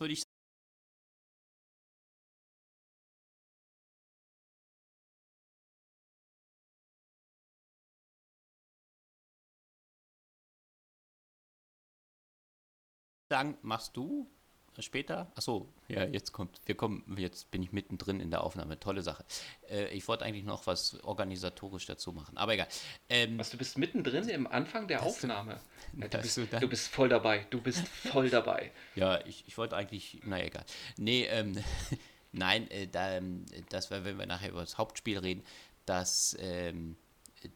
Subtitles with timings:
[0.00, 0.14] würde
[13.30, 14.28] sagen, machst du
[14.82, 15.30] später?
[15.34, 18.78] Achso, ja, jetzt kommt, wir kommen, jetzt bin ich mittendrin in der Aufnahme.
[18.78, 19.24] Tolle Sache.
[19.68, 22.68] Äh, ich wollte eigentlich noch was organisatorisch dazu machen, aber egal.
[23.08, 25.60] Ähm, was, du bist mittendrin im Anfang der Aufnahme?
[25.92, 28.70] Du, ja, du, bist, du, du, bist, voll dabei, du bist voll dabei.
[28.94, 30.64] ja, ich, ich wollte eigentlich, naja, egal.
[30.96, 31.56] Nee, ähm,
[32.32, 35.42] nein, äh, da, ähm, das wenn wir nachher über das Hauptspiel reden,
[35.86, 36.96] dass ähm,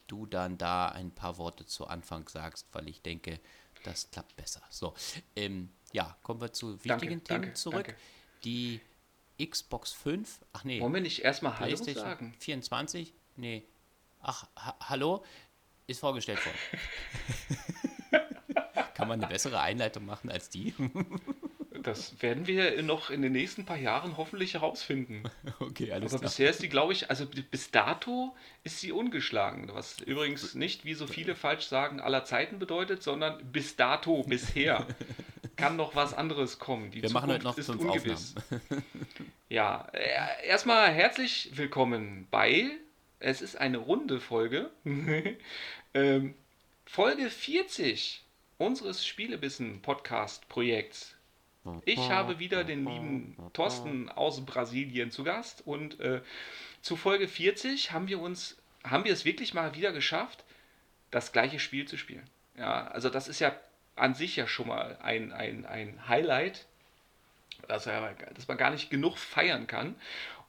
[0.06, 3.40] du dann da ein paar Worte zu Anfang sagst, weil ich denke,
[3.84, 4.62] das klappt besser.
[4.70, 4.94] So,
[5.36, 7.86] ähm, ja, kommen wir zu wichtigen danke, Themen danke, zurück.
[7.86, 8.00] Danke.
[8.42, 8.80] Die
[9.40, 10.80] Xbox 5, ach nee.
[10.80, 12.34] Wollen wir nicht erstmal Hallo sagen?
[12.38, 13.62] 24, nee.
[14.20, 15.24] Ach, ha hallo,
[15.86, 16.58] ist vorgestellt worden.
[18.94, 20.74] Kann man eine bessere Einleitung machen als die?
[21.82, 25.24] Das werden wir noch in den nächsten paar Jahren hoffentlich herausfinden.
[25.60, 26.30] Okay, alles Aber klar.
[26.30, 29.68] bisher ist die, glaube ich, also bis dato ist sie ungeschlagen.
[29.70, 34.86] Was übrigens nicht, wie so viele falsch sagen, aller Zeiten bedeutet, sondern bis dato, bisher.
[35.56, 36.90] Kann noch was anderes kommen.
[36.90, 38.34] Die wir Zukunft machen heute noch ist fünf ungewiss.
[39.48, 42.70] ja, äh, erstmal herzlich willkommen bei,
[43.20, 44.70] es ist eine runde Folge,
[45.94, 46.34] ähm,
[46.86, 48.24] Folge 40
[48.58, 51.14] unseres Spielebissen-Podcast-Projekts.
[51.86, 56.20] Ich habe wieder den lieben Thorsten aus Brasilien zu Gast und äh,
[56.82, 60.44] zu Folge 40 haben wir uns, haben wir es wirklich mal wieder geschafft,
[61.10, 62.28] das gleiche Spiel zu spielen.
[62.58, 63.56] Ja, also das ist ja
[63.96, 66.66] an sich ja schon mal ein, ein, ein Highlight,
[67.68, 69.94] dass, er, dass man gar nicht genug feiern kann.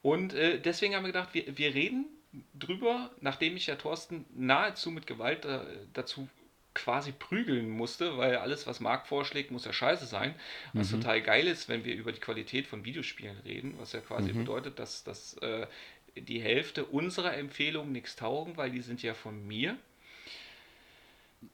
[0.02, 2.06] Und äh, deswegen haben wir gedacht, wir, wir reden
[2.54, 5.60] drüber, nachdem ich ja Thorsten nahezu mit Gewalt äh,
[5.94, 6.28] dazu
[6.74, 10.36] quasi prügeln musste, weil alles, was Marc vorschlägt, muss ja scheiße sein.
[10.74, 11.02] Was mhm.
[11.02, 14.40] total geil ist, wenn wir über die Qualität von Videospielen reden, was ja quasi mhm.
[14.40, 15.68] bedeutet, dass, dass äh,
[16.16, 19.78] die Hälfte unserer Empfehlungen nichts taugen, weil die sind ja von mir.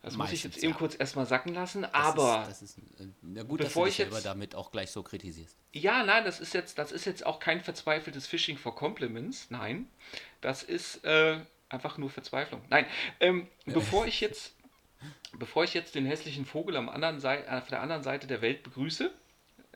[0.02, 3.44] Das muss ich jetzt eben kurz erstmal sacken lassen, das aber ist, ist, äh, na
[3.44, 5.56] gut, bevor dass du dich ich jetzt, damit auch gleich so kritisierst.
[5.74, 9.88] Ja, nein, das ist jetzt, das ist jetzt auch kein verzweifeltes Phishing for Compliments, nein,
[10.42, 12.62] das ist äh, einfach nur Verzweiflung.
[12.70, 12.86] Nein,
[13.20, 14.54] ähm, bevor ich jetzt
[15.34, 19.12] Bevor ich jetzt den hässlichen Vogel am anderen auf der anderen Seite der Welt begrüße,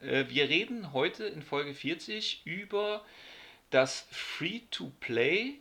[0.02, 3.04] äh, wir reden heute in Folge 40 über
[3.70, 5.60] das Free-to-Play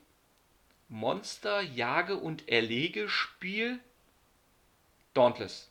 [0.88, 3.80] Monster Jage und Erlege Spiel
[5.14, 5.70] Dauntless.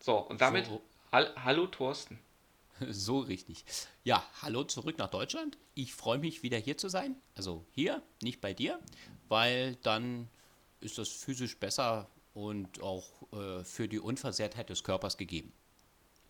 [0.00, 0.82] So, und damit so.
[1.12, 2.18] hallo Thorsten.
[2.90, 3.64] So richtig.
[4.04, 5.56] Ja, hallo zurück nach Deutschland.
[5.74, 7.16] Ich freue mich wieder hier zu sein.
[7.34, 8.78] Also hier, nicht bei dir,
[9.28, 10.28] weil dann
[10.80, 15.54] ist das physisch besser und auch äh, für die Unversehrtheit des Körpers gegeben.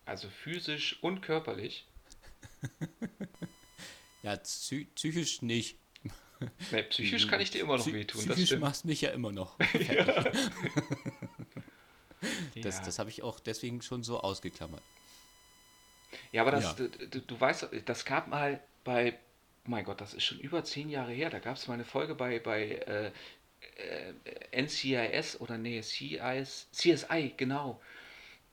[0.05, 1.85] Also physisch und körperlich?
[4.23, 5.77] ja, psychisch nicht.
[6.71, 8.21] Nee, psychisch kann ich dir immer noch wehtun.
[8.21, 9.59] Psychisch machst mich ja immer noch.
[9.73, 10.31] ja.
[12.61, 12.85] Das, ja.
[12.85, 14.83] das habe ich auch deswegen schon so ausgeklammert.
[16.31, 16.87] Ja, aber das, ja.
[17.11, 19.17] Du, du, weißt, das gab mal bei,
[19.65, 22.15] mein Gott, das ist schon über zehn Jahre her, da gab es mal eine Folge
[22.15, 23.11] bei, bei äh,
[23.75, 27.81] äh, NCIS oder nee, CIS, CSI, genau.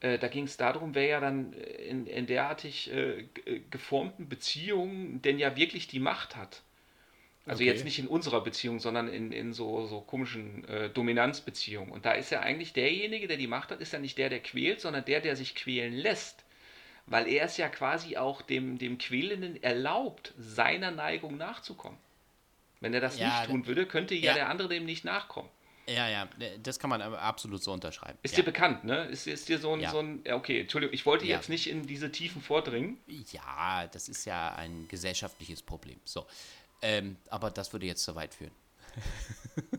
[0.01, 3.29] Äh, da ging es darum, wer ja dann in, in derartig äh,
[3.71, 6.63] geformten Beziehungen denn ja wirklich die Macht hat.
[7.47, 7.71] Also okay.
[7.71, 11.93] jetzt nicht in unserer Beziehung, sondern in, in so, so komischen äh, Dominanzbeziehungen.
[11.93, 14.41] Und da ist ja eigentlich derjenige, der die Macht hat, ist ja nicht der, der
[14.41, 16.45] quält, sondern der, der sich quälen lässt.
[17.07, 21.99] Weil er es ja quasi auch dem, dem Quälenden erlaubt, seiner Neigung nachzukommen.
[22.81, 25.51] Wenn er das ja, nicht tun würde, könnte ja, ja, der andere dem nicht nachkommen.
[25.87, 26.29] Ja, ja,
[26.63, 28.19] das kann man absolut so unterschreiben.
[28.23, 28.37] Ist ja.
[28.37, 29.05] dir bekannt, ne?
[29.05, 30.23] Ist, ist dir so ein, so ein.
[30.31, 32.99] Okay, Entschuldigung, ich wollte jetzt nicht in diese Tiefen vordringen.
[33.33, 36.01] Ja, das ist ja ein gesellschaftliches Problem.
[36.05, 36.27] So.
[36.85, 38.53] Ähm, aber das würde jetzt zu weit führen.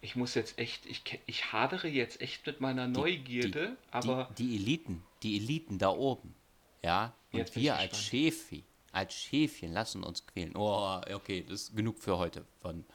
[0.00, 4.30] ich muss jetzt echt, ich, ich hadere jetzt echt mit meiner Neugierde, die, aber.
[4.38, 6.34] Die, die, Eliten, die Eliten da oben,
[6.82, 10.56] ja, und wir als Chefi, als Schäfchen lassen uns quälen.
[10.56, 12.86] Oh, okay, das ist genug für heute von.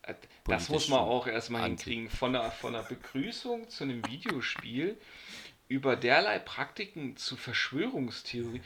[0.00, 0.14] Äh,
[0.46, 2.08] das muss man auch erstmal hinkriegen.
[2.08, 4.98] Von der, von der Begrüßung zu einem Videospiel
[5.68, 8.62] über derlei Praktiken zu Verschwörungstheorie.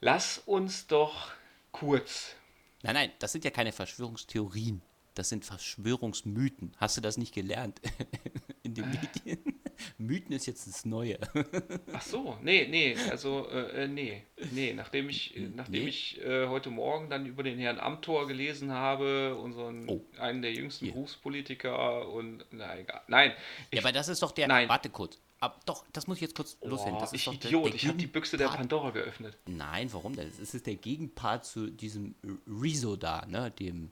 [0.00, 1.32] Lass uns doch
[1.72, 2.34] kurz.
[2.82, 4.82] Nein, nein, das sind ja keine Verschwörungstheorien.
[5.14, 6.72] Das sind Verschwörungsmythen.
[6.78, 7.80] Hast du das nicht gelernt
[8.62, 9.60] in den Medien?
[9.98, 11.18] Mythen ist jetzt das Neue.
[11.92, 15.88] Ach so, nee, nee, also äh, äh nee, nee, nachdem ich, nachdem nee.
[15.88, 20.04] ich äh, heute Morgen dann über den Herrn Amthor gelesen habe, unseren oh.
[20.18, 20.94] einen der jüngsten Hier.
[20.94, 23.02] Berufspolitiker und na egal.
[23.08, 23.32] Nein.
[23.70, 24.48] Ich, ja, aber das ist doch der.
[24.48, 24.68] Nein.
[24.68, 25.18] Warte kurz.
[25.42, 26.98] Aber doch, das muss ich jetzt kurz loswerden.
[27.00, 29.38] Das ist ich doch der- Idiot, der ich habe die Büchse der Pandora geöffnet.
[29.46, 30.30] Nein, warum denn?
[30.40, 32.14] Es ist der Gegenpart zu diesem
[32.46, 33.50] Rezo da, ne?
[33.52, 33.90] Dem,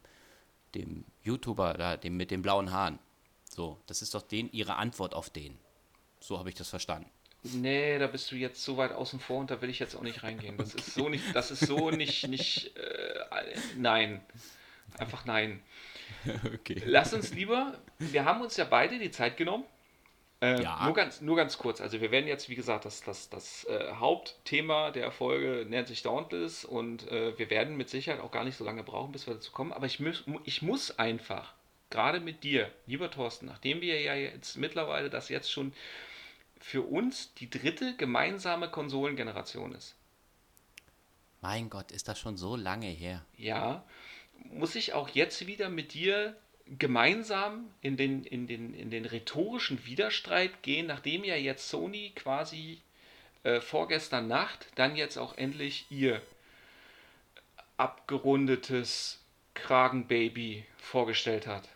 [0.75, 2.99] dem YouTuber da, dem mit den blauen Haaren.
[3.49, 5.57] So, das ist doch den, ihre Antwort auf den.
[6.21, 7.09] So habe ich das verstanden.
[7.45, 10.03] Nee, da bist du jetzt so weit außen vor und da will ich jetzt auch
[10.03, 10.59] nicht reingehen.
[10.59, 14.21] Das ist so nicht, das ist so nicht, nicht, äh, nein.
[14.99, 15.63] Einfach nein.
[16.55, 16.83] okay.
[16.85, 19.65] Lass uns lieber, wir haben uns ja beide die Zeit genommen.
[20.41, 20.85] Äh, Ja.
[20.85, 21.81] nur, ganz, nur ganz kurz.
[21.81, 26.03] Also wir werden jetzt, wie gesagt, das, das, das äh, Hauptthema der Folge nennt sich
[26.03, 29.35] Dauntless und äh, wir werden mit Sicherheit auch gar nicht so lange brauchen, bis wir
[29.35, 29.73] dazu kommen.
[29.73, 31.55] Aber ich, muss, ich muss einfach,
[31.91, 35.73] gerade mit dir, lieber Thorsten, nachdem wir ja jetzt mittlerweile das jetzt schon
[36.61, 39.97] für uns die dritte gemeinsame Konsolengeneration ist.
[41.41, 43.25] Mein Gott, ist das schon so lange her.
[43.37, 43.85] Ja,
[44.45, 46.37] muss ich auch jetzt wieder mit dir
[46.79, 52.81] gemeinsam in den, in den, in den rhetorischen Widerstreit gehen, nachdem ja jetzt Sony quasi
[53.45, 56.21] äh, vorgestern Nacht dann jetzt auch endlich ihr
[57.77, 59.21] abgerundetes
[59.55, 61.69] Kragenbaby vorgestellt hat.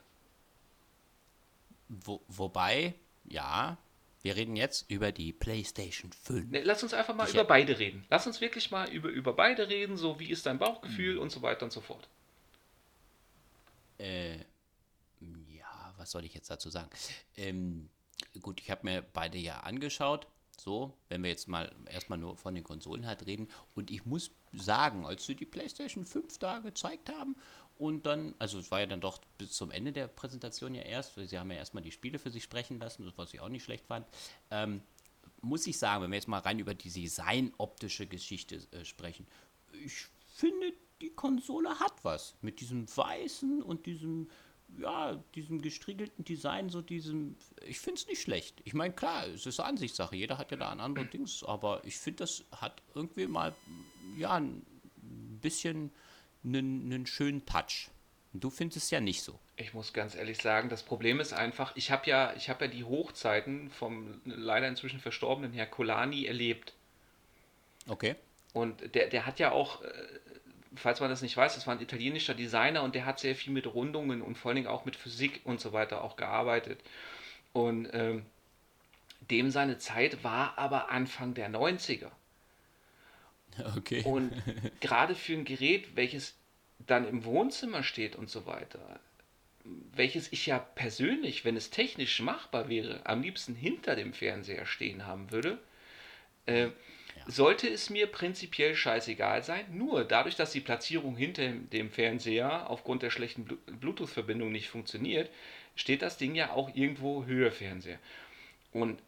[1.89, 2.95] Wo, wobei,
[3.25, 3.77] ja,
[4.23, 6.51] wir reden jetzt über die PlayStation 5.
[6.51, 8.05] Ne, lass uns einfach mal Ich- über beide reden.
[8.09, 11.43] Lass uns wirklich mal über, über beide reden, so wie ist dein Bauchgefühl und so
[11.43, 12.09] weiter und so fort.
[13.99, 14.37] Äh,
[16.03, 16.91] was soll ich jetzt dazu sagen?
[17.37, 17.89] Ähm,
[18.41, 20.27] gut, ich habe mir beide ja angeschaut.
[20.59, 23.49] So, wenn wir jetzt mal erstmal nur von den Konsolen halt reden.
[23.75, 27.37] Und ich muss sagen, als sie die PlayStation 5 da gezeigt haben
[27.79, 31.17] und dann, also es war ja dann doch bis zum Ende der Präsentation ja erst,
[31.17, 33.65] weil sie haben ja erstmal die Spiele für sich sprechen lassen, was ich auch nicht
[33.65, 34.07] schlecht fand.
[34.51, 34.83] Ähm,
[35.41, 39.27] muss ich sagen, wenn wir jetzt mal rein über die design-optische Geschichte äh, sprechen,
[39.85, 42.35] ich finde, die Konsole hat was.
[42.41, 44.31] Mit diesem weißen und diesem,
[44.79, 47.37] ja, diesem gestriegelten Design, so diesem,
[47.67, 48.61] ich finde es nicht schlecht.
[48.65, 51.83] Ich meine, klar, es ist eine Ansichtssache, jeder hat ja da ein anderes Dings, aber
[51.85, 53.55] ich finde, das hat irgendwie mal,
[54.17, 54.65] ja, ein
[55.41, 55.91] bisschen
[56.45, 57.91] einen, einen schönen Touch.
[58.33, 59.39] Und du findest es ja nicht so.
[59.57, 62.71] Ich muss ganz ehrlich sagen, das Problem ist einfach, ich habe ja, ich habe ja
[62.71, 66.73] die Hochzeiten vom leider inzwischen verstorbenen Herr Kolani erlebt.
[67.89, 68.17] Okay.
[68.55, 69.89] Und der, der hat ja auch, äh,
[70.75, 73.53] falls man das nicht weiß, das war ein italienischer Designer und der hat sehr viel
[73.53, 76.81] mit Rundungen und vor allen Dingen auch mit Physik und so weiter auch gearbeitet.
[77.53, 78.25] Und ähm,
[79.31, 82.11] dem seine Zeit war aber Anfang der 90er.
[83.77, 84.03] Okay.
[84.05, 84.33] Und
[84.81, 86.35] gerade für ein Gerät, welches
[86.79, 89.01] dann im Wohnzimmer steht und so weiter,
[89.65, 95.07] welches ich ja persönlich, wenn es technisch machbar wäre, am liebsten hinter dem Fernseher stehen
[95.07, 95.59] haben würde,
[96.47, 96.69] äh,
[97.27, 99.65] sollte es mir prinzipiell scheißegal sein.
[99.71, 105.31] Nur dadurch, dass die Platzierung hinter dem Fernseher aufgrund der schlechten Blu- Bluetooth-Verbindung nicht funktioniert,
[105.77, 107.99] steht das Ding ja auch irgendwo höher Fernseher.
[108.73, 109.01] Und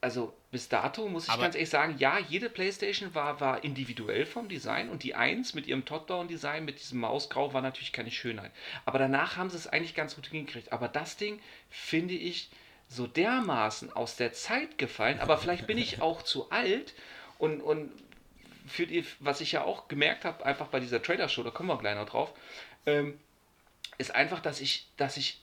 [0.00, 4.26] also bis dato muss ich Aber- ganz ehrlich sagen, ja, jede Playstation war, war individuell
[4.26, 8.50] vom Design und die 1 mit ihrem Top-Down-Design, mit diesem Mausgrau, war natürlich keine Schönheit.
[8.84, 10.72] Aber danach haben sie es eigentlich ganz gut hingekriegt.
[10.72, 11.40] Aber das Ding
[11.70, 12.50] finde ich
[12.92, 16.94] so dermaßen aus der Zeit gefallen, aber vielleicht bin ich auch zu alt
[17.38, 17.90] und, und
[18.66, 21.78] für die, was ich ja auch gemerkt habe, einfach bei dieser Trailer-Show, da kommen wir
[21.78, 22.32] gleich noch drauf,
[22.86, 23.18] ähm,
[23.98, 25.40] ist einfach, dass ich, dass ich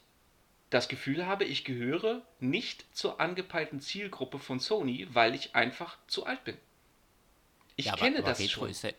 [0.70, 6.26] das Gefühl habe, ich gehöre nicht zur angepeilten Zielgruppe von Sony, weil ich einfach zu
[6.26, 6.58] alt bin.
[7.76, 8.70] Ich Ja, aber, kenne aber das Retro schon.
[8.70, 8.92] Ist ja,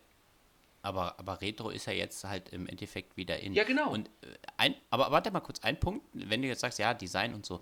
[0.83, 3.53] aber, aber Retro ist ja jetzt halt im Endeffekt wieder in.
[3.53, 3.91] Ja, genau.
[3.91, 7.35] Und äh, ein, aber warte mal kurz, ein Punkt, wenn du jetzt sagst, ja, Design
[7.35, 7.61] und so,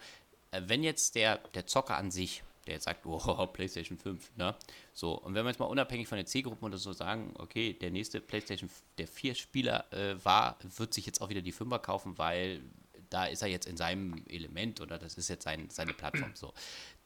[0.52, 4.54] wenn jetzt der, der Zocker an sich, der jetzt sagt, oh, PlayStation 5, ne?
[4.92, 7.90] So, und wenn wir jetzt mal unabhängig von der Zielgruppe oder so sagen, okay, der
[7.90, 12.18] nächste PlayStation, der vier Spieler äh, war, wird sich jetzt auch wieder die Fünfer kaufen,
[12.18, 12.62] weil
[13.10, 16.52] da ist er jetzt in seinem Element oder das ist jetzt sein, seine Plattform so.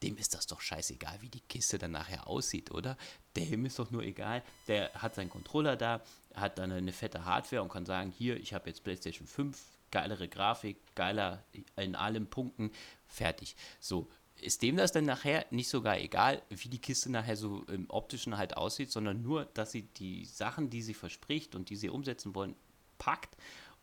[0.03, 2.97] Dem ist das doch scheißegal, wie die Kiste dann nachher aussieht, oder?
[3.37, 4.43] Dem ist doch nur egal.
[4.67, 6.03] Der hat seinen Controller da,
[6.35, 9.61] hat dann eine fette Hardware und kann sagen, hier, ich habe jetzt PlayStation 5,
[9.93, 11.45] geilere Grafik, geiler
[11.77, 12.73] in allen Punkten,
[13.07, 13.55] fertig.
[13.79, 14.09] So,
[14.41, 18.37] ist dem das dann nachher nicht sogar egal, wie die Kiste nachher so im optischen
[18.37, 22.35] halt aussieht, sondern nur, dass sie die Sachen, die sie verspricht und die sie umsetzen
[22.35, 22.57] wollen,
[22.99, 23.37] packt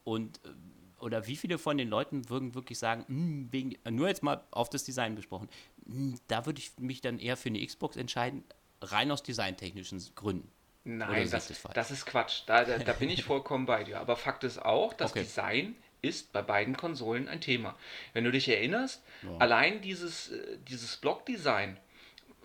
[0.03, 0.49] und äh,
[0.99, 4.69] oder wie viele von den Leuten würden wirklich sagen, "Hm, wegen, nur jetzt mal auf
[4.69, 5.47] das Design besprochen,
[5.85, 8.43] hm, da würde ich mich dann eher für eine Xbox entscheiden,
[8.81, 10.51] rein aus designtechnischen Gründen.
[10.83, 12.43] Nein, das, das das ist Quatsch.
[12.47, 13.99] Da, da, da bin ich vollkommen bei dir.
[13.99, 15.23] Aber Fakt ist auch, das Okay.
[15.23, 17.75] Design ist bei beiden Konsolen ein Thema.
[18.13, 19.37] Wenn du dich erinnerst, Ja.
[19.39, 21.77] allein dieses, äh, dieses Blockdesign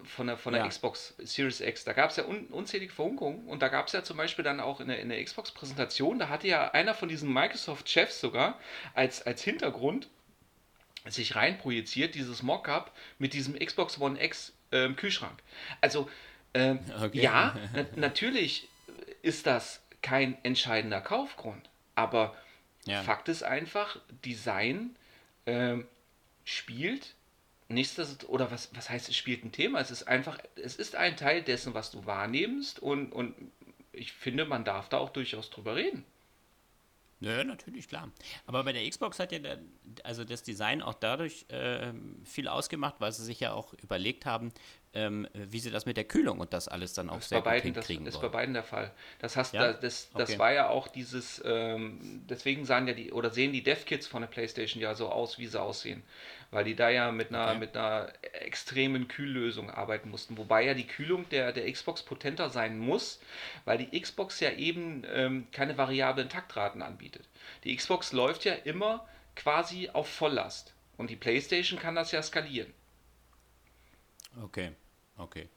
[0.05, 0.69] von der, von der Ja.
[0.69, 4.03] Xbox Series X, da gab es ja un, unzählige Verunkerungen und da gab es ja
[4.03, 7.33] zum Beispiel dann auch in der, in der Xbox-Präsentation, da hatte ja einer von diesen
[7.33, 8.59] Microsoft-Chefs sogar
[8.95, 10.09] als, als Hintergrund
[11.07, 15.39] sich reinprojiziert, dieses Mockup mit diesem Xbox One X äh, Kühlschrank.
[15.81, 16.11] Also,
[16.55, 17.21] äh, okay.
[17.21, 18.69] ja, na natürlich
[19.23, 22.37] ist das kein entscheidender Kaufgrund, aber
[22.87, 23.03] ja.
[23.03, 24.97] Fakt ist einfach, Design
[25.47, 25.79] äh,
[26.45, 27.15] spielt
[27.69, 29.81] nichtsdestotrotz, oder was, was heißt, es spielt ein Thema?
[29.81, 33.35] Es ist einfach, es ist ein Teil dessen, was du wahrnimmst und, und
[33.93, 36.05] ich finde, man darf da auch durchaus drüber reden.
[37.21, 38.11] Ja, natürlich, klar.
[38.47, 39.59] Aber bei der Xbox hat ja der,
[40.03, 41.93] also das Design auch dadurch äh,
[42.25, 44.53] viel ausgemacht, weil sie sich ja auch überlegt haben,
[44.95, 47.47] ähm, wie sie das mit der Kühlung und das alles dann auch das sehr gut
[47.47, 48.93] beiden, hinkriegen Das ist bei beiden der Fall.
[49.19, 49.73] Das, heißt, ja?
[49.73, 50.39] das, das okay.
[50.39, 54.29] war ja auch dieses, ähm, deswegen sahen ja die, oder sehen die Dev-Kits von der
[54.29, 56.03] Playstation ja so aus, wie sie aussehen.
[56.53, 57.59] Weil die da ja mit einer, okay.
[57.59, 60.39] mit einer extremen Kühllösung arbeiten mussten.
[60.39, 63.21] Wobei ja die Kühlung der, der Xbox potenter sein muss,
[63.65, 67.29] weil die Xbox ja eben ähm, keine variablen Taktraten anbietet.
[67.65, 70.73] Die Xbox läuft ja immer quasi auf Volllast.
[70.97, 72.73] Und die Playstation kann das ja skalieren.
[74.43, 74.73] Okay.
[75.17, 75.49] Okay.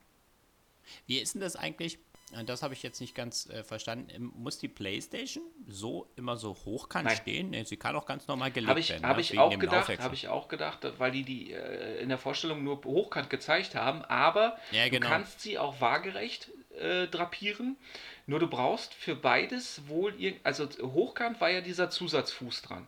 [1.05, 1.99] Wie ist denn das eigentlich?
[2.33, 4.09] Äh, das habe ich jetzt nicht ganz äh, verstanden.
[4.13, 7.17] Ähm, muss die PlayStation so immer so hochkant Nein.
[7.17, 7.49] stehen?
[7.51, 9.05] Nee, sie kann auch ganz normal gelegt hab ich, werden.
[9.05, 9.21] Habe ne?
[9.21, 12.83] ich, auch gedacht, habe ich auch gedacht, weil die die äh, in der Vorstellung nur
[12.83, 14.03] hochkant gezeigt haben.
[14.03, 15.05] Aber ja, genau.
[15.05, 17.77] du kannst sie auch waagerecht äh, drapieren.
[18.25, 22.87] Nur du brauchst für beides wohl, also hochkant war ja dieser Zusatzfuß dran.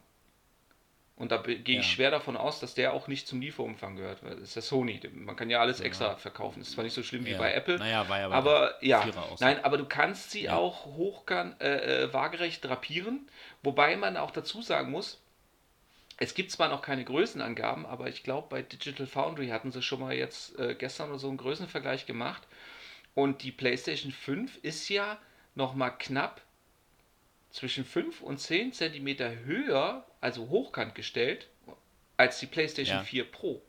[1.20, 1.84] Und da gehe ich ja.
[1.84, 4.24] schwer davon aus, dass der auch nicht zum Lieferumfang gehört.
[4.24, 5.02] Das ist ja Sony.
[5.14, 6.60] Man kann ja alles extra verkaufen.
[6.60, 7.38] Das ist zwar nicht so schlimm wie ja.
[7.38, 7.78] bei Apple.
[7.78, 9.06] Naja, war ja aber ja.
[9.42, 10.56] Nein, aber du kannst sie ja.
[10.56, 13.30] auch hochkant, äh, äh, waagerecht drapieren.
[13.64, 15.22] Wobei man auch dazu sagen muss,
[16.16, 20.00] es gibt zwar noch keine Größenangaben, aber ich glaube, bei Digital Foundry hatten sie schon
[20.00, 22.48] mal jetzt äh, gestern oder so einen Größenvergleich gemacht.
[23.14, 25.18] Und die PlayStation 5 ist ja
[25.56, 26.42] noch mal knapp
[27.52, 31.48] zwischen 5 und 10 cm höher, also hochkant gestellt,
[32.18, 33.04] als die PlayStation ja.
[33.04, 33.62] 4 Pro.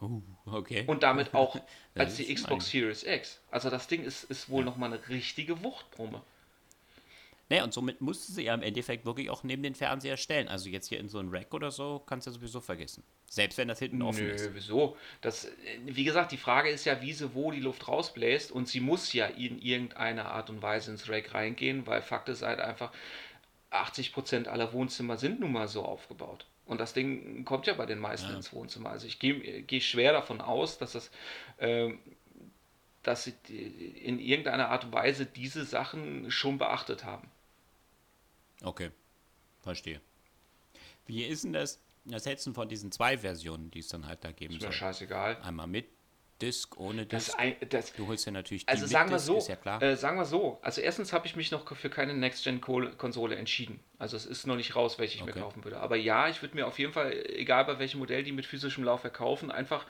[0.00, 0.84] Uh, okay.
[0.86, 1.58] Und damit auch
[1.94, 3.40] als die Xbox Series X.
[3.50, 4.66] Also das Ding ist, ist wohl ja.
[4.66, 6.22] nochmal eine richtige Wuchtbrumme.
[7.48, 10.48] Naja, und somit musste sie ja im Endeffekt wirklich auch neben den Fernseher stellen.
[10.48, 13.04] Also jetzt hier in so ein Rack oder so, kannst du ja sowieso vergessen.
[13.28, 14.52] Selbst wenn das hinten offen Nö, ist.
[14.52, 14.96] wieso?
[15.20, 15.48] Das,
[15.84, 19.12] wie gesagt, die Frage ist ja, wie sie wo die Luft rausbläst und sie muss
[19.12, 22.92] ja in irgendeiner Art und Weise ins Rack reingehen, weil Fakt ist halt einfach,
[23.70, 26.46] 80% aller Wohnzimmer sind nun mal so aufgebaut.
[26.66, 28.36] Und das Ding kommt ja bei den meisten ja.
[28.36, 28.90] ins Wohnzimmer.
[28.90, 31.10] Also ich gehe geh schwer davon aus, dass das
[31.58, 31.92] äh,
[33.02, 33.34] dass sie
[34.02, 37.30] in irgendeiner Art und Weise diese Sachen schon beachtet haben.
[38.62, 38.90] Okay,
[39.60, 40.00] verstehe.
[41.06, 41.80] Wie ist denn das?
[42.04, 44.70] Das du von diesen zwei Versionen, die es dann halt da geben ist soll?
[44.70, 45.36] Ist mir scheißegal.
[45.42, 45.86] Einmal mit
[46.42, 47.34] Disc, ohne Disc.
[47.38, 50.26] Das, das, du holst ja natürlich die also sagen wir so, ja äh, sagen wir
[50.26, 53.80] so, also erstens habe ich mich noch für keine Next-Gen-Konsole entschieden.
[53.98, 55.32] Also es ist noch nicht raus, welche ich okay.
[55.34, 55.78] mir kaufen würde.
[55.80, 58.84] Aber ja, ich würde mir auf jeden Fall, egal bei welchem Modell die mit physischem
[58.84, 59.86] Laufwerk kaufen, einfach,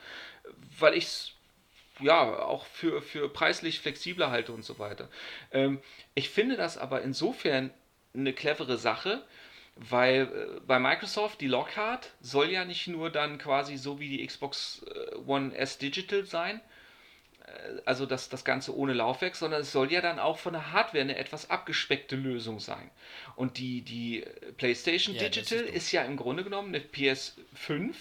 [0.78, 1.32] weil ich es
[2.00, 5.08] ja, auch für, für preislich flexibler halte und so weiter.
[5.50, 5.80] Ähm,
[6.14, 7.72] ich finde das aber insofern
[8.14, 9.22] eine clevere Sache,
[9.76, 14.26] weil äh, bei Microsoft die Lockhart soll ja nicht nur dann quasi so wie die
[14.26, 16.60] Xbox äh, One S Digital sein,
[17.44, 17.50] äh,
[17.84, 21.02] also das, das Ganze ohne Laufwerk, sondern es soll ja dann auch von der Hardware
[21.02, 22.90] eine etwas abgespeckte Lösung sein.
[23.36, 24.24] Und die, die
[24.56, 27.94] PlayStation ja, Digital ist, ist, ja im Grunde genommen eine PS5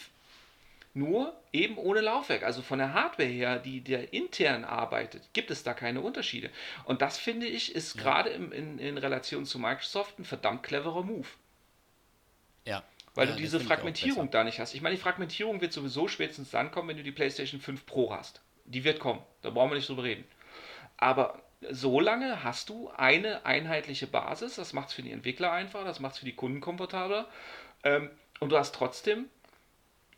[0.93, 2.43] nur eben ohne Laufwerk.
[2.43, 6.49] Also von der Hardware her, die der intern arbeitet, gibt es da keine Unterschiede.
[6.85, 8.01] Und das finde ich ist ja.
[8.01, 11.27] gerade in, in Relation zu Microsoft ein verdammt cleverer Move.
[12.65, 12.83] Ja.
[13.13, 14.73] Weil ja, du diese Fragmentierung da nicht hast.
[14.73, 18.13] Ich meine, die Fragmentierung wird sowieso spätestens dann kommen, wenn du die PlayStation 5 Pro
[18.13, 18.41] hast.
[18.65, 19.21] Die wird kommen.
[19.41, 20.25] Da brauchen wir nicht drüber reden.
[20.97, 21.41] Aber
[21.71, 24.55] so lange hast du eine einheitliche Basis.
[24.55, 27.29] Das macht es für die Entwickler einfacher, das macht es für die Kunden komfortabler.
[27.83, 29.25] Ähm, und du hast trotzdem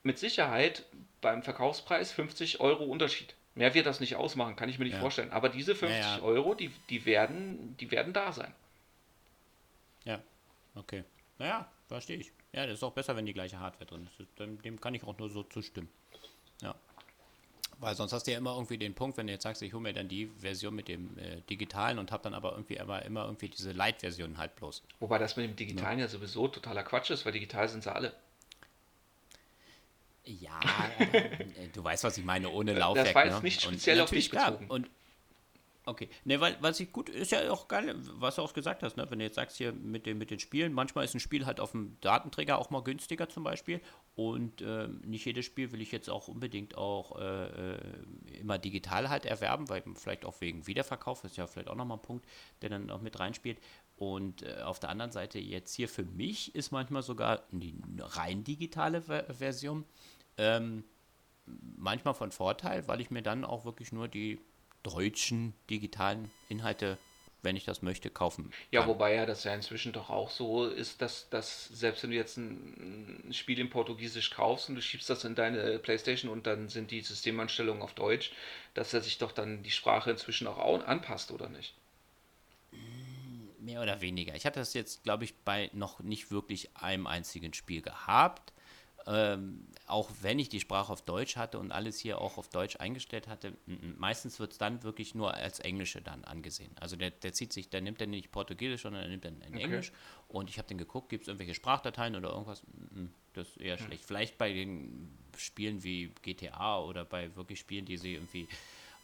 [0.04, 0.86] mit Sicherheit
[1.22, 3.36] beim Verkaufspreis 50 Euro Unterschied.
[3.56, 5.00] Mehr wird das nicht ausmachen, kann ich mir nicht ja.
[5.00, 5.32] vorstellen.
[5.32, 6.24] Aber diese 50 ja, ja.
[6.24, 8.54] Euro, die, die, werden, die werden da sein.
[10.06, 10.22] Ja,
[10.76, 11.04] okay.
[11.40, 12.32] Naja, verstehe ich.
[12.58, 14.28] Ja, das ist auch besser, wenn die gleiche Hardware drin ist.
[14.66, 15.90] Dem kann ich auch nur so zustimmen.
[16.64, 16.74] Ja.
[17.78, 19.84] Weil sonst hast du ja immer irgendwie den Punkt, wenn du jetzt sagst, ich hole
[19.84, 23.26] mir dann die Version mit dem äh, digitalen und habe dann aber irgendwie immer, immer
[23.26, 24.82] irgendwie diese Light-Version halt bloß.
[25.00, 26.06] Wobei das mit dem digitalen ja.
[26.06, 28.16] ja sowieso totaler Quatsch ist, weil digital sind sie alle.
[30.24, 30.60] Ja,
[30.98, 33.06] äh, du weißt, was ich meine, ohne Laufwerk.
[33.06, 33.44] Das war jetzt ne?
[33.44, 34.66] nicht speziell auf dich bezogen.
[34.66, 34.90] Klar, und
[35.88, 36.10] Okay.
[36.26, 39.10] Ne, weil was ich gut ist ja auch geil, was du auch gesagt hast, ne?
[39.10, 41.62] Wenn du jetzt sagst hier mit den, mit den Spielen, manchmal ist ein Spiel halt
[41.62, 43.80] auf dem Datenträger auch mal günstiger zum Beispiel.
[44.14, 47.80] Und äh, nicht jedes Spiel will ich jetzt auch unbedingt auch äh, äh,
[48.38, 52.02] immer digital halt erwerben, weil vielleicht auch wegen Wiederverkauf ist ja vielleicht auch nochmal ein
[52.02, 52.26] Punkt,
[52.62, 53.58] der dann auch mit reinspielt.
[53.96, 58.44] Und äh, auf der anderen Seite jetzt hier für mich ist manchmal sogar die rein
[58.44, 59.86] digitale Ver Version
[60.38, 60.84] ähm,
[61.46, 64.38] manchmal von Vorteil, weil ich mir dann auch wirklich nur die
[64.84, 66.98] deutschen digitalen Inhalte
[67.44, 68.50] wenn ich das möchte, kaufen.
[68.50, 68.60] Kann.
[68.72, 72.16] Ja, wobei ja das ja inzwischen doch auch so ist, dass, dass selbst wenn du
[72.16, 76.68] jetzt ein, Spiel in Portugiesisch kaufst und du schiebst das in deine Playstation und dann
[76.68, 78.32] sind die Systemanstellungen auf Deutsch,
[78.74, 81.74] dass er sich doch dann die Sprache inzwischen auch anpasst, oder nicht?
[83.60, 84.36] Mehr oder weniger.
[84.36, 88.54] Ich hatte das jetzt, glaube ich, bei noch nicht wirklich einem einzigen Spiel gehabt
[89.08, 92.76] ähm, auch wenn ich die Sprache auf Deutsch hatte und alles hier auch auf Deutsch
[92.76, 93.54] eingestellt hatte,
[93.98, 96.72] meistens wird es dann wirklich nur als Englische dann angesehen.
[96.80, 99.56] Also der, der zieht sich, der nimmt dann nicht Portugiesisch, sondern er nimmt dann in
[99.56, 99.64] okay.
[99.64, 99.94] Englisch.
[100.28, 102.64] Und ich habe dann geguckt, gibt es irgendwelche Sprachdateien oder irgendwas?
[103.34, 104.04] Das ist eher schlecht.
[104.04, 108.50] Vielleicht bei den Spielen wie GTA oder bei wirklich Spielen, die sie irgendwie,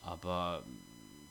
[0.02, 0.64] aber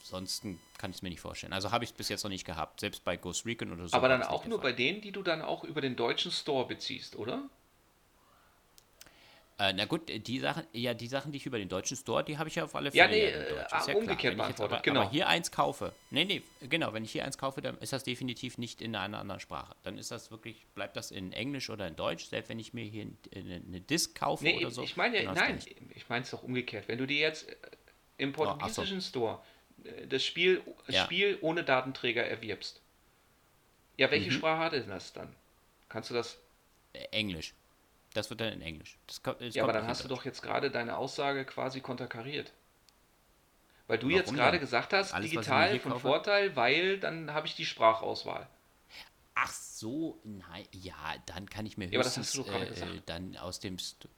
[0.01, 1.53] ansonsten kann ich es mir nicht vorstellen.
[1.53, 3.95] Also habe ich es bis jetzt noch nicht gehabt, selbst bei Ghost Recon oder so.
[3.95, 7.17] Aber dann auch nur bei denen, die du dann auch über den deutschen Store beziehst,
[7.17, 7.51] oder?
[9.59, 12.39] Äh, na gut, die Sachen, ja, die Sachen, die ich über den deutschen Store, die
[12.39, 13.05] habe ich ja auf alle Fälle.
[13.05, 15.03] Ja, nee, äh, ja umgekehrt beantwortet, aber, genau.
[15.03, 18.03] Aber hier eins kaufe, nee, nee, genau, wenn ich hier eins kaufe, dann ist das
[18.03, 19.75] definitiv nicht in einer anderen Sprache.
[19.83, 22.85] Dann ist das wirklich, bleibt das in Englisch oder in Deutsch, selbst wenn ich mir
[22.85, 24.83] hier eine, eine Disk kaufe nee, oder so.
[24.83, 25.59] Ich meine, nein,
[25.95, 26.89] ich meine es doch umgekehrt.
[26.89, 27.55] Wenn du dir jetzt äh,
[28.19, 29.09] im portugiesischen oh, so.
[29.09, 29.43] Store
[29.85, 31.05] äh, das Spiel, ja.
[31.05, 32.81] Spiel ohne Datenträger erwirbst,
[33.97, 34.35] ja, welche mhm.
[34.35, 35.35] Sprache hat denn das dann?
[35.89, 36.39] Kannst du das?
[37.11, 37.55] Englisch.
[38.15, 38.99] Das wird dann in Englisch.
[39.07, 42.53] Das das ja, aber dann hast du doch jetzt gerade deine Aussage quasi konterkariert.
[43.87, 46.09] Weil du Warum jetzt gerade gesagt hast, Alles, digital von kaufe?
[46.09, 48.49] Vorteil, weil dann habe ich die Sprachauswahl.
[49.35, 50.95] Ach so, nein, ja,
[51.27, 53.03] dann kann ich mir höchstens, ja, aber das hast du doch gerade äh, gesagt.
[53.07, 54.09] dann aus dem St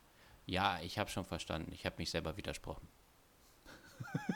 [0.47, 1.73] Ja, ich habe schon verstanden.
[1.73, 2.87] Ich habe mich selber widersprochen.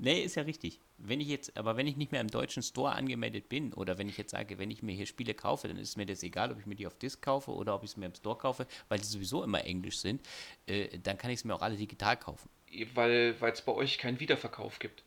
[0.00, 0.80] Nee, ist ja richtig.
[1.02, 4.08] Wenn ich jetzt, aber wenn ich nicht mehr im deutschen Store angemeldet bin oder wenn
[4.08, 6.58] ich jetzt sage, wenn ich mir hier Spiele kaufe, dann ist mir das egal, ob
[6.58, 8.98] ich mir die auf Disc kaufe oder ob ich es mir im Store kaufe, weil
[8.98, 10.20] die sowieso immer Englisch sind,
[10.66, 12.50] äh, dann kann ich es mir auch alle digital kaufen.
[12.94, 15.02] Weil es bei euch keinen Wiederverkauf gibt.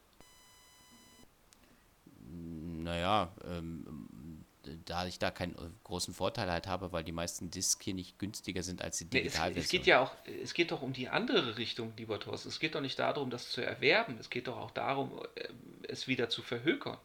[2.83, 4.02] Naja, ähm,
[4.85, 8.19] da ich da keinen äh, großen Vorteil halt habe, weil die meisten Discs hier nicht
[8.19, 9.53] günstiger sind als die Digitalversion.
[9.53, 10.11] Nee, es, es, geht ja auch,
[10.43, 12.49] es geht doch um die andere Richtung, lieber Thorsten.
[12.49, 14.17] Es geht doch nicht darum, das zu erwerben.
[14.19, 15.47] Es geht doch auch darum, äh,
[15.87, 16.97] es wieder zu verhökern.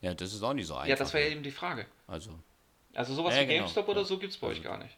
[0.00, 0.88] Ja, das ist auch nicht so einfach.
[0.88, 1.86] Ja, das wäre ja eben die Frage.
[2.06, 2.38] Also,
[2.94, 3.60] also sowas ja, wie genau.
[3.60, 4.96] GameStop oder so gibt es bei also, euch gar nicht.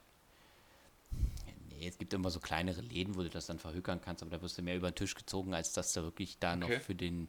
[1.71, 4.43] Nee, es gibt immer so kleinere Läden, wo du das dann verhökern kannst, aber da
[4.43, 6.77] wirst du mehr über den Tisch gezogen, als dass du wirklich da okay.
[6.77, 7.29] noch für den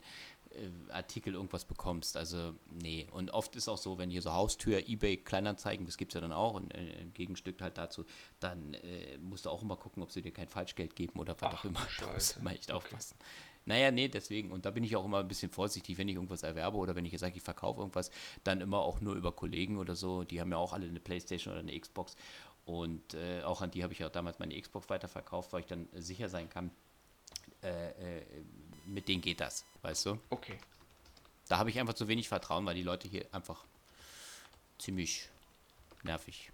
[0.89, 2.17] Artikel irgendwas bekommst.
[2.17, 3.07] Also, nee.
[3.11, 6.21] Und oft ist auch so, wenn hier so Haustür, Ebay, Kleinanzeigen, das gibt es ja
[6.21, 8.05] dann auch, ein, ein Gegenstück halt dazu,
[8.39, 11.53] dann äh, musst du auch immer gucken, ob sie dir kein Falschgeld geben oder was
[11.53, 11.79] auch immer.
[11.99, 13.15] Da musst du immer echt aufpassen.
[13.19, 13.29] Okay.
[13.65, 16.41] Naja, nee, deswegen, und da bin ich auch immer ein bisschen vorsichtig, wenn ich irgendwas
[16.43, 18.09] erwerbe oder wenn ich sage, ich verkaufe irgendwas,
[18.43, 20.23] dann immer auch nur über Kollegen oder so.
[20.23, 22.15] Die haben ja auch alle eine Playstation oder eine Xbox.
[22.65, 25.87] Und äh, auch an die habe ich ja damals meine Xbox weiterverkauft, weil ich dann
[25.93, 26.71] sicher sein kann,
[27.63, 28.23] äh, äh,
[28.85, 30.19] mit denen geht das, weißt du?
[30.29, 30.57] Okay.
[31.47, 33.63] Da habe ich einfach zu wenig Vertrauen, weil die Leute hier einfach
[34.77, 35.29] ziemlich
[36.03, 36.51] nervig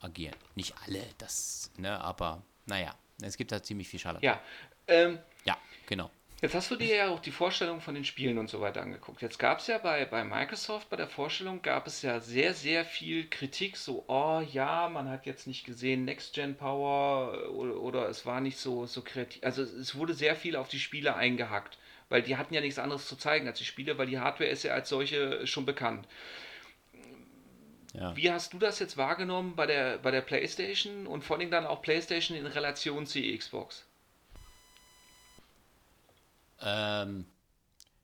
[0.00, 0.36] agieren.
[0.54, 4.18] Nicht alle, das, ne, aber naja, es gibt da ziemlich viel Schade.
[4.22, 4.40] Ja,
[4.88, 5.56] ähm, ja,
[5.86, 6.10] genau.
[6.42, 9.22] Jetzt hast du dir ja auch die Vorstellung von den Spielen und so weiter angeguckt.
[9.22, 12.84] Jetzt gab es ja bei, bei Microsoft, bei der Vorstellung gab es ja sehr, sehr
[12.84, 18.42] viel Kritik, so, oh ja, man hat jetzt nicht gesehen Next-Gen-Power oder, oder, es war
[18.42, 19.42] nicht so, so kreativ.
[19.42, 21.78] Also es wurde sehr viel auf die Spiele eingehackt,
[22.10, 24.62] weil die hatten ja nichts anderes zu zeigen als die Spiele, weil die Hardware ist
[24.62, 26.06] ja als solche schon bekannt.
[27.94, 28.14] Ja.
[28.14, 31.64] Wie hast du das jetzt wahrgenommen bei der, bei der PlayStation und vor allem dann
[31.64, 33.86] auch PlayStation in Relation zu Xbox?
[36.60, 37.26] Ähm,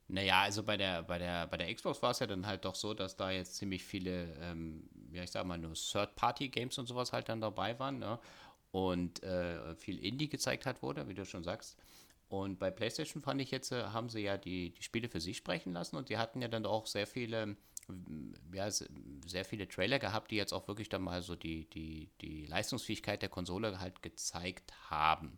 [0.07, 2.75] naja, also bei der, bei der, bei der Xbox war es ja dann halt doch
[2.75, 7.13] so, dass da jetzt ziemlich viele, ähm, ja ich sag mal, nur Third-Party-Games und sowas
[7.13, 8.19] halt dann dabei waren, ne?
[8.71, 11.77] Und äh, viel Indie gezeigt hat wurde, wie du schon sagst.
[12.27, 15.37] Und bei PlayStation fand ich jetzt, äh, haben sie ja die, die Spiele für sich
[15.37, 17.55] sprechen lassen und die hatten ja dann auch sehr viele,
[18.51, 22.45] ja, sehr viele Trailer gehabt, die jetzt auch wirklich dann mal so die, die, die
[22.47, 25.37] Leistungsfähigkeit der Konsole halt gezeigt haben.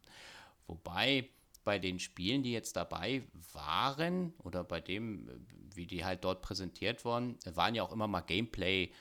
[0.68, 1.30] Wobei
[1.66, 5.30] bei den Spielen, die jetzt dabei waren, oder bei dem,
[5.74, 8.92] wie die halt dort präsentiert wurden, waren ja auch immer mal Gameplay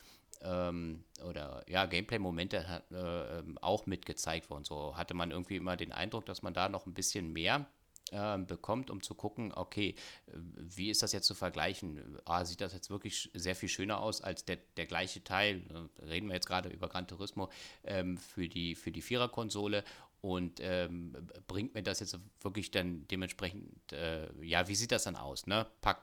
[0.42, 4.64] ähm, oder ja, Gameplay-Momente äh, ähm, auch mitgezeigt worden.
[4.64, 7.66] So hatte man irgendwie immer den Eindruck, dass man da noch ein bisschen mehr
[8.10, 9.94] äh, bekommt, um zu gucken, okay,
[10.26, 12.18] wie ist das jetzt zu vergleichen?
[12.24, 15.62] Ah, sieht das jetzt wirklich sehr viel schöner aus als der, der gleiche Teil,
[16.00, 17.50] äh, reden wir jetzt gerade über Gran Turismo,
[17.84, 19.84] ähm, für die, für die Vierer-Konsole
[20.24, 21.14] und ähm,
[21.46, 25.46] bringt mir das jetzt wirklich dann dementsprechend, äh, ja, wie sieht das dann aus?
[25.46, 25.66] Ne?
[25.82, 26.00] Pack,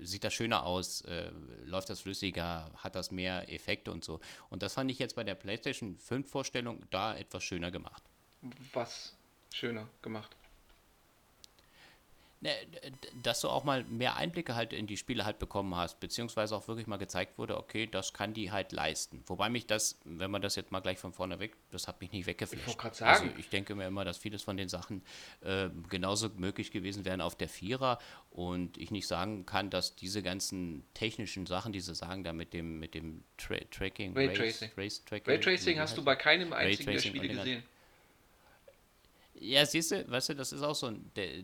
[0.00, 1.00] sieht das schöner aus?
[1.00, 1.32] Äh,
[1.64, 2.70] läuft das flüssiger?
[2.76, 4.20] Hat das mehr Effekte und so?
[4.48, 8.04] Und das fand ich jetzt bei der PlayStation 5 Vorstellung da etwas schöner gemacht.
[8.72, 9.16] Was
[9.52, 10.36] schöner gemacht?
[12.44, 12.50] Ne,
[13.22, 16.68] dass du auch mal mehr Einblicke halt in die Spiele halt bekommen hast, beziehungsweise auch
[16.68, 19.24] wirklich mal gezeigt wurde, okay, das kann die halt leisten.
[19.28, 22.12] Wobei mich das, wenn man das jetzt mal gleich von vorne weg, das hat mich
[22.12, 22.60] nicht weggeflasht.
[22.60, 23.28] Ich wollte gerade sagen.
[23.28, 25.02] Also ich denke mir immer, dass vieles von den Sachen
[25.40, 30.22] äh, genauso möglich gewesen wären auf der Vierer und ich nicht sagen kann, dass diese
[30.22, 35.02] ganzen technischen Sachen, die sie sagen, da mit dem, mit dem Tra Tracking, Raytracing Race,
[35.10, 37.62] Race Raytracing hast du bei keinem einzigen der Spiele gesehen.
[39.40, 40.92] Ja, siehst du, weißt du, das ist auch so,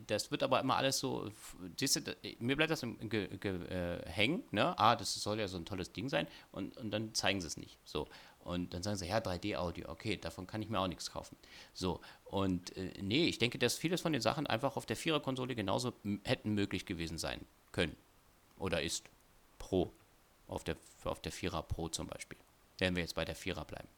[0.07, 1.31] das wird aber immer alles so,
[1.79, 4.79] siehst du, mir bleibt das ge, ge, äh, hängen, ne?
[4.79, 7.57] Ah, das soll ja so ein tolles Ding sein und, und dann zeigen sie es
[7.57, 7.79] nicht.
[7.85, 8.07] So.
[8.43, 11.37] Und dann sagen sie, ja, 3D-Audio, okay, davon kann ich mir auch nichts kaufen.
[11.75, 15.55] So, und äh, nee, ich denke, dass vieles von den Sachen einfach auf der Vierer-Konsole
[15.55, 15.93] genauso
[16.25, 17.97] hätten möglich gewesen sein können.
[18.59, 19.05] Oder ist
[19.59, 19.93] Pro.
[20.47, 22.39] Auf der, auf der Vierer Pro zum Beispiel.
[22.79, 23.89] Werden wir jetzt bei der Vierer bleiben.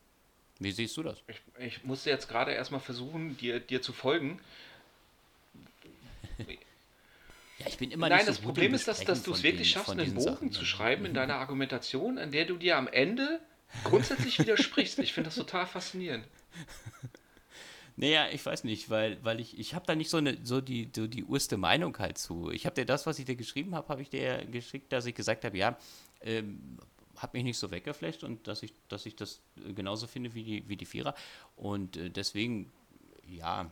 [0.58, 1.18] Wie siehst du das?
[1.26, 4.40] Ich, ich musste jetzt gerade erstmal versuchen, dir, dir zu folgen.
[7.58, 10.14] Ja, ich bin immer Nein, das Problem ist, dass, dass du es wirklich schaffst, einen
[10.14, 10.52] Bogen Sachen.
[10.52, 13.40] zu schreiben in deiner Argumentation, in der du dir am Ende
[13.84, 14.98] grundsätzlich widersprichst.
[14.98, 16.24] Ich finde das total faszinierend.
[17.96, 20.90] Naja, ich weiß nicht, weil, weil ich, ich habe da nicht so, eine, so, die,
[20.94, 22.50] so die urste Meinung halt zu.
[22.50, 25.14] Ich habe dir das, was ich dir geschrieben habe, habe ich dir geschickt, dass ich
[25.14, 25.76] gesagt habe, ja,
[26.22, 26.78] ähm,
[27.16, 29.40] hat mich nicht so weggeflecht und dass ich, dass ich das
[29.74, 31.14] genauso finde wie die, wie die Vierer.
[31.56, 32.72] Und äh, deswegen,
[33.26, 33.70] ja,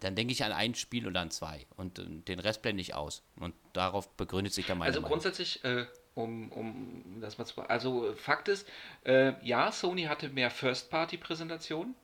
[0.00, 2.94] dann denke ich an ein Spiel oder an zwei und äh, den Rest blende ich
[2.94, 3.22] aus.
[3.36, 5.12] Und darauf begründet sich dann meine Also Meinung.
[5.12, 7.62] grundsätzlich, äh, um, um das mal zu.
[7.62, 8.68] Also Fakt ist,
[9.04, 11.94] äh, ja, Sony hatte mehr First-Party-Präsentationen,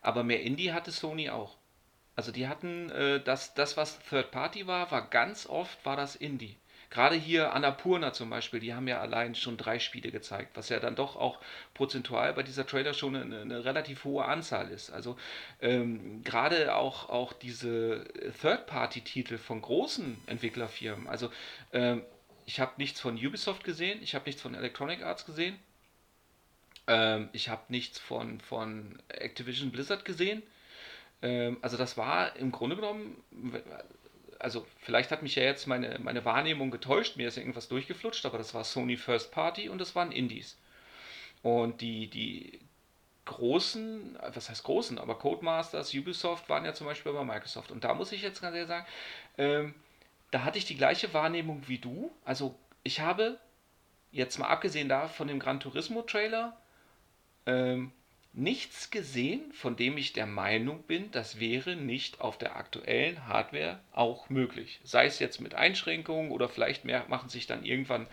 [0.00, 1.56] aber mehr Indie hatte Sony auch.
[2.16, 6.56] Also die hatten äh, das, das, was Third-Party war, war ganz oft war das Indie.
[6.94, 10.78] Gerade hier Annapurna zum Beispiel, die haben ja allein schon drei Spiele gezeigt, was ja
[10.78, 11.40] dann doch auch
[11.74, 14.90] prozentual bei dieser Trailer schon eine, eine relativ hohe Anzahl ist.
[14.90, 15.18] Also
[15.60, 18.04] ähm, gerade auch, auch diese
[18.40, 21.08] Third-Party-Titel von großen Entwicklerfirmen.
[21.08, 21.32] Also
[21.72, 22.02] ähm,
[22.46, 25.58] ich habe nichts von Ubisoft gesehen, ich habe nichts von Electronic Arts gesehen,
[26.86, 30.44] ähm, ich habe nichts von, von Activision Blizzard gesehen.
[31.22, 33.16] Ähm, also das war im Grunde genommen
[34.38, 38.38] also vielleicht hat mich ja jetzt meine, meine Wahrnehmung getäuscht, mir ist irgendwas durchgeflutscht, aber
[38.38, 40.58] das war Sony First Party und das waren Indies.
[41.42, 42.60] Und die, die
[43.24, 47.70] großen, was heißt großen, aber Codemasters, Ubisoft waren ja zum Beispiel bei Microsoft.
[47.70, 48.86] Und da muss ich jetzt ganz ehrlich sagen,
[49.38, 49.74] ähm,
[50.30, 52.10] da hatte ich die gleiche Wahrnehmung wie du.
[52.24, 53.38] Also ich habe
[54.10, 56.56] jetzt mal abgesehen da von dem Gran Turismo Trailer
[57.46, 57.92] ähm,
[58.34, 63.80] nichts gesehen, von dem ich der Meinung bin, das wäre nicht auf der aktuellen Hardware
[63.92, 64.80] auch möglich.
[64.82, 68.08] Sei es jetzt mit Einschränkungen oder vielleicht mehr machen sich dann irgendwann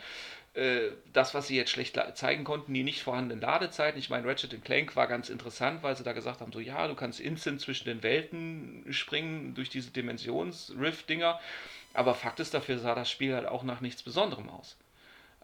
[0.54, 4.00] äh, das, was sie jetzt schlecht zeigen konnten, die nicht vorhandenen Ladezeiten.
[4.00, 6.96] Ich meine, Ratchet Clank war ganz interessant, weil sie da gesagt haben, so ja, du
[6.96, 11.40] kannst instant zwischen den Welten springen durch diese Dimensions-Rift-Dinger.
[11.94, 14.78] Aber Fakt ist, dafür sah das Spiel halt auch nach nichts Besonderem aus.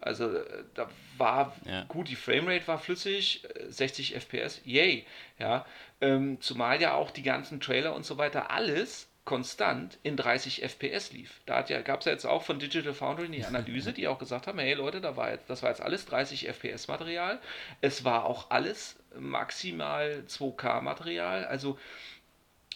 [0.00, 1.84] Also äh, da war ja.
[1.84, 5.06] gut, die Framerate war flüssig, 60 äh, FPS, yay.
[5.38, 5.66] Ja,
[6.00, 11.12] ähm, zumal ja auch die ganzen Trailer und so weiter alles konstant in 30 FPS
[11.12, 11.42] lief.
[11.44, 14.46] Da ja, gab es ja jetzt auch von Digital Foundry die Analyse, die auch gesagt
[14.46, 17.38] haben, hey Leute, da war jetzt, das war jetzt alles 30 FPS Material.
[17.82, 21.44] Es war auch alles maximal 2K Material.
[21.44, 21.78] Also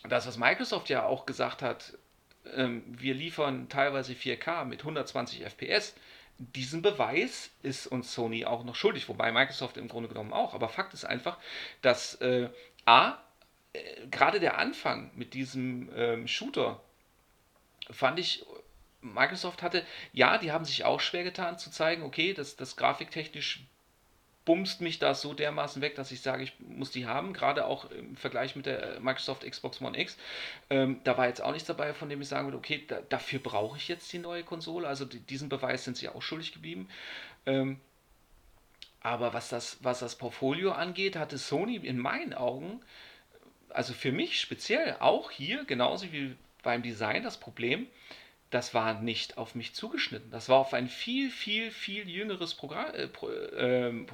[0.09, 1.97] das, was Microsoft ja auch gesagt hat,
[2.55, 5.95] ähm, wir liefern teilweise 4K mit 120 FPS
[6.55, 10.55] diesen Beweis ist uns Sony auch noch schuldig, wobei Microsoft im Grunde genommen auch.
[10.55, 11.39] Aber Fakt ist einfach,
[11.83, 12.51] dass äh,
[12.85, 13.19] A,
[13.73, 16.81] äh, gerade der Anfang mit diesem ähm, Shooter
[17.91, 18.45] fand ich,
[19.01, 23.65] Microsoft hatte, ja, die haben sich auch schwer getan zu zeigen, okay, das, das grafiktechnisch
[24.45, 27.91] bumst mich das so dermaßen weg, dass ich sage, ich muss die haben, gerade auch
[27.91, 30.17] im Vergleich mit der Microsoft Xbox One X.
[30.71, 33.39] Ähm, da war jetzt auch nichts dabei, von dem ich sagen würde, okay, da, dafür
[33.39, 34.89] brauche ich jetzt die neue Konsole.
[34.89, 36.89] Also die, diesen Beweis sind sie auch schuldig geblieben.
[37.47, 37.81] Ähm,
[39.01, 42.81] aber was das, was das Portfolio angeht, hatte Sony in meinen Augen,
[43.69, 47.87] also für mich speziell, auch hier, genauso wie beim Design, das Problem,
[48.53, 50.31] das war nicht auf mich zugeschnitten.
[50.31, 53.09] Das war auf ein viel, viel, viel jüngeres Programm, äh,
[53.57, 54.07] äh,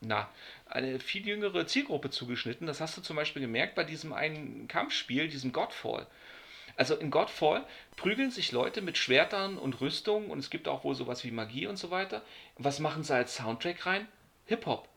[0.00, 0.30] na,
[0.66, 2.68] eine viel jüngere Zielgruppe zugeschnitten.
[2.68, 6.06] Das hast du zum Beispiel gemerkt bei diesem einen Kampfspiel, diesem Godfall.
[6.76, 10.94] Also in Godfall prügeln sich Leute mit Schwertern und Rüstungen und es gibt auch wohl
[10.94, 12.22] sowas wie Magie und so weiter.
[12.58, 14.06] Was machen sie als Soundtrack rein?
[14.46, 14.88] Hip-Hop.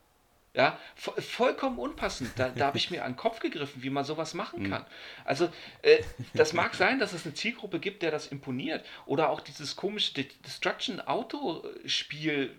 [0.54, 2.30] Ja, vollkommen unpassend.
[2.36, 4.70] Da, da habe ich mir an den Kopf gegriffen, wie man sowas machen hm.
[4.70, 4.86] kann.
[5.24, 5.50] Also,
[5.82, 6.00] äh,
[6.32, 8.86] das mag sein, dass es eine Zielgruppe gibt, der das imponiert.
[9.04, 12.54] Oder auch dieses komische Destruction-Auto-Spiel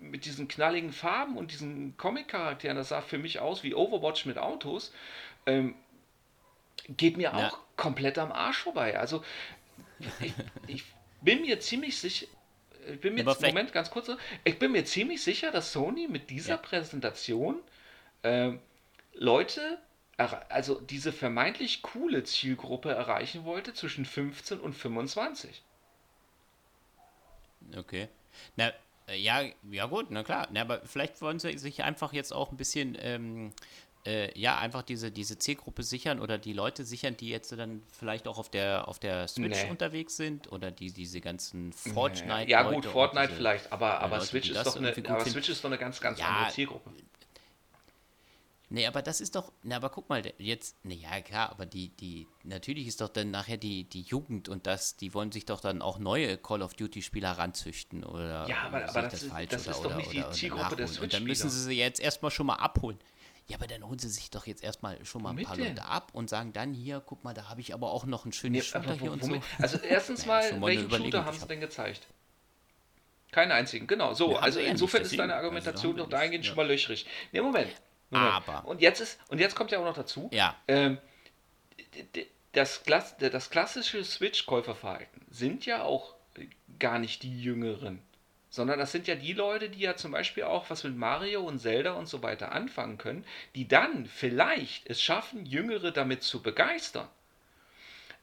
[0.00, 2.76] mit diesen knalligen Farben und diesen Comic-Charakteren.
[2.76, 4.92] Das sah für mich aus wie Overwatch mit Autos.
[5.46, 5.76] Ähm,
[6.88, 7.34] geht mir ja.
[7.34, 8.98] auch komplett am Arsch vorbei.
[8.98, 9.22] Also,
[10.18, 10.34] ich,
[10.66, 10.82] ich
[11.20, 12.26] bin mir ziemlich sicher,
[12.92, 14.10] ich bin mir jetzt, Moment, ganz kurz,
[14.44, 16.56] ich bin mir ziemlich sicher, dass Sony mit dieser ja.
[16.56, 17.60] Präsentation
[18.22, 18.52] äh,
[19.14, 19.78] Leute,
[20.16, 25.62] also diese vermeintlich coole Zielgruppe erreichen wollte zwischen 15 und 25.
[27.76, 28.08] Okay.
[28.56, 28.72] Na,
[29.08, 30.48] äh, ja, ja gut, na klar.
[30.52, 33.52] Na, aber vielleicht wollen sie sich einfach jetzt auch ein bisschen ähm,
[34.06, 38.28] äh, ja, einfach diese, diese Zielgruppe sichern oder die Leute sichern, die jetzt dann vielleicht
[38.28, 39.70] auch auf der, auf der Switch nee.
[39.70, 42.44] unterwegs sind oder die diese ganzen Fortnite.
[42.44, 42.50] Nee.
[42.50, 45.64] Ja, gut, Fortnite diese, vielleicht, aber, aber, Leute, Switch, ist doch eine, aber Switch ist
[45.64, 46.90] doch eine ganz, ganz ja, andere Zielgruppe.
[48.68, 51.90] Nee, aber das ist doch, na, aber guck mal, jetzt, ne, ja, klar, aber die,
[51.90, 55.60] die, natürlich ist doch dann nachher die, die Jugend und das, die wollen sich doch
[55.60, 58.48] dann auch neue Call of Duty-Spieler ranzüchten oder.
[58.48, 60.88] Ja, aber, aber das, das, ist, das ist oder, doch nicht oder, die Zielgruppe der
[60.88, 61.00] Switch.
[61.00, 62.98] Und dann müssen sie sie jetzt erstmal schon mal abholen.
[63.48, 65.68] Ja, aber dann holen sie sich doch jetzt erstmal schon mal ein paar denn?
[65.68, 68.32] Leute ab und sagen dann hier, guck mal, da habe ich aber auch noch einen
[68.32, 69.40] schönen nee, Shooter hier und so.
[69.60, 72.08] Also erstens mal, naja, welchen Shooter haben sie denn gezeigt?
[73.30, 74.14] Keinen einzigen, genau.
[74.14, 76.48] So, ja, also insofern ist deine also Argumentation also doch dahingehend ja.
[76.48, 77.06] schon mal löchrig.
[77.32, 77.70] Ne, Moment.
[78.10, 78.32] Moment.
[78.32, 78.66] Aber.
[78.66, 80.28] Und jetzt ist, und jetzt kommt ja auch noch dazu.
[80.32, 80.56] Ja.
[80.66, 80.98] Ähm,
[82.52, 82.82] das,
[83.18, 86.14] das klassische Switch-Käuferverhalten sind ja auch
[86.78, 88.02] gar nicht die Jüngeren
[88.56, 91.60] sondern das sind ja die Leute, die ja zum Beispiel auch was mit Mario und
[91.60, 97.08] Zelda und so weiter anfangen können, die dann vielleicht es schaffen, Jüngere damit zu begeistern.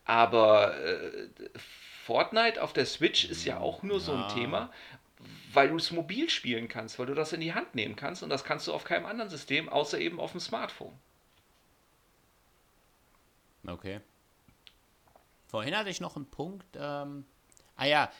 [0.05, 1.29] Aber äh,
[2.03, 4.03] Fortnite auf der Switch ist ja auch nur ja.
[4.03, 4.73] so ein Thema,
[5.53, 8.29] weil du es mobil spielen kannst, weil du das in die Hand nehmen kannst und
[8.29, 10.97] das kannst du auf keinem anderen System, außer eben auf dem Smartphone.
[13.67, 14.01] Okay.
[15.47, 17.23] Vorhin hatte ich noch einen Punkt, ähm,
[17.75, 18.11] Ah ja,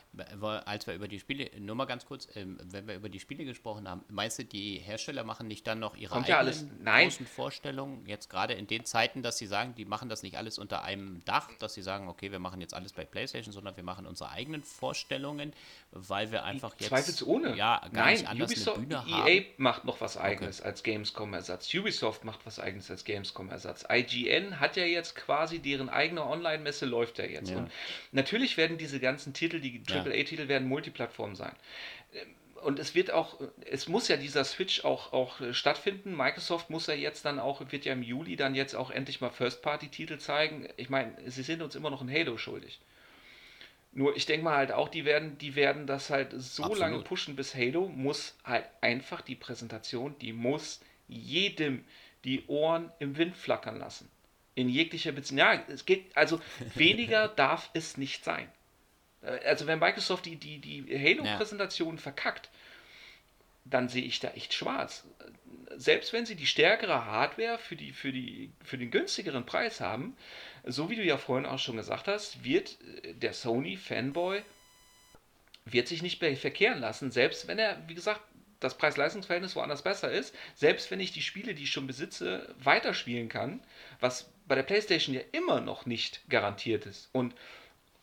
[0.65, 3.45] als wir über die Spiele, nur mal ganz kurz, ähm, wenn wir über die Spiele
[3.45, 7.27] gesprochen haben, meinst du, die Hersteller machen nicht dann noch ihre Kommt eigenen ja großen
[7.27, 10.83] Vorstellungen, jetzt gerade in den Zeiten, dass sie sagen, die machen das nicht alles unter
[10.83, 14.07] einem Dach, dass sie sagen, okay, wir machen jetzt alles bei Playstation, sondern wir machen
[14.07, 15.53] unsere eigenen Vorstellungen,
[15.91, 17.55] weil wir einfach jetzt Zweifelsohne.
[17.55, 19.27] Ja, gar nein, nicht anders Ubisoft, eine Bühne EA haben.
[19.27, 20.69] EA macht noch was eigenes okay.
[20.69, 26.25] als Gamescom-Ersatz, Ubisoft macht was eigenes als Gamescom-Ersatz, IGN hat ja jetzt quasi, deren eigene
[26.25, 27.51] Online-Messe läuft ja jetzt.
[27.51, 27.57] Ja.
[27.57, 27.71] Und
[28.11, 31.56] natürlich werden diese ganzen Titel Titel, die AAA-Titel werden Multiplattform sein.
[32.63, 36.15] Und es wird auch, es muss ja dieser Switch auch, auch stattfinden.
[36.15, 39.32] Microsoft muss ja jetzt dann auch, wird ja im Juli dann jetzt auch endlich mal
[39.32, 40.69] First-Party-Titel zeigen.
[40.77, 42.79] Ich meine, sie sind uns immer noch ein Halo schuldig.
[43.91, 46.77] Nur ich denke mal halt auch, die werden, die werden das halt so Absolut.
[46.79, 51.86] lange pushen, bis Halo muss halt einfach die Präsentation, die muss jedem
[52.23, 54.10] die Ohren im Wind flackern lassen.
[54.56, 55.39] In jeglicher Beziehung.
[55.39, 56.39] Ja, es geht, also
[56.75, 58.47] weniger darf es nicht sein.
[59.23, 62.01] Äh, also wenn Microsoft die, die, die Halo-Präsentation ja.
[62.01, 62.49] verkackt,
[63.65, 65.05] dann sehe ich da echt schwarz.
[65.75, 70.15] Selbst wenn sie die stärkere Hardware für, die, für, die, für den günstigeren Preis haben,
[70.65, 74.43] so wie du ja vorhin auch schon gesagt hast, wird äh, der Sony-Fanboy
[75.65, 78.19] wird sich nicht mehr verkehren lassen, selbst wenn er, wie gesagt,
[78.59, 83.29] das Preis-Leistungs-Verhältnis woanders besser ist, selbst wenn ich die Spiele, die ich schon besitze, weiterspielen
[83.29, 83.62] kann,
[83.99, 87.09] was bei der PlayStation ja immer noch nicht garantiert ist.
[87.13, 87.33] Und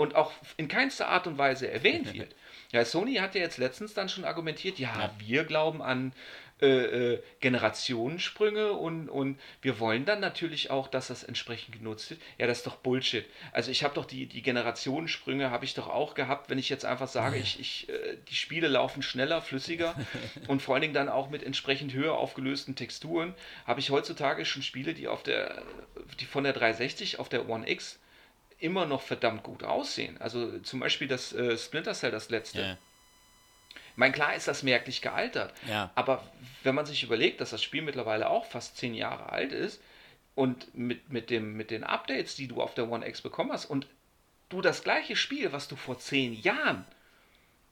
[0.00, 2.34] und auch in keinster Art und Weise erwähnt wird.
[2.72, 5.14] Ja, Sony hat ja jetzt letztens dann schon argumentiert, ja, ja.
[5.18, 6.14] wir glauben an
[6.62, 12.20] äh, äh, Generationensprünge und, und wir wollen dann natürlich auch, dass das entsprechend genutzt wird.
[12.38, 13.26] Ja, das ist doch Bullshit.
[13.52, 16.86] Also ich habe doch die, die Generationensprünge habe ich doch auch gehabt, wenn ich jetzt
[16.86, 19.94] einfach sage, ich, ich, äh, die Spiele laufen schneller, flüssiger
[20.48, 23.34] und vor allen Dingen dann auch mit entsprechend höher aufgelösten Texturen,
[23.66, 25.62] habe ich heutzutage schon Spiele, die auf der,
[26.20, 27.98] die von der 360 auf der One X
[28.60, 30.20] immer noch verdammt gut aussehen.
[30.20, 32.60] Also zum Beispiel das äh, Splinter Cell, das letzte.
[32.60, 32.78] Ja.
[33.72, 35.52] Ich meine, klar ist das merklich gealtert.
[35.68, 35.90] Ja.
[35.94, 36.22] Aber
[36.62, 39.82] wenn man sich überlegt, dass das Spiel mittlerweile auch fast zehn Jahre alt ist
[40.34, 43.66] und mit, mit, dem, mit den Updates, die du auf der One X bekommen hast
[43.66, 43.86] und
[44.48, 46.84] du das gleiche Spiel, was du vor zehn Jahren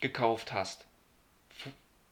[0.01, 0.87] gekauft hast,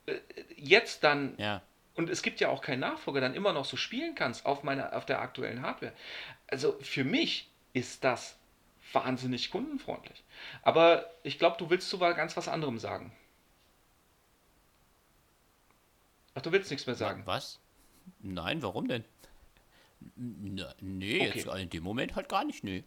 [0.07, 0.15] äh,
[0.57, 1.63] jetzt dann ja.
[1.95, 4.97] und es gibt ja auch keinen Nachfolger, dann immer noch so spielen kannst auf meiner
[4.97, 5.93] auf der aktuellen Hardware.
[6.49, 8.37] Also für mich ist das
[8.93, 10.25] wahnsinnig kundenfreundlich.
[10.63, 13.13] Aber ich glaube, du willst zu ganz was anderem sagen.
[16.35, 17.23] Ach, du willst nichts mehr sagen.
[17.25, 17.59] Was?
[18.21, 19.05] Nein, warum denn?
[20.17, 21.39] N nee, okay.
[21.39, 22.85] jetzt in dem Moment halt gar nicht, nee.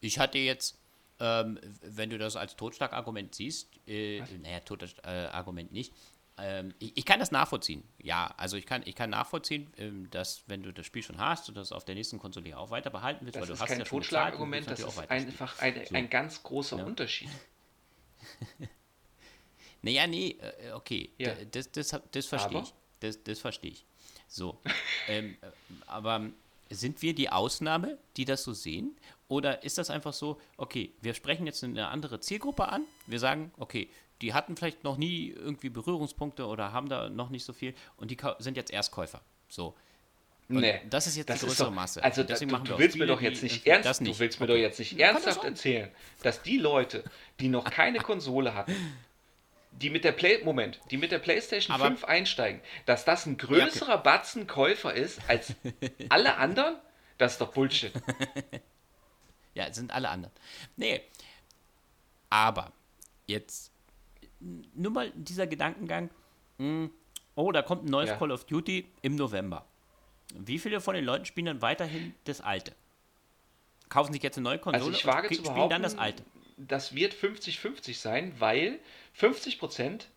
[0.00, 0.78] Ich hatte jetzt,
[1.18, 5.94] Ähm, wenn du das als Totschlagargument siehst, äh, naja, Totschlagargument nicht.
[6.38, 7.82] Ähm, ich, ich, kann das nachvollziehen.
[7.98, 11.48] Ja, also ich kann, ich kann nachvollziehen, ähm, dass wenn du das Spiel schon hast
[11.48, 13.68] und das auf der nächsten Konsole auch weiter behalten willst, das weil du ist hast
[13.68, 15.94] kein ja Totschlagargument, das ist einfach ein, so.
[15.94, 16.84] ein ganz großer ja.
[16.84, 17.30] Unterschied.
[19.82, 21.34] naja, nee, äh, okay, ja.
[21.50, 22.74] das, das, das verstehe ich.
[23.00, 23.86] Das, das verstehe ich.
[24.28, 24.60] So,
[25.08, 25.46] ähm, äh,
[25.86, 26.30] aber
[26.68, 28.96] sind wir die Ausnahme, die das so sehen?
[29.28, 33.52] Oder ist das einfach so, okay, wir sprechen jetzt eine andere Zielgruppe an, wir sagen,
[33.56, 33.88] okay,
[34.22, 38.10] die hatten vielleicht noch nie irgendwie Berührungspunkte oder haben da noch nicht so viel und
[38.10, 39.20] die sind jetzt Erstkäufer.
[39.48, 39.74] So.
[40.48, 42.04] Und nee, das ist jetzt das die größere doch, Masse.
[42.04, 44.14] Also Deswegen du, du willst mir doch jetzt nicht ernst, nicht.
[44.14, 45.90] du willst mir doch jetzt nicht ernsthaft erzählen,
[46.22, 47.02] dass die Leute,
[47.40, 48.74] die noch keine Konsole hatten,
[49.72, 53.36] die mit der Play Moment, die mit der PlayStation Aber 5 einsteigen, dass das ein
[53.36, 54.02] größerer ja, okay.
[54.04, 55.54] Batzen Käufer ist als
[56.08, 56.76] alle anderen,
[57.18, 57.92] das ist doch Bullshit.
[59.54, 60.32] ja, sind alle anderen.
[60.76, 61.02] Nee.
[62.30, 62.72] Aber
[63.26, 63.72] jetzt
[64.40, 66.10] nur mal dieser Gedankengang,
[66.58, 66.90] mh, hm,
[67.34, 68.16] oh, da kommt ein neues ja.
[68.16, 69.64] Call of Duty im November.
[70.34, 72.74] Wie viele von den Leuten spielen dann weiterhin das alte?
[73.88, 76.24] Kaufen sich jetzt eine neue Konsole also ich wage und spielen dann das alte.
[76.56, 78.80] Das wird 50-50 sein, weil
[79.12, 80.08] 50 Prozent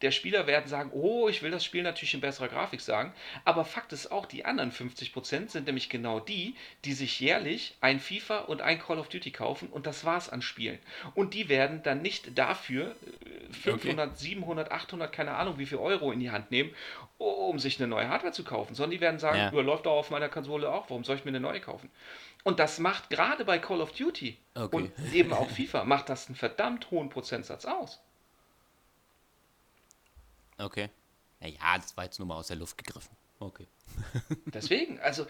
[0.00, 3.12] der Spieler werden sagen, oh, ich will das Spiel natürlich in besserer Grafik sagen,
[3.44, 6.54] aber Fakt ist auch, die anderen 50% sind nämlich genau die,
[6.84, 10.40] die sich jährlich ein FIFA und ein Call of Duty kaufen und das war's an
[10.40, 10.78] Spielen.
[11.14, 12.94] Und die werden dann nicht dafür
[13.62, 14.16] 500, okay.
[14.16, 16.74] 700, 800, keine Ahnung wie viel Euro in die Hand nehmen,
[17.18, 19.60] um sich eine neue Hardware zu kaufen, sondern die werden sagen, ja.
[19.60, 21.90] läuft doch auf meiner Konsole auch, warum soll ich mir eine neue kaufen?
[22.44, 24.76] Und das macht gerade bei Call of Duty okay.
[24.76, 28.00] und eben auch FIFA, macht das einen verdammt hohen Prozentsatz aus.
[30.58, 30.90] Okay.
[31.40, 33.16] Naja, das war jetzt nur mal aus der Luft gegriffen.
[33.38, 33.66] Okay.
[34.46, 35.26] Deswegen, also.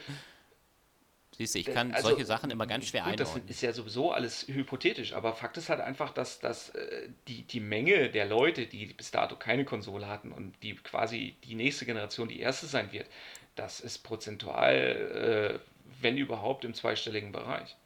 [1.36, 3.46] Siehst du, ich kann also, solche Sachen immer ganz schwer gut, einordnen.
[3.46, 7.42] Das ist ja sowieso alles hypothetisch, aber Fakt ist halt einfach, dass, dass äh, die,
[7.42, 11.84] die Menge der Leute, die bis dato keine Konsole hatten und die quasi die nächste
[11.84, 13.06] Generation die erste sein wird,
[13.54, 15.58] das ist prozentual, äh,
[16.00, 17.76] wenn überhaupt, im zweistelligen Bereich.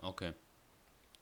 [0.00, 0.32] Okay.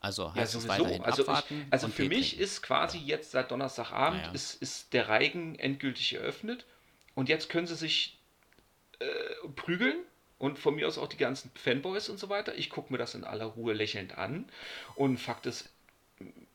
[0.04, 0.86] Also heißt ja, sowieso.
[0.86, 2.44] es also, ich, also für mich trinken.
[2.44, 4.34] ist quasi jetzt seit Donnerstagabend naja.
[4.34, 6.66] ist, ist der Reigen endgültig eröffnet
[7.14, 8.18] und jetzt können sie sich
[8.98, 9.06] äh,
[9.56, 9.96] prügeln
[10.38, 12.54] und von mir aus auch die ganzen Fanboys und so weiter.
[12.54, 14.44] Ich gucke mir das in aller Ruhe lächelnd an
[14.94, 15.70] und Fakt ist,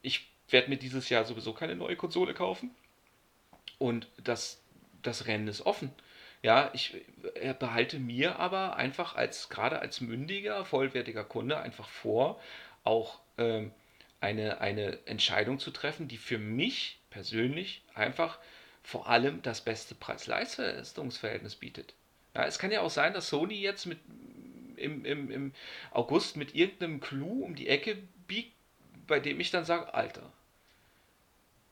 [0.03, 2.69] ich werde mir dieses Jahr sowieso keine neue Konsole kaufen
[3.79, 4.61] und das,
[5.01, 5.91] das Rennen ist offen.
[6.43, 6.95] Ja, ich
[7.57, 12.39] behalte mir aber einfach als gerade als mündiger, vollwertiger Kunde einfach vor,
[12.83, 13.71] auch ähm,
[14.21, 18.37] eine, eine Entscheidung zu treffen, die für mich persönlich einfach
[18.83, 21.93] vor allem das beste Preis-Leistungsverhältnis bietet.
[22.33, 23.99] Ja, es kann ja auch sein, dass Sony jetzt mit,
[24.75, 25.53] im, im, im
[25.91, 27.97] August mit irgendeinem Clou um die Ecke
[28.27, 28.53] biegt,
[29.07, 30.31] bei dem ich dann sage, Alter,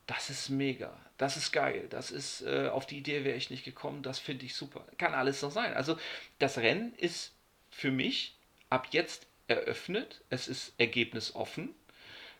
[0.07, 3.65] das ist mega, das ist geil, das ist, äh, auf die Idee wäre ich nicht
[3.65, 4.85] gekommen, das finde ich super.
[4.97, 5.73] Kann alles noch sein.
[5.73, 5.97] Also
[6.39, 7.33] das Rennen ist
[7.69, 8.35] für mich
[8.69, 11.73] ab jetzt eröffnet, es ist ergebnisoffen.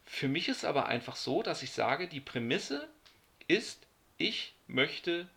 [0.06, 2.88] Für mich ist aber einfach so, dass ich sage, die Prämisse
[3.48, 3.86] ist,
[4.18, 5.28] ich möchte,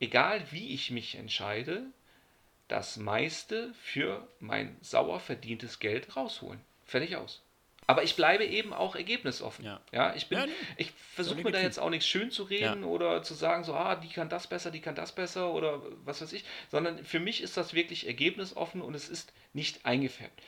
[0.00, 1.84] egal wie ich mich entscheide,
[2.68, 6.60] das meiste für mein sauer verdientes Geld rausholen.
[6.84, 7.42] Fertig aus.
[7.88, 9.64] Aber ich bleibe eben auch ergebnisoffen.
[9.64, 10.52] Ja, ja ich bin, ja, nee.
[10.76, 12.88] ich versuche mir da jetzt auch nichts schön zu reden ja.
[12.88, 16.20] oder zu sagen, so, ah, die kann das besser, die kann das besser oder was
[16.20, 20.42] weiß ich, sondern für mich ist das wirklich ergebnisoffen und es ist nicht eingefärbt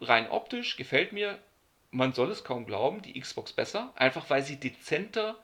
[0.00, 1.38] rein optisch gefällt mir,
[1.90, 5.38] man soll es kaum glauben, die Xbox besser, einfach weil sie dezenter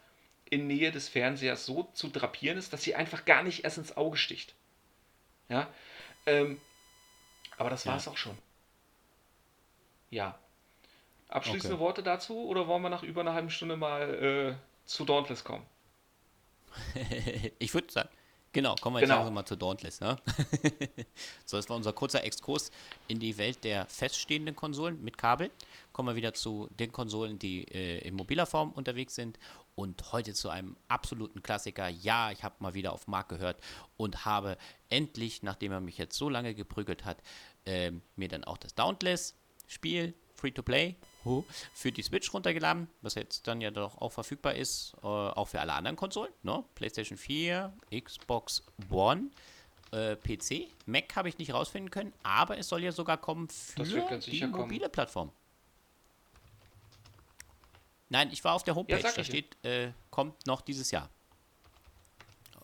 [0.51, 3.97] in Nähe des Fernsehers so zu drapieren ist, dass sie einfach gar nicht erst ins
[3.97, 4.55] Auge sticht.
[5.49, 5.69] Ja,
[6.27, 6.61] ähm,
[7.57, 8.37] aber das war es auch schon.
[10.11, 10.38] Ja.
[11.29, 11.85] Abschließende okay.
[11.85, 15.65] Worte dazu oder wollen wir nach über einer halben Stunde mal äh, zu Dauntless kommen?
[17.59, 18.11] ich würde sagen,
[18.53, 19.21] Genau, kommen wir jetzt genau.
[19.21, 20.01] langsam mal zu Dauntless.
[20.01, 20.17] Ne?
[21.47, 22.71] so, das war unser kurzer Exkurs
[23.09, 25.51] in die Welt der feststehenden Konsolen mit Kabel.
[25.93, 29.38] Kommen wir wieder zu den Konsolen, die äh, in mobiler Form unterwegs sind.
[29.75, 31.88] Und heute zu einem absoluten Klassiker.
[31.88, 33.57] Ja, ich habe mal wieder auf Marc gehört
[33.97, 34.59] und habe
[34.91, 37.23] endlich, nachdem er mich jetzt so lange geprügelt hat,
[37.65, 40.97] äh, mir dann auch das Dauntless-Spiel Free-to-Play
[41.73, 45.61] für die Switch runtergeladen, was jetzt dann ja doch auch verfügbar ist, äh, auch für
[45.61, 46.65] alle anderen Konsolen, ne?
[46.75, 47.73] PlayStation 4,
[48.05, 49.31] Xbox One,
[49.93, 53.85] äh, PC, Mac habe ich nicht rausfinden können, aber es soll ja sogar kommen für
[53.85, 54.93] die mobile kommen.
[54.93, 55.33] Plattform.
[58.09, 61.09] Nein, ich war auf der Homepage, ja, da steht, äh, kommt noch dieses Jahr.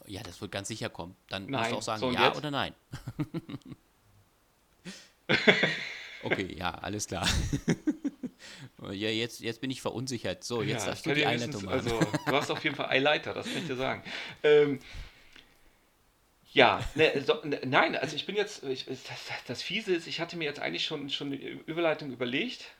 [0.06, 1.16] Ja, das wird ganz sicher kommen.
[1.28, 1.60] Dann nein.
[1.60, 2.38] musst du auch sagen, so ja jetzt?
[2.38, 2.74] oder nein.
[6.22, 7.26] Okay, ja, alles klar.
[8.90, 10.44] ja, jetzt, jetzt bin ich verunsichert.
[10.44, 11.74] So, jetzt ja, darfst du die Einleitung machen.
[11.74, 14.02] Also, du hast auf jeden Fall Eileiter, das kann ich dir sagen.
[14.42, 14.78] Ähm,
[16.52, 19.02] ja, ne, so, ne, nein, also ich bin jetzt, ich, das,
[19.46, 22.72] das Fiese ist, ich hatte mir jetzt eigentlich schon, schon eine Überleitung überlegt,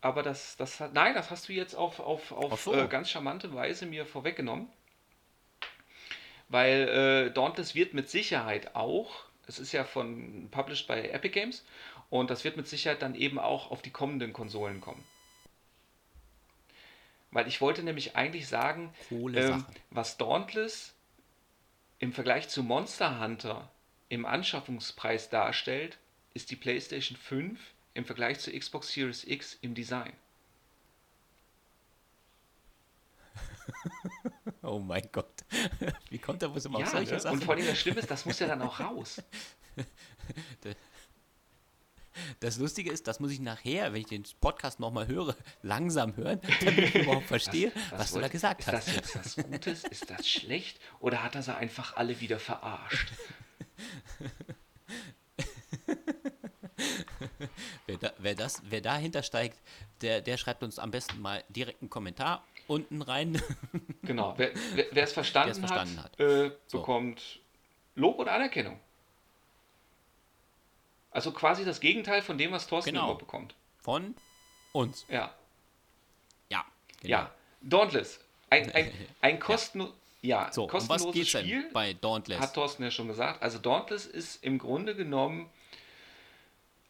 [0.00, 2.74] aber das, das nein, das hast du jetzt auf, auf, auf so.
[2.74, 4.68] äh, ganz charmante Weise mir vorweggenommen.
[6.48, 6.88] Weil
[7.28, 11.64] äh, Dauntless wird mit Sicherheit auch, es ist ja von published bei Epic Games,
[12.10, 15.04] und das wird mit Sicherheit dann eben auch auf die kommenden Konsolen kommen.
[17.30, 20.94] Weil ich wollte nämlich eigentlich sagen, ähm, was Dauntless
[21.98, 23.70] im Vergleich zu Monster Hunter
[24.08, 25.98] im Anschaffungspreis darstellt,
[26.32, 27.60] ist die PlayStation 5
[27.94, 30.12] im Vergleich zur Xbox Series X im Design.
[34.62, 35.44] oh mein Gott.
[36.08, 37.20] Wie kommt er wohl immer ja, auf solche ne?
[37.20, 37.38] Sachen?
[37.38, 39.22] Und vor allem das Schlimme ist, das muss ja dann auch raus.
[42.40, 46.40] Das Lustige ist, das muss ich nachher, wenn ich den Podcast nochmal höre, langsam hören,
[46.64, 48.88] damit ich überhaupt verstehe, was, was, was du da gesagt ist hast.
[48.88, 49.84] Ist das jetzt das Gutes?
[49.84, 50.80] Ist das schlecht?
[51.00, 53.12] Oder hat er sie einfach alle wieder verarscht?
[57.86, 59.60] wer, da, wer, das, wer dahinter steigt,
[60.00, 63.40] der, der schreibt uns am besten mal direkt einen Kommentar unten rein.
[64.02, 66.20] genau, wer, wer es verstanden, verstanden, hat, hat.
[66.20, 68.00] Äh, bekommt so.
[68.00, 68.78] Lob und Anerkennung.
[71.10, 73.10] Also quasi das Gegenteil von dem, was Thorsten genau.
[73.10, 73.54] immer bekommt.
[73.80, 74.14] Von
[74.72, 75.04] uns.
[75.08, 75.34] Ja.
[76.50, 76.64] Ja.
[77.00, 77.10] Genau.
[77.10, 77.32] Ja.
[77.62, 78.20] Dauntless.
[78.50, 79.94] Ein, ein, ein kostenloses.
[80.20, 80.46] Ja.
[80.46, 81.62] ja, so, kostenloses um was geht's Spiel.
[81.62, 82.40] Denn bei Dauntless?
[82.40, 83.42] Hat Thorsten ja schon gesagt.
[83.42, 85.48] Also Dauntless ist im Grunde genommen.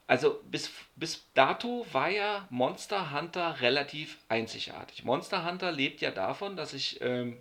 [0.07, 5.05] Also bis, bis dato war ja Monster Hunter relativ einzigartig.
[5.05, 7.37] Monster Hunter lebt ja davon, dass ich ähm,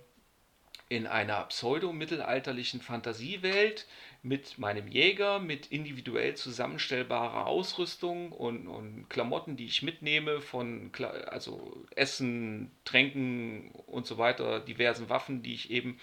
[0.90, 3.86] in einer pseudo-mittelalterlichen Fantasiewelt
[4.22, 10.90] mit meinem Jäger, mit individuell zusammenstellbarer Ausrüstung und, und Klamotten, die ich mitnehme, von
[11.26, 16.00] also Essen, Tränken und so weiter, diversen Waffen, die ich eben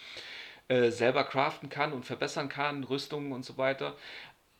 [0.68, 3.95] äh, selber craften kann und verbessern kann, Rüstungen und so weiter,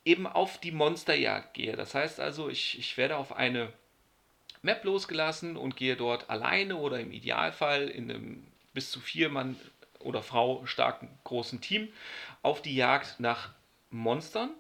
[0.04, 1.76] eben auf die Monsterjagd gehe.
[1.76, 3.72] Das heißt also, ich, ich werde auf eine
[4.62, 9.56] Map losgelassen und gehe dort alleine oder im Idealfall in einem bis zu vier Mann
[10.00, 11.90] oder Frau starken großen Team
[12.46, 13.50] auf die Jagd nach
[13.90, 14.52] Monstern.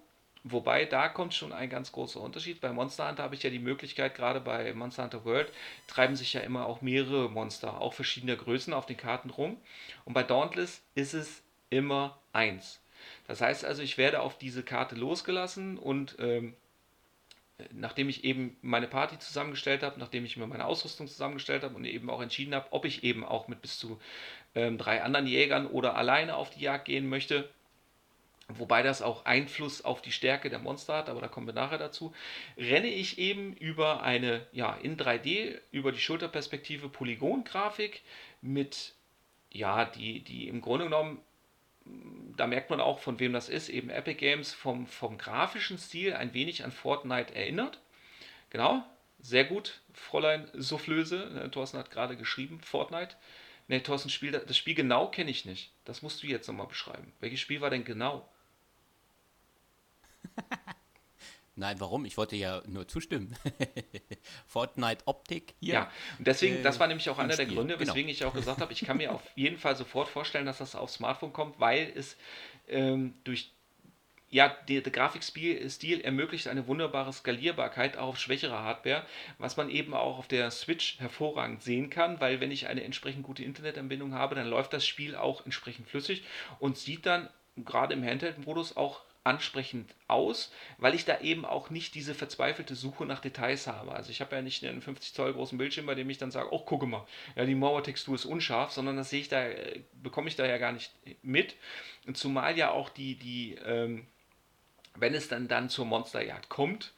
[0.43, 2.59] Wobei, da kommt schon ein ganz großer Unterschied.
[2.59, 5.51] Bei Monster Hunter habe ich ja die Möglichkeit, gerade bei Monster Hunter World
[5.87, 9.57] treiben sich ja immer auch mehrere Monster, auch verschiedener Größen auf den Karten rum.
[10.03, 12.79] Und bei Dauntless ist es immer eins.
[13.27, 16.55] Das heißt also, ich werde auf diese Karte losgelassen und ähm,
[17.71, 21.85] nachdem ich eben meine Party zusammengestellt habe, nachdem ich mir meine Ausrüstung zusammengestellt habe und
[21.85, 23.99] eben auch entschieden habe, ob ich eben auch mit bis zu
[24.55, 27.49] ähm, drei anderen Jägern oder alleine auf die Jagd gehen möchte,
[28.47, 31.77] wobei das auch Einfluss auf die Stärke der Monster hat, aber da kommen wir nachher
[31.77, 32.13] dazu,
[32.57, 38.01] renne ich eben über eine, ja, in 3D, über die Schulterperspektive Polygon-Grafik
[38.41, 38.93] mit,
[39.51, 41.19] ja, die, die im Grunde genommen,
[42.37, 46.13] da merkt man auch, von wem das ist, eben Epic Games vom, vom grafischen Stil
[46.13, 47.79] ein wenig an Fortnite erinnert.
[48.49, 48.83] Genau,
[49.19, 53.15] sehr gut, Fräulein Soufflöse, ne, Thorsten hat gerade geschrieben, Fortnite.
[53.67, 55.71] Ne, Thorsten, Spiel, das Spiel genau kenne ich nicht.
[55.85, 57.11] Das musst du jetzt nochmal beschreiben.
[57.19, 58.29] Welches Spiel war denn genau?
[61.57, 62.03] Nein, warum?
[62.03, 63.33] Ich wollte ja nur zustimmen.
[64.47, 65.73] Fortnite Optik hier.
[65.73, 67.45] Ja, und deswegen, äh, das war nämlich auch einer Spiel.
[67.45, 67.87] der Gründe, genau.
[67.87, 68.17] weswegen genau.
[68.17, 70.91] ich auch gesagt habe, ich kann mir auf jeden Fall sofort vorstellen, dass das auf
[70.91, 72.17] Smartphone kommt, weil es
[72.67, 73.51] ähm, durch
[74.29, 79.05] ja, der, der Grafikstil ermöglicht eine wunderbare Skalierbarkeit auch auf schwächere Hardware,
[79.37, 83.23] was man eben auch auf der Switch hervorragend sehen kann, weil wenn ich eine entsprechend
[83.23, 86.25] gute Internetanbindung habe, dann läuft das Spiel auch entsprechend flüssig
[86.59, 91.95] und sieht dann gerade im Handheld-Modus auch ansprechend aus, weil ich da eben auch nicht
[91.95, 93.91] diese verzweifelte Suche nach Details habe.
[93.93, 96.53] Also ich habe ja nicht einen 50 Zoll großen Bildschirm, bei dem ich dann sage,
[96.53, 97.05] oh, gucke mal,
[97.35, 100.57] ja, die Mauertextur ist unscharf, sondern das sehe ich da, äh, bekomme ich da ja
[100.57, 100.91] gar nicht
[101.23, 101.55] mit.
[102.05, 104.05] Und zumal ja auch die, die, ähm,
[104.95, 106.93] wenn es dann, dann zur Monsterjagd kommt,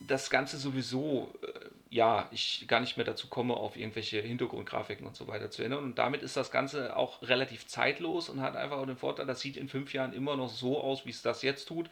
[0.00, 5.16] das Ganze sowieso, äh, ja, ich gar nicht mehr dazu komme, auf irgendwelche Hintergrundgrafiken und
[5.16, 5.84] so weiter zu ändern.
[5.84, 9.40] Und damit ist das Ganze auch relativ zeitlos und hat einfach auch den Vorteil, das
[9.40, 11.88] sieht in fünf Jahren immer noch so aus, wie es das jetzt tut.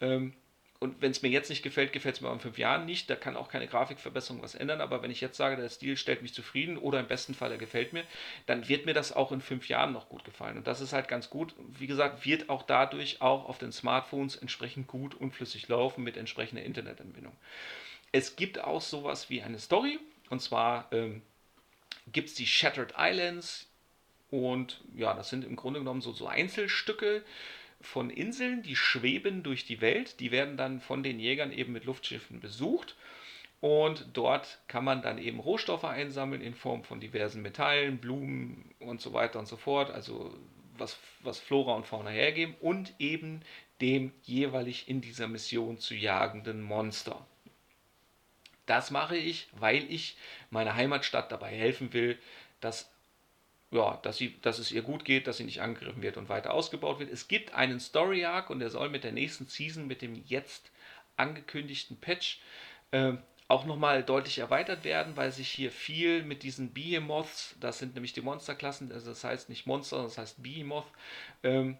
[0.00, 0.34] Ähm,
[0.80, 3.10] und wenn es mir jetzt nicht gefällt, gefällt es mir auch in fünf Jahren nicht.
[3.10, 4.80] Da kann auch keine Grafikverbesserung was ändern.
[4.80, 7.58] Aber wenn ich jetzt sage, der Stil stellt mich zufrieden oder im besten Fall er
[7.58, 8.04] gefällt mir,
[8.46, 10.56] dann wird mir das auch in fünf Jahren noch gut gefallen.
[10.56, 11.52] Und das ist halt ganz gut.
[11.66, 16.16] Wie gesagt, wird auch dadurch auch auf den Smartphones entsprechend gut und flüssig laufen mit
[16.16, 17.34] entsprechender Internetanbindung.
[18.12, 19.98] Es gibt auch sowas wie eine Story.
[20.30, 21.22] Und zwar ähm,
[22.12, 23.66] gibt es die Shattered Islands.
[24.30, 27.24] Und ja, das sind im Grunde genommen so, so Einzelstücke
[27.80, 30.20] von Inseln, die schweben durch die Welt.
[30.20, 32.96] Die werden dann von den Jägern eben mit Luftschiffen besucht.
[33.60, 39.00] Und dort kann man dann eben Rohstoffe einsammeln in Form von diversen Metallen, Blumen und
[39.00, 39.90] so weiter und so fort.
[39.90, 40.32] Also
[40.78, 43.42] was, was Flora und Fauna hergeben und eben
[43.80, 47.26] dem jeweilig in dieser Mission zu jagenden Monster.
[48.66, 50.16] Das mache ich, weil ich
[50.50, 52.18] meiner Heimatstadt dabei helfen will,
[52.60, 52.90] dass,
[53.70, 56.54] ja, dass, sie, dass es ihr gut geht, dass sie nicht angegriffen wird und weiter
[56.54, 57.10] ausgebaut wird.
[57.10, 60.70] Es gibt einen Story Arc und der soll mit der nächsten Season, mit dem jetzt
[61.16, 62.40] angekündigten Patch,
[62.92, 63.14] äh,
[63.48, 68.12] auch nochmal deutlich erweitert werden, weil sich hier viel mit diesen Behemoths, das sind nämlich
[68.12, 70.86] die Monsterklassen, also das heißt nicht Monster, das heißt Behemoth,
[71.42, 71.78] ähm,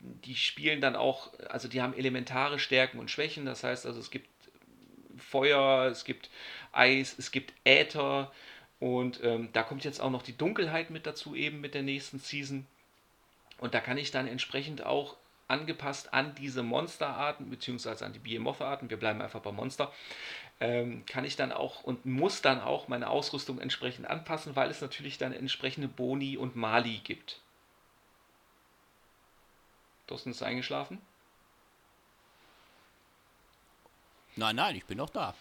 [0.00, 3.44] die spielen dann auch, also die haben elementare Stärken und Schwächen.
[3.44, 4.28] Das heißt also, es gibt
[5.18, 6.30] Feuer, es gibt
[6.72, 8.32] Eis, es gibt Äther
[8.80, 12.18] und ähm, da kommt jetzt auch noch die Dunkelheit mit dazu, eben mit der nächsten
[12.18, 12.66] Season.
[13.58, 15.16] Und da kann ich dann entsprechend auch
[15.48, 19.92] angepasst an diese Monsterarten, beziehungsweise an die Behemoth-Arten, wir bleiben einfach bei Monster,
[20.60, 24.80] ähm, kann ich dann auch und muss dann auch meine Ausrüstung entsprechend anpassen, weil es
[24.80, 27.40] natürlich dann entsprechende Boni und Mali gibt.
[30.06, 31.00] Thorsten ist eingeschlafen?
[34.36, 35.34] Nein, nein, ich bin noch da.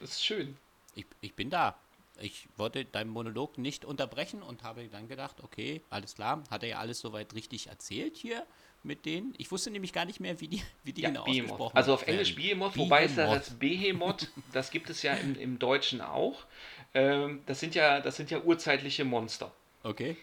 [0.00, 0.58] das ist schön.
[0.96, 1.78] Ich, ich bin da.
[2.18, 6.70] Ich wollte deinen Monolog nicht unterbrechen und habe dann gedacht, okay, alles klar, hat er
[6.70, 8.44] ja alles soweit richtig erzählt hier
[8.82, 9.34] mit denen.
[9.36, 11.50] Ich wusste nämlich gar nicht mehr, wie die, wie die ja, genau Behemoth.
[11.50, 15.58] ausgesprochen Also auf Englisch Behemoth, wobei es das Behemoth, das gibt es ja im, im
[15.58, 16.46] Deutschen auch.
[16.94, 19.52] Ähm, das, sind ja, das sind ja urzeitliche Monster.
[19.82, 20.16] Okay.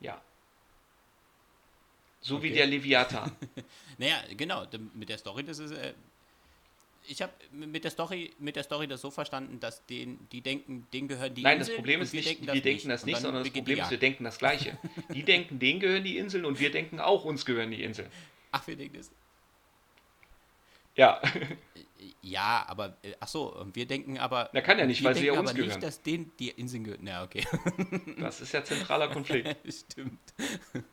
[0.00, 0.20] Ja,
[2.26, 2.44] so okay.
[2.44, 3.30] wie der Leviathan.
[3.98, 5.72] naja, genau, mit der Story, das ist.
[7.06, 10.40] Äh, ich habe mit der Story mit der Story das so verstanden, dass den, die
[10.40, 11.76] denken, denen gehören die Nein, Inseln.
[11.76, 13.98] Nein, das Problem ist nicht, denken wir denken das nicht, sondern das Problem ist, wir
[13.98, 14.78] denken das Gleiche.
[15.14, 18.10] die denken, denen gehören die Inseln und wir denken auch, uns gehören die Inseln.
[18.52, 19.10] Ach, wir denken das.
[20.96, 21.20] Ja.
[22.22, 24.50] Ja, aber äh, ach so, wir denken aber.
[24.52, 25.68] Na kann ja nicht, weil sie ja uns aber gehören.
[25.68, 27.02] nicht, dass denen die Inseln gehören.
[27.02, 27.44] Na, okay.
[28.18, 29.56] Das ist ja zentraler Konflikt.
[29.72, 30.20] Stimmt.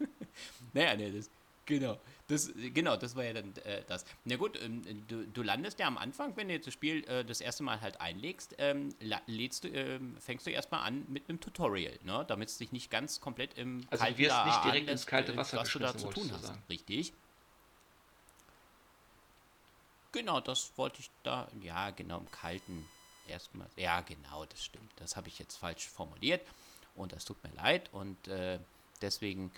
[0.75, 1.29] Naja, nee, das,
[1.65, 1.99] genau.
[2.27, 4.05] Das, genau, das war ja dann äh, das.
[4.25, 7.25] Na gut, ähm, du, du, landest ja am Anfang, wenn du jetzt das Spiel äh,
[7.25, 8.95] das erste Mal halt einlegst, ähm,
[9.27, 12.23] lädst du, ähm, fängst du erstmal an mit einem Tutorial, ne?
[12.27, 15.57] damit es dich nicht ganz komplett im also kalten wirst nicht direkt ins kalte Wasser
[15.57, 16.53] was du da zu tun hast.
[16.69, 17.13] Richtig.
[20.13, 22.87] Genau, das wollte ich da, ja, genau, im kalten
[23.27, 23.67] erstmal.
[23.75, 24.91] Ja, genau, das stimmt.
[24.97, 26.41] Das habe ich jetzt falsch formuliert
[26.95, 28.59] und das tut mir leid und äh,
[29.01, 29.51] deswegen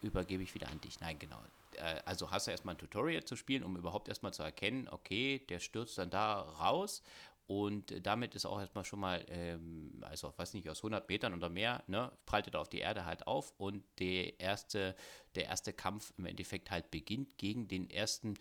[0.00, 1.00] übergebe ich wieder an dich.
[1.00, 1.40] Nein, genau.
[1.76, 5.44] Äh, also hast du erstmal ein Tutorial zu spielen, um überhaupt erstmal zu erkennen, okay,
[5.48, 7.02] der stürzt dann da raus
[7.50, 11.48] und damit ist auch erstmal schon mal, ähm, also weiß nicht, aus 100 Metern oder
[11.48, 14.94] mehr, ne, prallt er auf die Erde halt auf und der erste,
[15.34, 18.34] der erste Kampf im Endeffekt halt beginnt gegen den ersten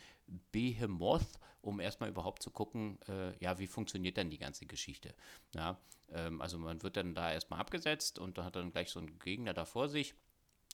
[0.51, 5.16] Behemoth, um erstmal überhaupt zu gucken, äh, ja, wie funktioniert denn die ganze Geschichte.
[5.55, 5.80] Ja,
[6.12, 9.18] ähm, also man wird dann da erstmal abgesetzt und dann hat dann gleich so einen
[9.18, 10.14] Gegner da vor sich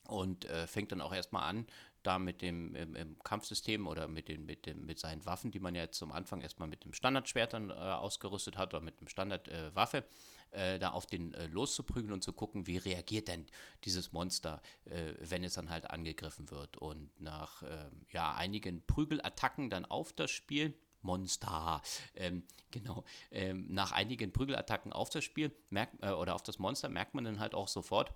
[0.07, 1.67] und äh, fängt dann auch erstmal an,
[2.05, 5.59] da mit dem im, im Kampfsystem oder mit, den, mit, dem, mit seinen Waffen, die
[5.59, 9.07] man ja zum Anfang erstmal mit dem Standardschwert dann äh, ausgerüstet hat oder mit dem
[9.07, 10.05] Standardwaffe,
[10.51, 13.45] äh, äh, da auf den äh, loszuprügeln und zu gucken, wie reagiert denn
[13.83, 16.77] dieses Monster, äh, wenn es dann halt angegriffen wird.
[16.77, 21.81] Und nach ähm, ja, einigen Prügelattacken dann auf das Spiel, Monster.
[22.15, 23.03] Ähm, genau.
[23.31, 27.23] Ähm, nach einigen Prügelattacken auf das Spiel merkt, äh, oder auf das Monster merkt man
[27.23, 28.13] dann halt auch sofort,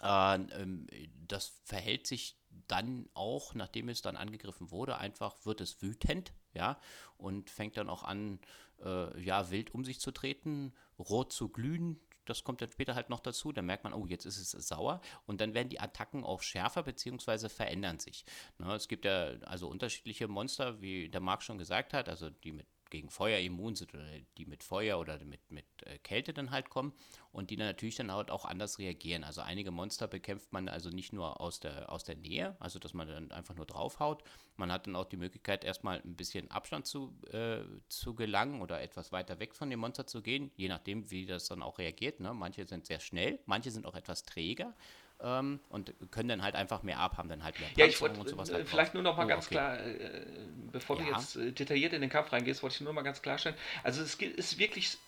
[0.00, 2.38] das verhält sich
[2.68, 6.78] dann auch, nachdem es dann angegriffen wurde, einfach wird es wütend, ja,
[7.16, 8.40] und fängt dann auch an,
[8.82, 12.00] äh, ja, wild um sich zu treten, rot zu glühen.
[12.24, 13.52] Das kommt dann später halt noch dazu.
[13.52, 15.00] Dann merkt man, oh, jetzt ist es sauer.
[15.26, 17.48] Und dann werden die Attacken auch schärfer bzw.
[17.48, 18.24] verändern sich.
[18.58, 22.52] Ne, es gibt ja also unterschiedliche Monster, wie der Marc schon gesagt hat, also die
[22.52, 24.04] mit gegen Feuer immun sind oder
[24.36, 26.92] die mit Feuer oder mit, mit äh, Kälte dann halt kommen
[27.32, 29.24] und die dann natürlich dann halt auch anders reagieren.
[29.24, 32.94] Also einige Monster bekämpft man also nicht nur aus der, aus der Nähe, also dass
[32.94, 34.22] man dann einfach nur draufhaut.
[34.56, 38.80] Man hat dann auch die Möglichkeit, erstmal ein bisschen Abstand zu, äh, zu gelangen oder
[38.80, 42.20] etwas weiter weg von dem Monster zu gehen, je nachdem, wie das dann auch reagiert.
[42.20, 42.32] Ne?
[42.34, 44.74] Manche sind sehr schnell, manche sind auch etwas träger.
[45.22, 48.00] Ähm, und können dann halt einfach mehr ab, haben dann halt mehr Panzer Ja, ich
[48.00, 49.54] wollte halt äh, vielleicht nur noch mal oh, ganz okay.
[49.54, 50.26] klar, äh,
[50.72, 51.04] bevor ja.
[51.04, 53.56] du jetzt äh, detailliert in den Kampf reingehst, wollte ich nur mal ganz klarstellen.
[53.82, 54.98] Also es ist wirklich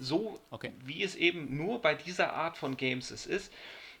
[0.00, 0.72] so, okay.
[0.84, 3.52] wie es eben nur bei dieser Art von Games es ist.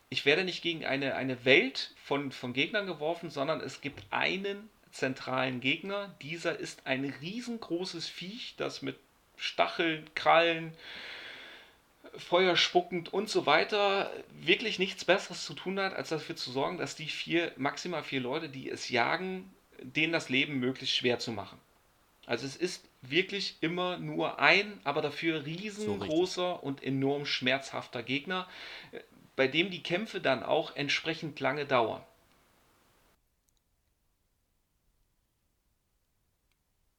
[0.08, 4.68] Ich werde nicht gegen eine, eine Welt von, von Gegnern geworfen, sondern es gibt einen
[4.90, 6.14] zentralen Gegner.
[6.20, 8.96] Dieser ist ein riesengroßes Viech, das mit
[9.36, 10.74] Stacheln, Krallen,
[12.16, 16.78] Feuer spuckend und so weiter, wirklich nichts Besseres zu tun hat, als dafür zu sorgen,
[16.78, 19.50] dass die vier, maximal vier Leute, die es jagen,
[19.80, 21.58] denen das Leben möglichst schwer zu machen.
[22.26, 28.48] Also es ist wirklich immer nur ein, aber dafür riesengroßer so und enorm schmerzhafter Gegner,
[29.34, 32.02] bei dem die Kämpfe dann auch entsprechend lange dauern.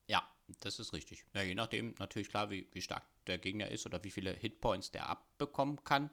[0.07, 0.28] Ja,
[0.66, 1.26] das ist richtig.
[1.34, 4.91] Ja, je nachdem natürlich klar, wie, wie stark der Gegner ist oder wie viele Hitpoints
[4.91, 6.09] der abbekommen kann.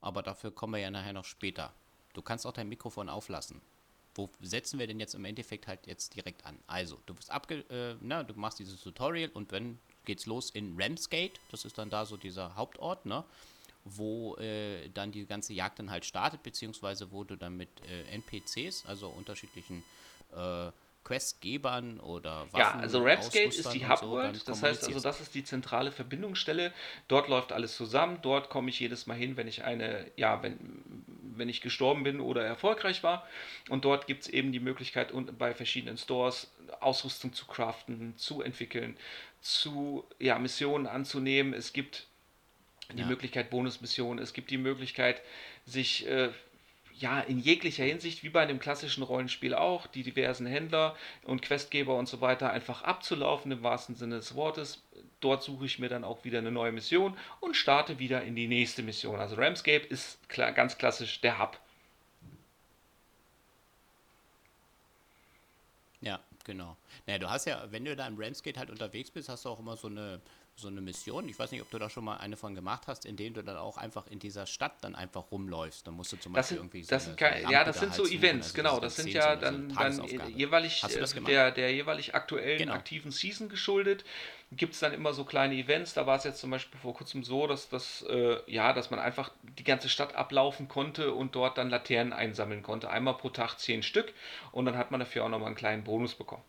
[0.00, 1.72] Aber dafür kommen wir ja nachher noch später.
[2.12, 3.60] Du kannst auch dein Mikrofon auflassen.
[4.14, 6.58] Wo setzen wir denn jetzt im Endeffekt halt jetzt direkt an?
[6.66, 10.80] Also, du bist abge, äh, na, du machst dieses Tutorial und wenn geht's los in
[10.80, 13.24] Ramsgate, das ist dann da so dieser Hauptort, ne?
[13.84, 18.04] wo äh, dann die ganze Jagd dann halt startet, beziehungsweise wo du dann mit äh,
[18.14, 19.82] NPCs, also unterschiedlichen
[20.34, 20.70] äh,
[21.04, 22.58] Questgebern oder Waffen.
[22.58, 26.72] Ja, also Rapsgate ist die Hubworld, so, das heißt also, das ist die zentrale Verbindungsstelle.
[27.08, 30.58] Dort läuft alles zusammen, dort komme ich jedes Mal hin, wenn ich eine, ja, wenn,
[31.36, 33.28] wenn ich gestorben bin oder erfolgreich war.
[33.68, 36.50] Und dort gibt es eben die Möglichkeit, bei verschiedenen Stores
[36.80, 38.96] Ausrüstung zu craften, zu entwickeln,
[39.40, 41.52] zu ja, Missionen anzunehmen.
[41.52, 42.06] Es gibt
[42.92, 43.06] die ja.
[43.06, 45.22] Möglichkeit Bonusmissionen, es gibt die Möglichkeit,
[45.66, 46.30] sich äh,
[46.98, 51.96] ja, in jeglicher Hinsicht, wie bei einem klassischen Rollenspiel auch, die diversen Händler und Questgeber
[51.96, 54.82] und so weiter einfach abzulaufen, im wahrsten Sinne des Wortes.
[55.20, 58.46] Dort suche ich mir dann auch wieder eine neue Mission und starte wieder in die
[58.46, 59.18] nächste Mission.
[59.18, 61.58] Also Ramscape ist klar, ganz klassisch der Hub.
[66.00, 66.76] Ja, genau.
[67.06, 69.58] Naja, du hast ja, wenn du da im Ramsgate halt unterwegs bist, hast du auch
[69.58, 70.20] immer so eine
[70.56, 71.28] so eine Mission.
[71.28, 73.42] Ich weiß nicht, ob du da schon mal eine von gemacht hast, in denen du
[73.42, 75.86] dann auch einfach in dieser Stadt dann einfach rumläufst.
[75.86, 77.94] Dann musst du zum Beispiel sind, irgendwie so das eine, so eine Ja, das sind
[77.94, 78.80] so Events, also genau.
[78.80, 80.82] Das sind ja dann, so dann jeweilig
[81.26, 82.74] der, der jeweilig aktuellen genau.
[82.74, 84.04] aktiven Season geschuldet.
[84.52, 85.94] Gibt es dann immer so kleine Events.
[85.94, 89.00] Da war es jetzt zum Beispiel vor kurzem so, dass, das, äh, ja, dass man
[89.00, 92.90] einfach die ganze Stadt ablaufen konnte und dort dann Laternen einsammeln konnte.
[92.90, 94.12] Einmal pro Tag zehn Stück
[94.52, 96.44] und dann hat man dafür auch nochmal einen kleinen Bonus bekommen.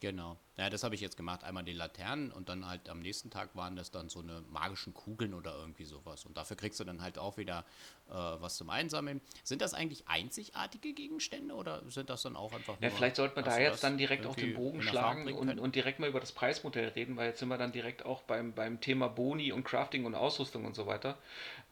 [0.00, 0.38] Genau.
[0.56, 1.44] Ja, das habe ich jetzt gemacht.
[1.44, 4.94] Einmal die Laternen und dann halt am nächsten Tag waren das dann so eine magischen
[4.94, 6.24] Kugeln oder irgendwie sowas.
[6.24, 7.66] Und dafür kriegst du dann halt auch wieder
[8.08, 9.20] äh, was zum Einsammeln.
[9.44, 13.34] Sind das eigentlich einzigartige Gegenstände oder sind das dann auch einfach nur, Ja, vielleicht sollte
[13.36, 16.32] man da jetzt dann direkt auch den Bogen schlagen und, und, direkt mal über das
[16.32, 20.06] Preismodell reden, weil jetzt sind wir dann direkt auch beim, beim Thema Boni und Crafting
[20.06, 21.18] und Ausrüstung und so weiter.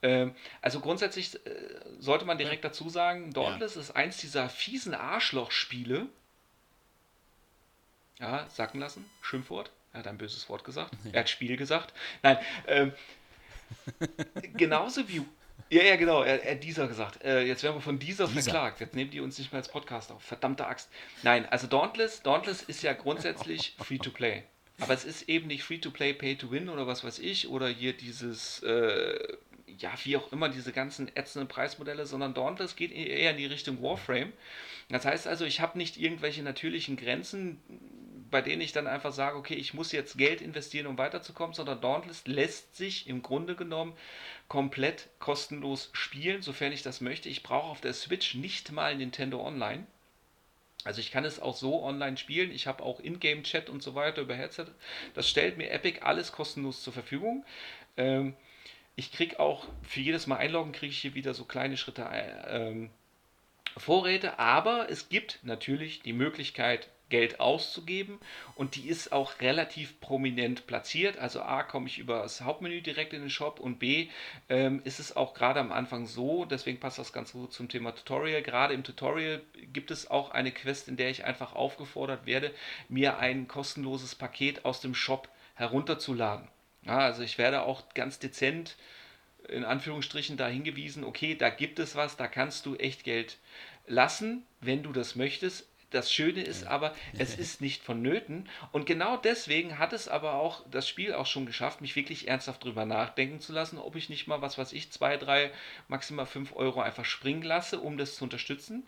[0.03, 1.51] Ähm, also grundsätzlich äh,
[1.99, 3.81] sollte man direkt dazu sagen, Dauntless ja.
[3.81, 6.09] ist eins dieser fiesen Arschlochspiele,
[8.20, 9.04] ja, sacken lassen.
[9.20, 9.70] Schimpfwort.
[9.92, 10.92] Er hat ein böses Wort gesagt.
[11.12, 11.94] Er hat Spiel gesagt.
[12.22, 12.92] Nein, ähm,
[14.56, 15.22] genauso wie.
[15.70, 17.22] Ja, ja, genau, er, hat dieser gesagt.
[17.22, 18.80] Äh, jetzt werden wir von dieser, dieser verklagt.
[18.80, 20.22] Jetzt nehmen die uns nicht mehr als Podcast auf.
[20.22, 20.90] Verdammte Axt.
[21.22, 24.44] Nein, also Dauntless, Dauntless ist ja grundsätzlich free to play.
[24.80, 27.48] Aber es ist eben nicht free to play, pay to win oder was weiß ich.
[27.48, 32.92] Oder hier dieses, äh, ja, wie auch immer, diese ganzen ätzenden Preismodelle, sondern Dauntless geht
[32.92, 34.32] eher in die Richtung Warframe.
[34.88, 37.60] Das heißt also, ich habe nicht irgendwelche natürlichen Grenzen,
[38.31, 41.81] bei denen ich dann einfach sage, okay, ich muss jetzt Geld investieren, um weiterzukommen, sondern
[41.81, 43.95] Dauntless lässt sich im Grunde genommen
[44.49, 47.29] komplett kostenlos spielen, sofern ich das möchte.
[47.29, 49.87] Ich brauche auf der Switch nicht mal Nintendo Online.
[50.85, 52.53] Also ich kann es auch so online spielen.
[52.53, 54.66] Ich habe auch Ingame-Chat und so weiter über Headset.
[55.14, 57.45] Das stellt mir Epic alles kostenlos zur Verfügung.
[57.97, 58.37] Ähm,
[58.95, 62.68] ich kriege auch für jedes Mal einloggen, kriege ich hier wieder so kleine Schritte äh,
[62.68, 62.91] ähm,
[63.76, 68.18] Vorräte, aber es gibt natürlich die Möglichkeit, Geld auszugeben
[68.54, 71.18] und die ist auch relativ prominent platziert.
[71.18, 74.09] Also A komme ich über das Hauptmenü direkt in den Shop und B
[74.48, 77.94] ähm, ist es auch gerade am Anfang so, deswegen passt das ganz gut zum Thema
[77.94, 78.42] Tutorial.
[78.42, 79.42] Gerade im Tutorial
[79.72, 82.52] gibt es auch eine Quest, in der ich einfach aufgefordert werde,
[82.88, 86.48] mir ein kostenloses Paket aus dem Shop herunterzuladen.
[86.84, 88.76] Ja, also ich werde auch ganz dezent
[89.48, 93.38] in Anführungsstrichen da hingewiesen, okay, da gibt es was, da kannst du echt Geld
[93.86, 95.66] lassen, wenn du das möchtest.
[95.91, 98.49] Das Schöne ist aber, es ist nicht vonnöten.
[98.72, 102.64] Und genau deswegen hat es aber auch das Spiel auch schon geschafft, mich wirklich ernsthaft
[102.64, 105.51] drüber nachdenken zu lassen, ob ich nicht mal, was weiß ich, zwei, drei,
[105.89, 108.86] maximal fünf Euro einfach springen lasse, um das zu unterstützen.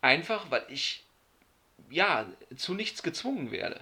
[0.00, 1.04] Einfach, weil ich
[1.90, 2.26] ja
[2.56, 3.80] zu nichts gezwungen werde.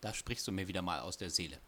[0.00, 1.58] Da sprichst du mir wieder mal aus der Seele.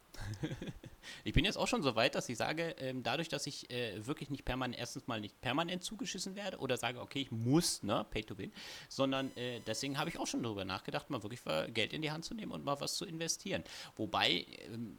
[1.25, 4.07] ich bin jetzt auch schon so weit, dass ich sage, ähm, dadurch, dass ich äh,
[4.07, 8.07] wirklich nicht permanent, erstens mal nicht permanent zugeschissen werde oder sage, okay, ich muss, ne,
[8.11, 8.53] pay to win,
[8.89, 11.41] sondern äh, deswegen habe ich auch schon darüber nachgedacht, mal wirklich
[11.75, 13.63] Geld in die Hand zu nehmen und mal was zu investieren.
[13.97, 14.99] Wobei, ähm,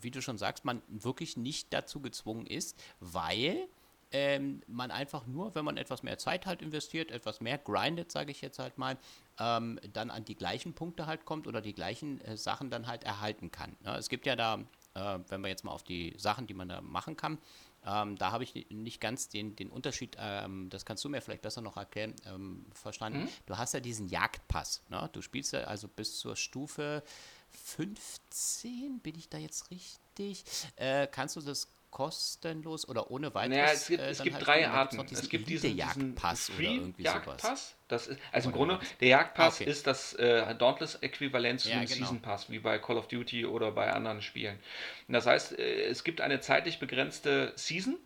[0.00, 3.68] wie du schon sagst, man wirklich nicht dazu gezwungen ist, weil
[4.10, 8.30] ähm, man einfach nur, wenn man etwas mehr Zeit halt investiert, etwas mehr grindet, sage
[8.30, 8.96] ich jetzt halt mal,
[9.38, 13.04] ähm, dann an die gleichen Punkte halt kommt oder die gleichen äh, Sachen dann halt
[13.04, 13.76] erhalten kann.
[13.84, 13.96] Ne?
[13.96, 14.60] Es gibt ja da,
[14.98, 17.38] äh, wenn wir jetzt mal auf die Sachen, die man da machen kann,
[17.86, 21.42] ähm, da habe ich nicht ganz den, den Unterschied, ähm, das kannst du mir vielleicht
[21.42, 23.20] besser noch erklären, ähm, verstanden.
[23.20, 23.28] Mhm.
[23.46, 24.82] Du hast ja diesen Jagdpass.
[24.88, 25.08] Ne?
[25.12, 27.02] Du spielst ja also bis zur Stufe
[27.50, 30.44] 15, bin ich da jetzt richtig?
[30.76, 31.68] Äh, kannst du das
[31.98, 33.58] kostenlos oder ohne weiteres.
[33.58, 35.04] Naja, es gibt, äh, es gibt halt drei Arten.
[35.10, 37.42] Es gibt diesen Jagdpass oder irgendwie Jagdpass.
[37.42, 37.74] sowas.
[37.88, 39.68] Das ist, also im Grunde, der Jagdpass okay.
[39.68, 41.88] ist das äh, Dauntless-Äquivalent zu ja, genau.
[41.88, 44.60] Season Pass, wie bei Call of Duty oder bei anderen Spielen.
[45.08, 47.96] Und das heißt, äh, es gibt eine zeitlich begrenzte Season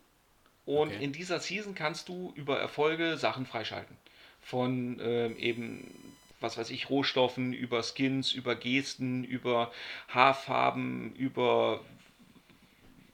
[0.64, 1.04] und okay.
[1.04, 3.98] in dieser Season kannst du über Erfolge Sachen freischalten.
[4.40, 9.70] Von ähm, eben was weiß ich, Rohstoffen, über Skins, über Gesten, über
[10.08, 11.84] Haarfarben, über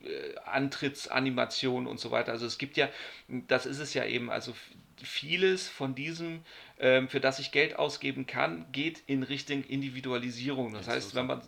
[0.09, 2.33] äh, Antrittsanimation und so weiter.
[2.33, 2.89] Also es gibt ja,
[3.29, 4.55] das ist es ja eben, also
[5.03, 6.43] vieles von diesem,
[6.79, 10.73] ähm, für das ich Geld ausgeben kann, geht in Richtung Individualisierung.
[10.73, 11.43] Das heißt, wenn man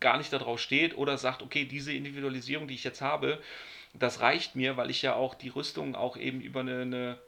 [0.00, 3.40] gar nicht darauf steht oder sagt, okay, diese Individualisierung, die ich jetzt habe,
[3.94, 7.18] das reicht mir, weil ich ja auch die Rüstung auch eben über eine, eine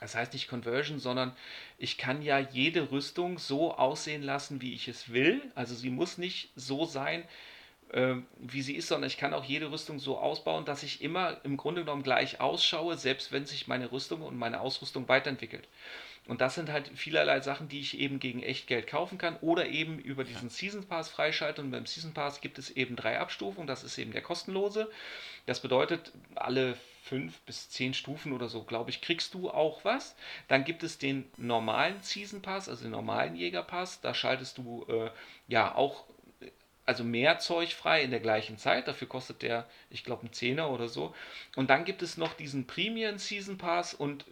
[0.00, 1.34] das heißt nicht Conversion, sondern
[1.78, 5.40] ich kann ja jede Rüstung so aussehen lassen, wie ich es will.
[5.54, 7.24] Also sie muss nicht so sein,
[8.38, 11.56] wie sie ist, sondern ich kann auch jede Rüstung so ausbauen, dass ich immer im
[11.56, 15.66] Grunde genommen gleich ausschaue, selbst wenn sich meine Rüstung und meine Ausrüstung weiterentwickelt.
[16.26, 19.98] Und das sind halt vielerlei Sachen, die ich eben gegen Echtgeld kaufen kann oder eben
[19.98, 21.62] über diesen Season Pass freischalte.
[21.62, 23.68] Und beim Season Pass gibt es eben drei Abstufungen.
[23.68, 24.90] Das ist eben der kostenlose.
[25.46, 30.16] Das bedeutet, alle fünf bis zehn Stufen oder so, glaube ich, kriegst du auch was.
[30.48, 34.00] Dann gibt es den normalen Season Pass, also den normalen Jägerpass.
[34.00, 35.10] Da schaltest du äh,
[35.46, 36.04] ja auch
[36.86, 38.88] also mehr Zeug frei in der gleichen Zeit.
[38.88, 41.14] Dafür kostet der, ich glaube, ein Zehner oder so.
[41.56, 44.24] Und dann gibt es noch diesen Premium Season Pass und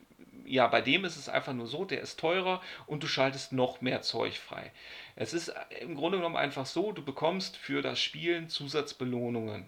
[0.47, 3.81] ja, bei dem ist es einfach nur so, der ist teurer und du schaltest noch
[3.81, 4.73] mehr Zeug frei.
[5.17, 9.67] Es ist im Grunde genommen einfach so, du bekommst für das Spielen Zusatzbelohnungen.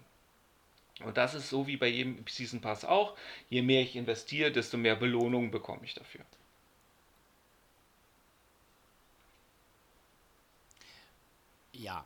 [1.03, 3.15] Und das ist so wie bei jedem Season Pass auch.
[3.49, 6.21] Je mehr ich investiere, desto mehr Belohnungen bekomme ich dafür.
[11.73, 12.05] Ja,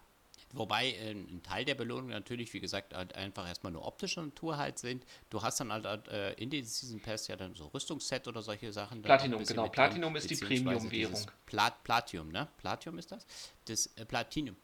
[0.54, 4.58] Wobei äh, ein Teil der Belohnung natürlich, wie gesagt, halt einfach erstmal nur optischer Natur
[4.58, 5.06] halt sind.
[5.30, 8.42] Du hast dann halt, halt äh, in den Season Pass ja dann so Rüstungsset oder
[8.42, 9.02] solche Sachen.
[9.02, 9.70] Platinum, genau.
[9.70, 11.26] Platinum ist die Premium-Währung.
[11.46, 12.48] Plat Platinum, ne?
[12.58, 13.26] Platinum ist das?
[13.66, 14.56] Das äh, Platinum.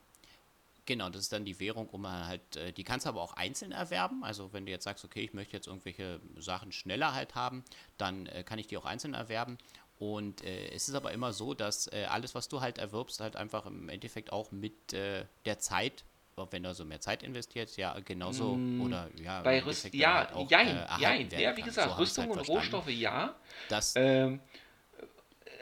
[0.87, 3.73] Genau, das ist dann die Währung, um halt, äh, die kannst du aber auch einzeln
[3.73, 4.23] erwerben.
[4.23, 7.65] Also wenn du jetzt sagst, okay, ich möchte jetzt irgendwelche Sachen schneller halt haben,
[7.97, 9.57] dann äh, kann ich die auch einzeln erwerben.
[9.99, 13.35] Und äh, es ist aber immer so, dass äh, alles, was du halt erwirbst, halt
[13.35, 16.03] einfach im Endeffekt auch mit äh, der Zeit,
[16.51, 19.41] wenn du so mehr Zeit investierst, ja, genauso mm, oder ja.
[19.41, 21.29] Bei Rüstung, ja, halt auch, jein, äh, jein.
[21.31, 23.33] Ja, wie gesagt, so Rüstung halt und Rohstoffe, ja.
[23.69, 24.39] Das, ähm,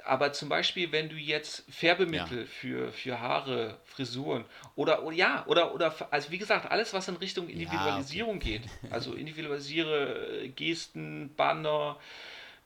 [0.06, 2.46] aber zum Beispiel, wenn du jetzt Färbemittel ja.
[2.46, 7.16] für, für Haare, Frisuren oder, oder ja, oder, oder, also wie gesagt, alles, was in
[7.16, 8.60] Richtung Individualisierung ja, okay.
[8.60, 11.98] geht, also individualisiere äh, Gesten, Banner,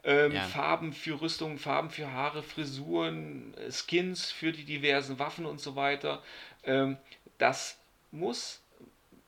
[0.04, 0.42] ähm, ja.
[0.44, 6.24] Farben für Rüstung, Farben für Haare, Frisuren, Skins für die diversen Waffen und so weiter.
[6.64, 6.98] Ähm,
[7.38, 7.78] das
[8.12, 8.62] muss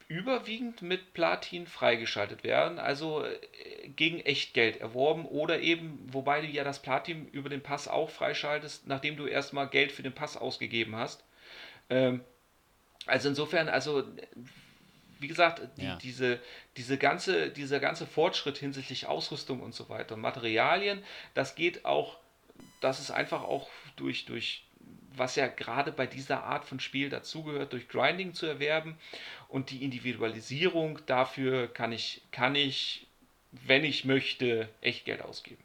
[0.08, 6.66] überwiegend mit Platin freigeschaltet werden, also äh, gegen Echtgeld erworben oder eben, wobei du ja
[6.66, 10.98] das Platin über den Pass auch freischaltest, nachdem du erstmal Geld für den Pass ausgegeben
[10.98, 11.24] hast.
[11.90, 12.22] Ähm,
[13.06, 14.04] also insofern, also
[15.22, 15.96] wie gesagt, die, ja.
[15.98, 16.40] diese,
[16.78, 21.04] diese ganze, dieser ganze Fortschritt hinsichtlich Ausrüstung und so weiter, Materialien,
[21.36, 22.18] das geht auch,
[22.82, 24.66] das ist einfach auch durch, durch
[25.14, 28.98] was ja gerade bei dieser Art von Spiel dazugehört, durch Grinding zu erwerben
[29.48, 33.08] und die Individualisierung, dafür kann ich, kann ich,
[33.52, 35.64] wenn ich möchte, echt Geld ausgeben.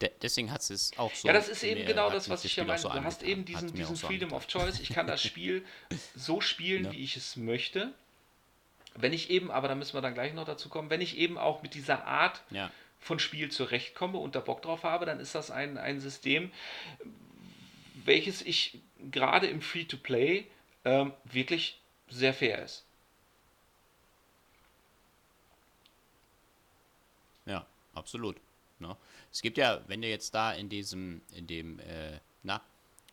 [0.00, 1.28] De deswegen hat es auch so.
[1.28, 2.78] Ja, das ist eben genau das, was ich ja meine.
[2.78, 4.80] So du hast eben diesen, diesen Freedom so of Choice.
[4.80, 5.64] Ich kann das Spiel
[6.16, 6.92] so spielen, ja.
[6.92, 7.92] wie ich es möchte.
[8.96, 11.36] Wenn ich eben, aber da müssen wir dann gleich noch dazu kommen, wenn ich eben
[11.36, 12.70] auch mit dieser Art ja.
[13.00, 16.52] von Spiel zurechtkomme und da Bock drauf habe, dann ist das ein, ein System,
[18.04, 18.80] welches ich
[19.10, 20.46] gerade im Free-to-Play
[20.84, 22.84] ähm, wirklich sehr fair ist.
[27.46, 28.36] Ja, absolut.
[28.78, 28.96] Ne?
[29.34, 32.62] Es gibt ja, wenn du jetzt da in diesem, in dem, äh, na,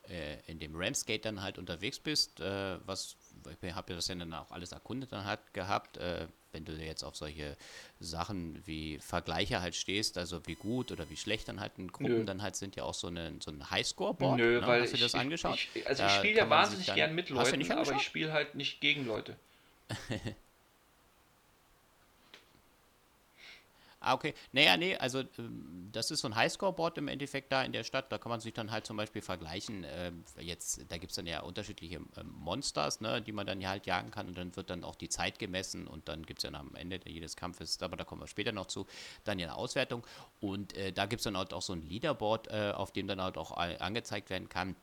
[0.07, 3.17] äh, in dem Ramsgate dann halt unterwegs bist, äh, was,
[3.59, 6.73] ich habe ja das ja dann auch alles erkundet dann halt gehabt, äh, wenn du
[6.73, 7.57] jetzt auf solche
[7.99, 12.19] Sachen wie Vergleiche halt stehst, also wie gut oder wie schlecht dann halt in Gruppen
[12.19, 12.25] Nö.
[12.25, 14.37] dann halt sind ja auch so, eine, so ein Highscore-Board.
[14.37, 14.67] Nö, ne?
[14.67, 15.57] weil Hast du das ich, angeschaut?
[15.73, 18.79] Ich, also ich spiele ja wahnsinnig dann, gern mit Leuten, aber ich spiele halt nicht
[18.79, 19.35] gegen Leute.
[24.03, 24.33] Ah, okay.
[24.51, 28.11] Naja, nee, also ähm, das ist so ein Highscore-Board im Endeffekt da in der Stadt.
[28.11, 29.83] Da kann man sich dann halt zum Beispiel vergleichen.
[29.83, 33.69] Äh, jetzt, da gibt es dann ja unterschiedliche äh, Monsters, ne, die man dann ja
[33.69, 36.49] halt jagen kann und dann wird dann auch die Zeit gemessen und dann gibt es
[36.49, 38.87] ja am Ende jedes Kampfes, aber da kommen wir später noch zu,
[39.23, 40.05] dann ja eine Auswertung.
[40.39, 43.21] Und äh, da gibt es dann halt auch so ein Leaderboard, äh, auf dem dann
[43.21, 44.75] halt auch angezeigt werden kann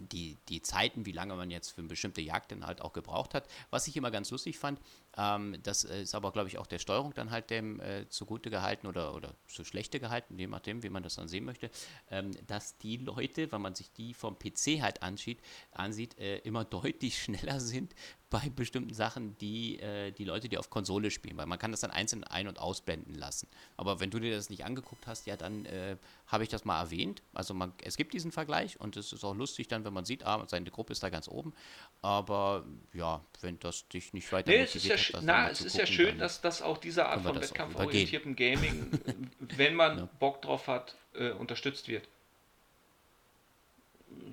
[0.00, 3.34] die, die Zeiten, wie lange man jetzt für eine bestimmte Jagd dann halt auch gebraucht
[3.34, 3.48] hat.
[3.70, 4.80] Was ich immer ganz lustig fand,
[5.18, 8.86] ähm, das ist aber, glaube ich, auch der Steuerung dann halt dem äh, zugute gehalten
[8.86, 11.70] oder, oder zu schlechte gehalten, je nachdem, wie man das dann sehen möchte,
[12.10, 15.40] ähm, dass die Leute, wenn man sich die vom PC halt ansieht,
[15.72, 17.94] ansieht äh, immer deutlich schneller sind
[18.30, 21.80] bei bestimmten Sachen, die äh, die Leute, die auf Konsole spielen, weil man kann das
[21.80, 23.48] dann einzeln ein- und ausblenden lassen.
[23.76, 25.96] Aber wenn du dir das nicht angeguckt hast, ja, dann äh,
[26.26, 27.22] habe ich das mal erwähnt.
[27.32, 30.24] Also man, es gibt diesen Vergleich und es ist auch lustig dann, wenn man sieht,
[30.24, 31.54] ah, seine Gruppe ist da ganz oben.
[32.02, 35.86] Aber ja, wenn das dich nicht weiter nee, motiviert hat, das na, es ist gucken,
[35.86, 38.90] ja schön, dass, dass auch diese Art von wettkampforientierten Gaming,
[39.56, 40.08] wenn man ja.
[40.18, 42.08] Bock drauf hat, äh, unterstützt wird.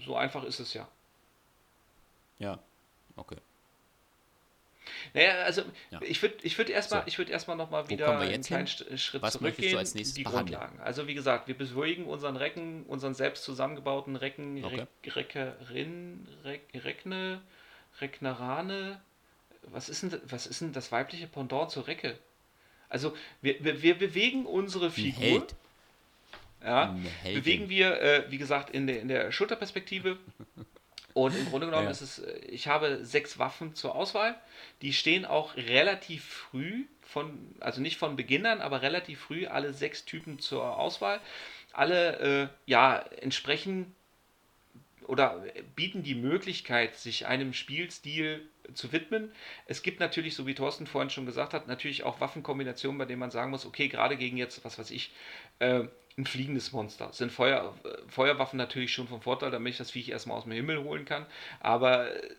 [0.05, 0.87] So einfach ist es ja.
[2.39, 2.59] Ja,
[3.15, 3.37] okay.
[5.13, 5.99] Naja, also ja.
[6.01, 7.17] ich würde ich würd erstmal so.
[7.17, 8.97] würd erst nochmal wieder einen kleinen hin?
[8.97, 9.77] Schritt Was zurückgehen.
[9.77, 10.59] als nächstes die behandeln?
[10.59, 10.79] Grundlagen.
[10.81, 14.85] Also wie gesagt, wir beruhigen unseren Recken, unseren selbst zusammengebauten Recken, okay.
[15.05, 17.41] Reckerin, Reckne,
[17.99, 19.01] Recknerane.
[19.71, 22.17] Was ist, denn, was ist denn das weibliche Pendant zur Recke?
[22.89, 25.47] Also wir, wir, wir bewegen unsere Figur.
[26.63, 30.17] Ja, bewegen wir, äh, wie gesagt, in der, in der Schulterperspektive
[31.15, 31.91] Und im Grunde genommen ja.
[31.91, 34.35] ist es, äh, ich habe sechs Waffen zur Auswahl.
[34.81, 39.73] Die stehen auch relativ früh von, also nicht von Beginn an, aber relativ früh alle
[39.73, 41.21] sechs Typen zur Auswahl.
[41.71, 43.95] Alle, äh, ja, entsprechen
[45.07, 45.41] oder
[45.77, 49.31] bieten die Möglichkeit, sich einem Spielstil zu widmen.
[49.65, 53.19] Es gibt natürlich, so wie Thorsten vorhin schon gesagt hat, natürlich auch Waffenkombinationen, bei denen
[53.19, 55.11] man sagen muss, okay, gerade gegen jetzt, was weiß ich,
[55.59, 55.83] äh,
[56.17, 57.11] ein fliegendes Monster.
[57.11, 57.75] Sind Feuer,
[58.07, 61.25] Feuerwaffen natürlich schon vom Vorteil, damit ich das Viech erstmal aus dem Himmel holen kann.
[61.59, 62.35] Aber äh,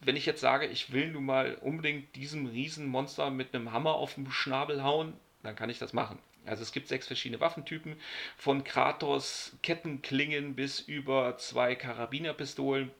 [0.00, 4.14] wenn ich jetzt sage, ich will nun mal unbedingt diesem Riesenmonster mit einem Hammer auf
[4.14, 6.18] den Schnabel hauen, dann kann ich das machen.
[6.46, 7.96] Also es gibt sechs verschiedene Waffentypen,
[8.36, 12.92] von Kratos Kettenklingen bis über zwei Karabinerpistolen,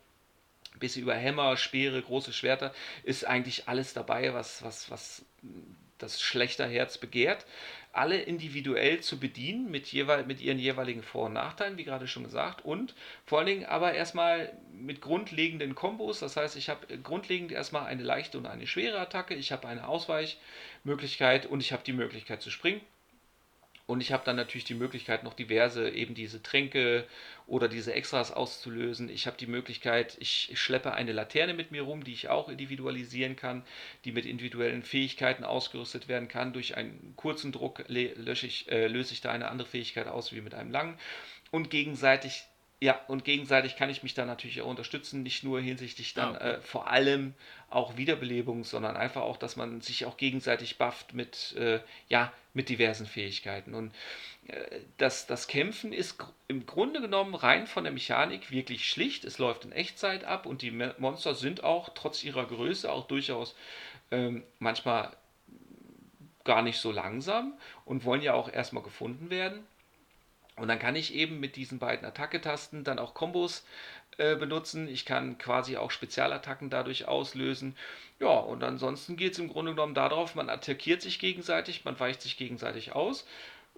[0.79, 5.25] bis über Hämmer, Speere, große Schwerter, ist eigentlich alles dabei, was, was, was
[5.99, 7.47] das schlechter Herz begehrt
[7.97, 12.25] alle individuell zu bedienen mit, jeweil, mit ihren jeweiligen Vor- und Nachteilen, wie gerade schon
[12.25, 16.21] gesagt, und vor allen Dingen aber erstmal mit grundlegenden Kombos.
[16.21, 19.89] Das heißt, ich habe grundlegend erstmal eine leichte und eine schwere Attacke, ich habe eine
[19.89, 22.83] Ausweichmöglichkeit und ich habe die Möglichkeit zu springen.
[23.87, 27.07] Und ich habe dann natürlich die Möglichkeit, noch diverse eben diese Tränke
[27.47, 29.09] oder diese Extras auszulösen.
[29.09, 33.37] Ich habe die Möglichkeit, ich schleppe eine Laterne mit mir rum, die ich auch individualisieren
[33.37, 33.65] kann,
[34.05, 36.53] die mit individuellen Fähigkeiten ausgerüstet werden kann.
[36.53, 40.41] Durch einen kurzen Druck löse ich, äh, löse ich da eine andere Fähigkeit aus wie
[40.41, 40.99] mit einem langen.
[41.53, 42.43] Und gegenseitig
[42.79, 46.41] ja, und gegenseitig kann ich mich da natürlich auch unterstützen, nicht nur hinsichtlich dann ja,
[46.41, 46.51] okay.
[46.51, 47.33] äh, vor allem
[47.71, 52.69] auch Wiederbelebung, sondern einfach auch, dass man sich auch gegenseitig bufft mit, äh, ja, mit
[52.69, 53.73] diversen Fähigkeiten.
[53.75, 53.95] Und
[54.49, 59.25] äh, das, das Kämpfen ist im Grunde genommen rein von der Mechanik wirklich schlicht.
[59.25, 63.57] Es läuft in Echtzeit ab und die Monster sind auch trotz ihrer Größe auch durchaus
[64.11, 65.17] ähm, manchmal
[66.45, 67.55] gar nicht so langsam
[67.87, 69.67] und wollen ja auch erstmal gefunden werden.
[70.57, 73.65] Und dann kann ich eben mit diesen beiden Attacke-Tasten dann auch Kombos
[74.17, 74.89] äh, benutzen.
[74.89, 77.77] Ich kann quasi auch Spezialattacken dadurch auslösen.
[78.19, 82.23] Ja, und ansonsten geht es im Grunde genommen darauf, man attackiert sich gegenseitig, man weicht
[82.23, 83.27] sich gegenseitig aus.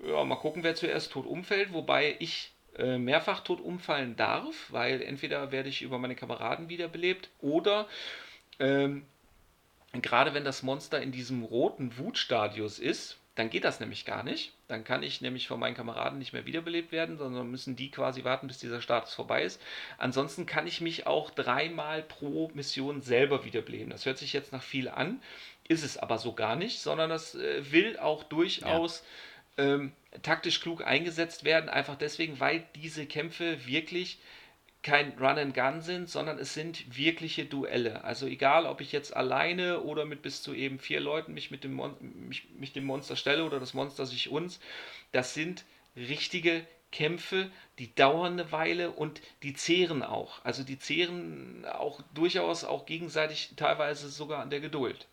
[0.06, 5.02] Ja, mal gucken, wer zuerst tot umfällt, wobei ich äh, mehrfach tot umfallen darf, weil
[5.02, 7.88] entweder werde ich über meine Kameraden wiederbelebt oder
[8.60, 9.04] ähm,
[9.92, 14.52] gerade wenn das Monster in diesem roten Wutstadius ist, dann geht das nämlich gar nicht.
[14.66, 18.24] Dann kann ich nämlich von meinen Kameraden nicht mehr wiederbelebt werden, sondern müssen die quasi
[18.24, 19.62] warten, bis dieser Status vorbei ist.
[19.96, 23.90] Ansonsten kann ich mich auch dreimal pro Mission selber wiederbeleben.
[23.90, 25.22] Das hört sich jetzt nach viel an,
[25.68, 29.04] ist es aber so gar nicht, sondern das äh, will auch durchaus
[29.56, 29.66] ja.
[29.66, 34.18] ähm, taktisch klug eingesetzt werden, einfach deswegen, weil diese Kämpfe wirklich
[34.88, 38.04] kein Run and Gun sind, sondern es sind wirkliche Duelle.
[38.04, 41.62] Also egal, ob ich jetzt alleine oder mit bis zu eben vier Leuten mich mit
[41.62, 44.60] dem, Mon mich, mich dem Monster stelle oder das Monster sich uns,
[45.12, 50.42] das sind richtige Kämpfe, die dauern eine Weile und die zehren auch.
[50.42, 55.06] Also die zehren auch durchaus auch gegenseitig teilweise sogar an der Geduld.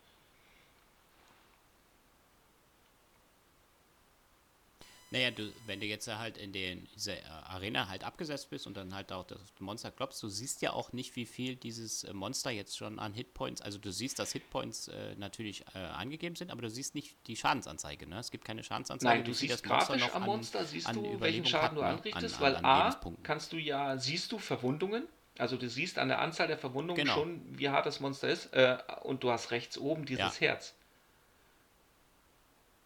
[5.15, 7.13] Naja, du, wenn du jetzt halt in den, dieser
[7.47, 10.91] Arena halt abgesetzt bist und dann halt auch das Monster klopfst, du siehst ja auch
[10.91, 14.89] nicht, wie viel dieses äh, Monster jetzt schon an Hitpoints, also du siehst, dass Hitpoints
[14.89, 18.19] äh, natürlich äh, angegeben sind, aber du siehst nicht die Schadensanzeige, ne?
[18.19, 19.15] Es gibt keine Schadensanzeige.
[19.15, 21.81] Nein, du, du siehst grafisch Monster am Monster, an, siehst du, welchen Schaden hat, du
[21.81, 25.07] anrichtest, an, an, weil A, kannst du ja, siehst du Verwundungen,
[25.37, 27.13] also du siehst an der Anzahl der Verwundungen genau.
[27.13, 30.47] schon, wie hart das Monster ist, äh, und du hast rechts oben dieses ja.
[30.47, 30.75] Herz.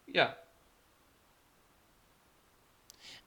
[0.06, 0.38] Ja,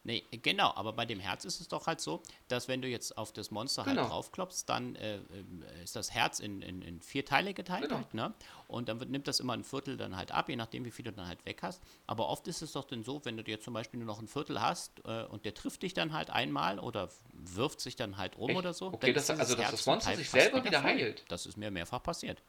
[0.05, 3.16] Nee, genau, aber bei dem Herz ist es doch halt so, dass wenn du jetzt
[3.16, 4.03] auf das Monster halt genau.
[4.03, 7.96] halt draufklopfst, dann äh, ähm, ist das Herz in, in, in vier Teile geteilt genau.
[7.96, 8.34] halt, ne?
[8.66, 11.05] Und dann wird, nimmt das immer ein Viertel dann halt ab, je nachdem, wie viel
[11.05, 11.80] du dann halt weg hast.
[12.09, 14.26] Aber oft ist es doch dann so, wenn du dir zum Beispiel nur noch ein
[14.26, 18.34] Viertel hast äh, und der trifft dich dann halt einmal oder wirft sich dann halt
[18.36, 18.59] um Echt?
[18.59, 18.86] oder so.
[18.86, 21.24] Okay, das, also dass das Monster sich selber wieder heilt.
[21.28, 22.42] Das ist mir mehrfach passiert.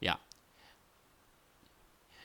[0.00, 0.18] Ja,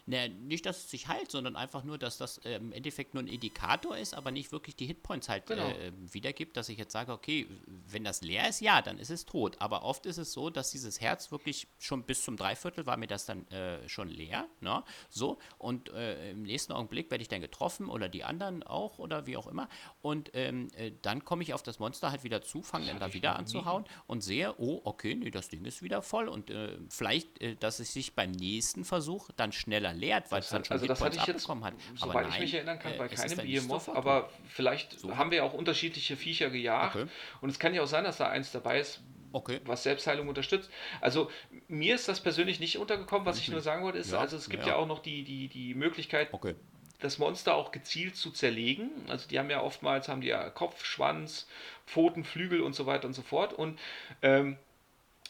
[0.06, 3.24] Ne, nicht, dass es sich heilt, sondern einfach nur, dass das äh, im Endeffekt nur
[3.24, 5.70] ein Indikator ist, aber nicht wirklich die Hitpoints halt genau.
[5.70, 7.48] äh, wiedergibt, dass ich jetzt sage, okay,
[7.88, 9.56] wenn das leer ist, ja, dann ist es tot.
[9.60, 13.08] Aber oft ist es so, dass dieses Herz wirklich schon bis zum Dreiviertel war mir
[13.08, 14.84] das dann äh, schon leer, ne?
[15.10, 19.26] So, und äh, im nächsten Augenblick werde ich dann getroffen oder die anderen auch oder
[19.26, 19.70] wie auch immer.
[20.02, 23.14] Und ähm, äh, dann komme ich auf das Monster halt wieder zu, fange dann da
[23.14, 26.28] wieder an zu hauen und sehe, oh, okay, nee, das Ding ist wieder voll.
[26.28, 30.66] Und äh, vielleicht, dass es sich beim nächsten Versuch dann schneller verlehrt, weil es dann
[30.66, 31.74] schon also das hatte ich jetzt, hat.
[31.96, 35.16] Soweit ich mich erinnern kann, bei äh, keinem Behemoth, aber vielleicht so.
[35.16, 36.96] haben wir auch unterschiedliche Viecher gejagt.
[36.96, 37.08] Okay.
[37.42, 39.60] Und es kann ja auch sein, dass da eins dabei ist, okay.
[39.66, 40.70] was Selbstheilung unterstützt.
[41.00, 41.30] Also
[41.68, 43.26] mir ist das persönlich nicht untergekommen.
[43.26, 44.70] Was ich nur sagen wollte, ist, ja, also es gibt ja.
[44.70, 46.56] ja, auch noch die, die, die Möglichkeit, okay.
[47.00, 48.90] das Monster auch gezielt zu zerlegen.
[49.08, 51.48] Also die haben ja oftmals haben die ja Kopf, Schwanz,
[51.86, 53.54] Pfoten, Flügel und so weiter und so fort.
[53.54, 53.80] Und
[54.24, 54.58] ähm,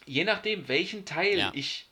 [0.05, 1.51] je nachdem, welchen Teil ja.
[1.53, 1.87] ich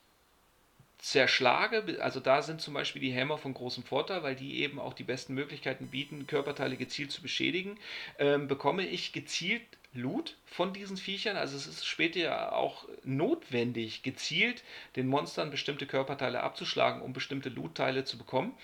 [1.01, 4.93] zerschlage, also da sind zum Beispiel die Hämmer von großem Vorteil, weil die eben auch
[4.93, 7.79] die besten Möglichkeiten bieten, Körperteile gezielt zu beschädigen,
[8.19, 11.37] ähm, bekomme ich gezielt Loot von diesen Viechern.
[11.37, 14.63] Also es ist später ja auch notwendig, gezielt
[14.95, 18.55] den Monstern bestimmte Körperteile abzuschlagen, um bestimmte Loot-Teile zu bekommen.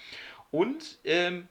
[0.52, 1.48] Und ähm,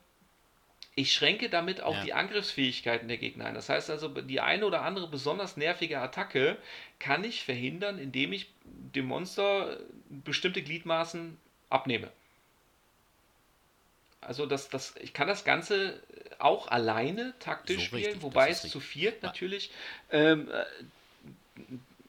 [0.96, 2.04] ich schränke damit auch ja.
[2.04, 3.54] die Angriffsfähigkeiten der Gegner ein.
[3.54, 6.56] Das heißt also, die eine oder andere besonders nervige Attacke
[6.98, 9.78] kann ich verhindern, indem ich dem Monster
[10.08, 11.36] bestimmte Gliedmaßen
[11.68, 12.10] abnehme.
[14.22, 16.02] Also das, das, ich kann das Ganze
[16.38, 19.70] auch alleine taktisch so spielen, richtig, wobei es zu viert natürlich
[20.10, 20.64] ähm, äh,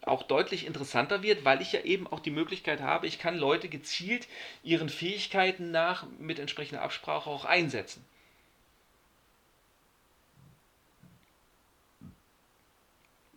[0.02, 3.68] auch deutlich interessanter wird, weil ich ja eben auch die Möglichkeit habe, ich kann Leute
[3.68, 4.28] gezielt
[4.64, 8.06] ihren Fähigkeiten nach mit entsprechender Absprache auch einsetzen.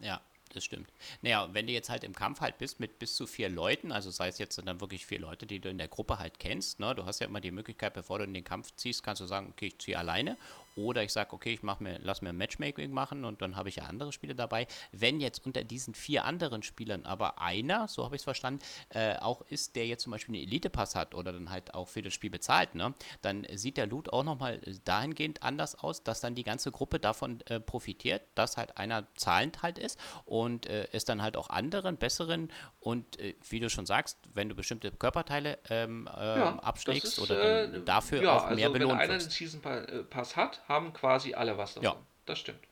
[0.01, 0.21] Ja,
[0.55, 0.89] das stimmt.
[1.23, 4.11] Naja, wenn du jetzt halt im Kampf halt bist mit bis zu vier Leuten, also
[4.11, 6.95] sei es jetzt dann wirklich vier Leute, die du in der Gruppe halt kennst, ne,
[6.95, 9.49] du hast ja immer die Möglichkeit, bevor du in den Kampf ziehst, kannst du sagen,
[9.51, 10.37] okay, ich ziehe alleine
[10.77, 13.77] oder ich sage, okay, ich mach mir, lass mir Matchmaking machen und dann habe ich
[13.77, 14.67] ja andere Spiele dabei.
[14.93, 18.61] Wenn jetzt unter diesen vier anderen Spielern aber einer, so habe ich es verstanden,
[18.91, 22.03] äh, auch ist, der jetzt zum Beispiel einen Elite-Pass hat oder dann halt auch für
[22.03, 26.35] das Spiel bezahlt, ne, dann sieht der Loot auch nochmal dahingehend anders aus, dass dann
[26.35, 31.05] die ganze Gruppe davon äh, profitiert, dass halt einer zahlend halt ist und äh, es
[31.05, 32.51] dann halt auch anderen, besseren
[32.81, 37.19] und äh, wie du schon sagst, wenn du bestimmte Körperteile ähm, ja, ähm, abschlägst ist,
[37.19, 40.60] oder äh, dafür ja, auch mehr also belohnt wenn einer den Season äh, Pass hat,
[40.69, 41.85] haben quasi alle was davon.
[41.85, 41.97] Ja.
[42.27, 42.65] Das stimmt.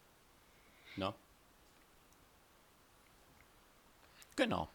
[0.96, 1.14] Ja.
[4.36, 4.68] Genau.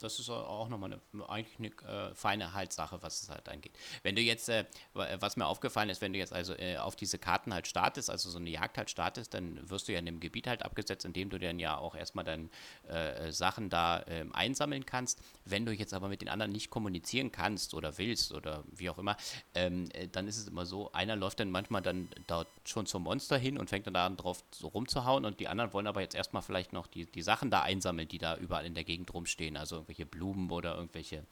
[0.00, 3.72] Das ist auch nochmal eine, eigentlich eine äh, feine Haltsache, was es halt angeht.
[4.02, 7.18] Wenn du jetzt, äh, was mir aufgefallen ist, wenn du jetzt also äh, auf diese
[7.18, 10.20] Karten halt startest, also so eine Jagd halt startest, dann wirst du ja in dem
[10.20, 12.50] Gebiet halt abgesetzt, in dem du dann ja auch erstmal dann
[12.88, 15.20] äh, Sachen da ähm, einsammeln kannst.
[15.44, 18.98] Wenn du jetzt aber mit den anderen nicht kommunizieren kannst oder willst oder wie auch
[18.98, 19.16] immer,
[19.54, 23.04] ähm, äh, dann ist es immer so, einer läuft dann manchmal dann dort schon zum
[23.04, 26.14] Monster hin und fängt dann da drauf so rumzuhauen und die anderen wollen aber jetzt
[26.14, 29.56] erstmal vielleicht noch die, die Sachen da einsammeln, die da überall in der Gegend rumstehen,
[29.56, 31.24] also irgendwelche Blumen oder irgendwelche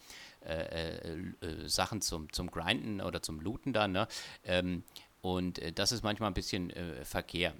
[0.44, 4.06] äh, äh, äh, Sachen zum, zum Grinden oder zum Looten da, ne?
[4.44, 4.84] Ähm,
[5.20, 7.54] und äh, das ist manchmal ein bisschen äh, Verkehr.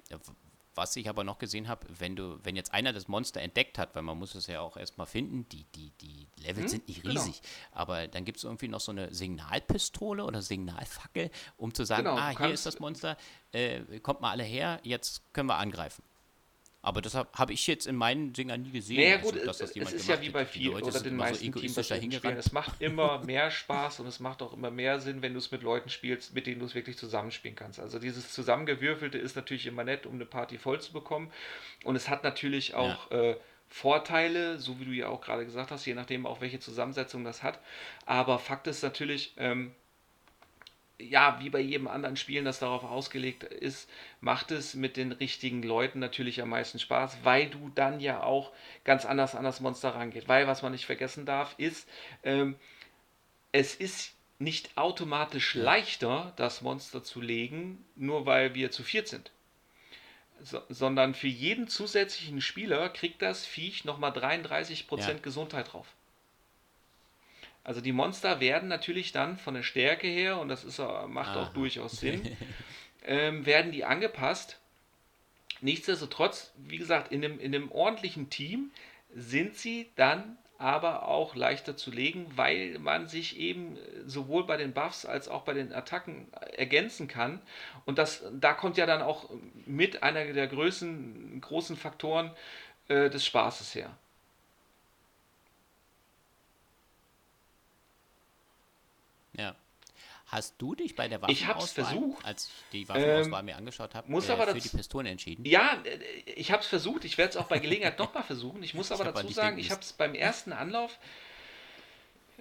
[0.75, 3.93] Was ich aber noch gesehen habe, wenn du, wenn jetzt einer das Monster entdeckt hat,
[3.93, 7.03] weil man muss es ja auch erstmal finden, die, die, die Level hm, sind nicht
[7.03, 7.13] genau.
[7.21, 7.53] riesig, genau.
[7.73, 12.17] aber dann gibt es irgendwie noch so eine Signalpistole oder Signalfackel, um zu sagen, genau,
[12.17, 13.17] ah, hier ist das Monster,
[13.51, 16.03] äh, kommt mal alle her, jetzt können wir angreifen.
[16.85, 18.97] Aber das habe hab ich jetzt in meinen Dingern nie gesehen.
[18.97, 21.59] Naja, gut, also, dass das es ist ja wie bei vielen oder den meisten so
[21.59, 22.37] Teams, spielen.
[22.37, 25.49] Es macht immer mehr Spaß und es macht auch immer mehr Sinn, wenn du es
[25.49, 27.79] mit Leuten spielst, mit denen du es wirklich zusammenspielen kannst.
[27.79, 31.31] Also dieses Zusammengewürfelte ist natürlich immer nett, um eine Party voll zu bekommen.
[31.85, 33.31] Und es hat natürlich auch ja.
[33.31, 33.37] äh,
[33.69, 37.43] Vorteile, so wie du ja auch gerade gesagt hast, je nachdem auch welche Zusammensetzung das
[37.43, 37.61] hat.
[38.05, 39.73] Aber Fakt ist natürlich, ähm,
[40.99, 43.89] ja, wie bei jedem anderen Spielen, das darauf ausgelegt ist,
[44.21, 48.51] macht es mit den richtigen Leuten natürlich am meisten Spaß, weil du dann ja auch
[48.83, 50.27] ganz anders an das Monster rangeht.
[50.27, 51.87] Weil, was man nicht vergessen darf, ist,
[52.23, 52.55] ähm,
[53.51, 59.31] es ist nicht automatisch leichter, das Monster zu legen, nur weil wir zu viert sind.
[60.41, 65.13] So, sondern für jeden zusätzlichen Spieler kriegt das Viech nochmal 33% ja.
[65.21, 65.87] Gesundheit drauf.
[67.63, 71.43] Also die Monster werden natürlich dann von der Stärke her, und das ist, macht Aha.
[71.43, 72.35] auch durchaus Sinn,
[73.05, 74.59] ähm, werden die angepasst.
[75.61, 78.71] Nichtsdestotrotz, wie gesagt, in einem, in einem ordentlichen Team
[79.13, 84.73] sind sie dann aber auch leichter zu legen, weil man sich eben sowohl bei den
[84.73, 87.41] Buffs als auch bei den Attacken ergänzen kann.
[87.85, 89.29] Und das, da kommt ja dann auch
[89.65, 92.31] mit einer der größten, großen Faktoren
[92.87, 93.97] äh, des Spaßes her.
[99.37, 99.55] Ja.
[100.27, 104.11] Hast du dich bei der Waffenauswahl, versucht, als ich die Waffenauswahl ähm, mir angeschaut habe,
[104.11, 105.45] muss äh, aber für die Pistolen entschieden?
[105.45, 107.05] Ja, äh, ich habe es versucht.
[107.05, 108.63] Ich werde es auch bei Gelegenheit nochmal versuchen.
[108.63, 110.97] Ich muss aber ich dazu sagen, ich habe es beim ersten Anlauf,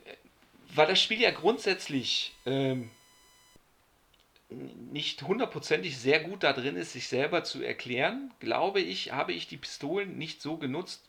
[0.06, 0.14] äh,
[0.74, 2.90] weil das Spiel ja grundsätzlich ähm,
[4.90, 9.48] nicht hundertprozentig sehr gut da drin ist, sich selber zu erklären, glaube ich, habe ich
[9.48, 11.04] die Pistolen nicht so genutzt,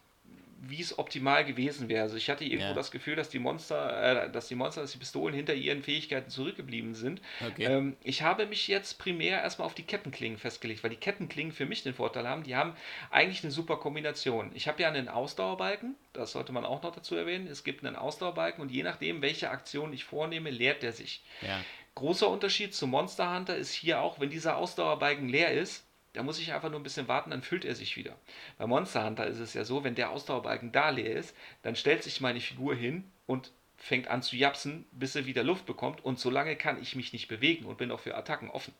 [0.70, 2.03] wie es optimal gewesen wäre.
[2.03, 2.74] Also ich hatte irgendwo ja.
[2.74, 6.30] das Gefühl, dass die Monster, äh, dass die Monster, dass die Pistolen hinter ihren Fähigkeiten
[6.30, 7.22] zurückgeblieben sind.
[7.45, 7.66] Okay.
[7.66, 11.66] Ähm, ich habe mich jetzt primär erstmal auf die Kettenklingen festgelegt, weil die Kettenklingen für
[11.66, 12.76] mich den Vorteil haben, die haben
[13.11, 14.51] eigentlich eine super Kombination.
[14.53, 17.47] Ich habe ja einen Ausdauerbalken, das sollte man auch noch dazu erwähnen.
[17.47, 21.24] Es gibt einen Ausdauerbalken und je nachdem, welche Aktion ich vornehme, leert der sich.
[21.41, 21.59] Ja.
[21.95, 26.39] Großer Unterschied zum Monster Hunter ist hier auch, wenn dieser Ausdauerbalken leer ist, da muss
[26.39, 28.16] ich einfach nur ein bisschen warten, dann füllt er sich wieder.
[28.57, 32.03] Bei Monster Hunter ist es ja so, wenn der Ausdauerbalken da leer ist, dann stellt
[32.03, 36.20] sich meine Figur hin und fängt an zu japsen, bis er wieder Luft bekommt und
[36.20, 38.74] solange kann ich mich nicht bewegen und bin auch für Attacken offen.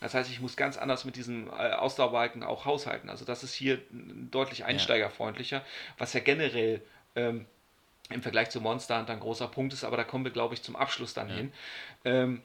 [0.00, 3.10] Das heißt, ich muss ganz anders mit diesen äh, Ausdauerbalken auch haushalten.
[3.10, 3.80] Also das ist hier
[4.30, 5.64] deutlich einsteigerfreundlicher,
[5.98, 6.80] was ja generell
[7.16, 7.46] ähm,
[8.10, 10.62] im Vergleich zu Monster Hunter ein großer Punkt ist, aber da kommen wir, glaube ich,
[10.62, 11.34] zum Abschluss dann ja.
[11.36, 11.52] hin.
[12.04, 12.42] Ähm,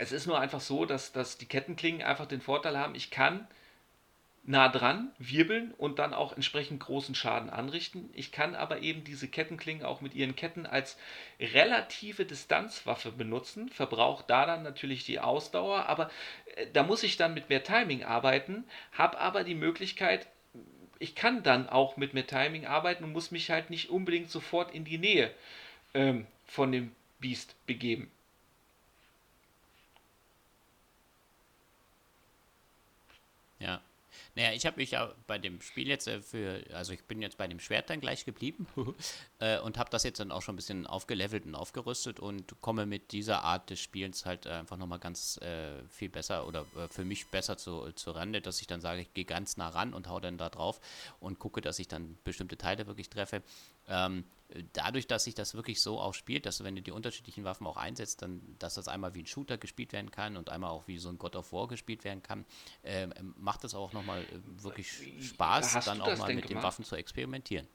[0.00, 3.46] es ist nur einfach so, dass, dass die Kettenklingen einfach den Vorteil haben, ich kann
[4.44, 8.08] nah dran wirbeln und dann auch entsprechend großen Schaden anrichten.
[8.14, 10.96] Ich kann aber eben diese Kettenklingen auch mit ihren Ketten als
[11.38, 16.10] relative Distanzwaffe benutzen, verbraucht da dann natürlich die Ausdauer, aber
[16.56, 20.28] äh, da muss ich dann mit mehr Timing arbeiten, habe aber die Möglichkeit,
[20.98, 24.74] ich kann dann auch mit mehr Timing arbeiten und muss mich halt nicht unbedingt sofort
[24.74, 25.30] in die Nähe
[25.92, 28.10] ähm, von dem Biest begeben.
[33.60, 33.80] Ja.
[34.34, 37.38] Naja, ich habe mich ja bei dem Spiel jetzt äh, für, also ich bin jetzt
[37.38, 38.66] bei dem Schwert dann gleich geblieben
[39.38, 42.86] äh, und habe das jetzt dann auch schon ein bisschen aufgelevelt und aufgerüstet und komme
[42.86, 47.04] mit dieser Art des Spiels halt einfach nochmal ganz äh, viel besser oder äh, für
[47.04, 50.08] mich besser zu, zu Rande, dass ich dann sage, ich gehe ganz nah ran und
[50.08, 50.80] hau dann da drauf
[51.20, 53.42] und gucke, dass ich dann bestimmte Teile wirklich treffe.
[53.90, 54.24] Ähm,
[54.72, 57.66] dadurch, dass sich das wirklich so auch spielt, dass du, wenn du die unterschiedlichen Waffen
[57.66, 60.88] auch einsetzt, dann, dass das einmal wie ein Shooter gespielt werden kann und einmal auch
[60.88, 62.44] wie so ein God of War gespielt werden kann,
[62.82, 66.84] äh, macht es auch nochmal äh, wirklich Spaß, Hast dann auch mal mit den Waffen
[66.84, 67.68] zu experimentieren.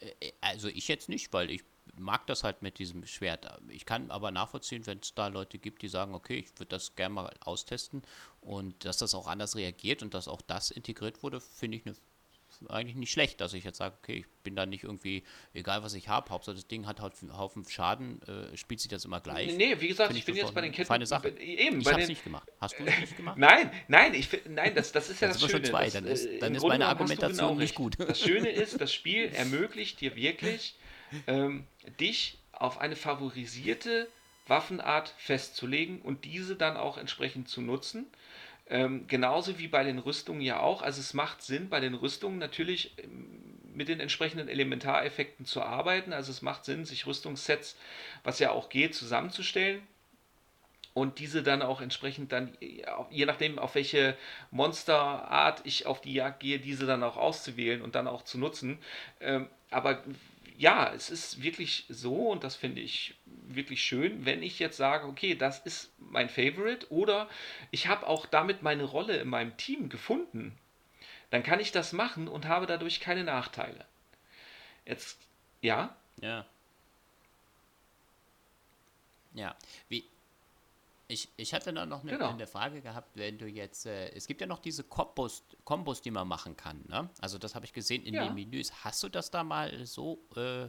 [0.00, 1.64] Äh, äh, also ich jetzt nicht, weil ich
[1.96, 3.46] mag das halt mit diesem Schwert.
[3.68, 6.94] Ich kann aber nachvollziehen, wenn es da Leute gibt, die sagen, okay, ich würde das
[6.96, 8.02] gerne mal austesten
[8.40, 11.94] und dass das auch anders reagiert und dass auch das integriert wurde, finde ich eine
[12.68, 15.22] eigentlich nicht schlecht, dass ich jetzt sage, okay, ich bin da nicht irgendwie,
[15.54, 18.90] egal was ich habe, Hauptsache das Ding hat halt einen Haufen Schaden, äh, spielt sich
[18.90, 19.56] das immer gleich.
[19.56, 20.88] Nee, wie gesagt, ich, ich bin jetzt bei den Ketten.
[20.88, 21.28] Feine Sache.
[21.28, 22.48] Eben, ich habe es nicht gemacht.
[22.60, 23.38] Hast du es nicht gemacht?
[23.38, 25.68] nein, nein, ich, nein das, das ist ja das, das Schöne.
[25.68, 27.96] Zwei, dann ist, äh, dann ist meine Argumentation genau nicht gut.
[27.98, 30.76] Das Schöne ist, das Spiel ermöglicht dir wirklich,
[31.26, 34.08] ähm, dich auf eine favorisierte
[34.46, 38.06] Waffenart festzulegen und diese dann auch entsprechend zu nutzen.
[38.70, 40.82] Ähm, genauso wie bei den Rüstungen ja auch.
[40.82, 46.12] Also es macht Sinn, bei den Rüstungen natürlich ähm, mit den entsprechenden Elementareffekten zu arbeiten.
[46.12, 47.76] Also es macht Sinn, sich Rüstungssets,
[48.24, 49.82] was ja auch geht, zusammenzustellen
[50.98, 52.56] und diese dann auch entsprechend dann,
[53.10, 54.16] je nachdem auf welche
[54.50, 58.78] Monsterart ich auf die Jagd gehe, diese dann auch auszuwählen und dann auch zu nutzen.
[59.20, 60.02] Ähm, aber
[60.58, 63.14] ja, es ist wirklich so und das finde ich
[63.46, 67.28] wirklich schön, wenn ich jetzt sage, okay, das ist mein Favorite oder
[67.70, 70.58] ich habe auch damit meine Rolle in meinem Team gefunden,
[71.30, 73.84] dann kann ich das machen und habe dadurch keine Nachteile.
[74.84, 75.18] Jetzt,
[75.62, 75.96] ja?
[76.20, 76.44] Ja.
[79.34, 79.54] Ja.
[79.88, 80.04] Wie,
[81.08, 82.28] ich, ich hatte da noch eine, genau.
[82.28, 86.10] eine, Frage gehabt, wenn du jetzt, äh, es gibt ja noch diese Kombos, Kombos, die
[86.10, 87.08] man machen kann, ne?
[87.20, 88.24] Also das habe ich gesehen in ja.
[88.24, 88.84] den Menüs.
[88.84, 90.68] Hast du das da mal so äh,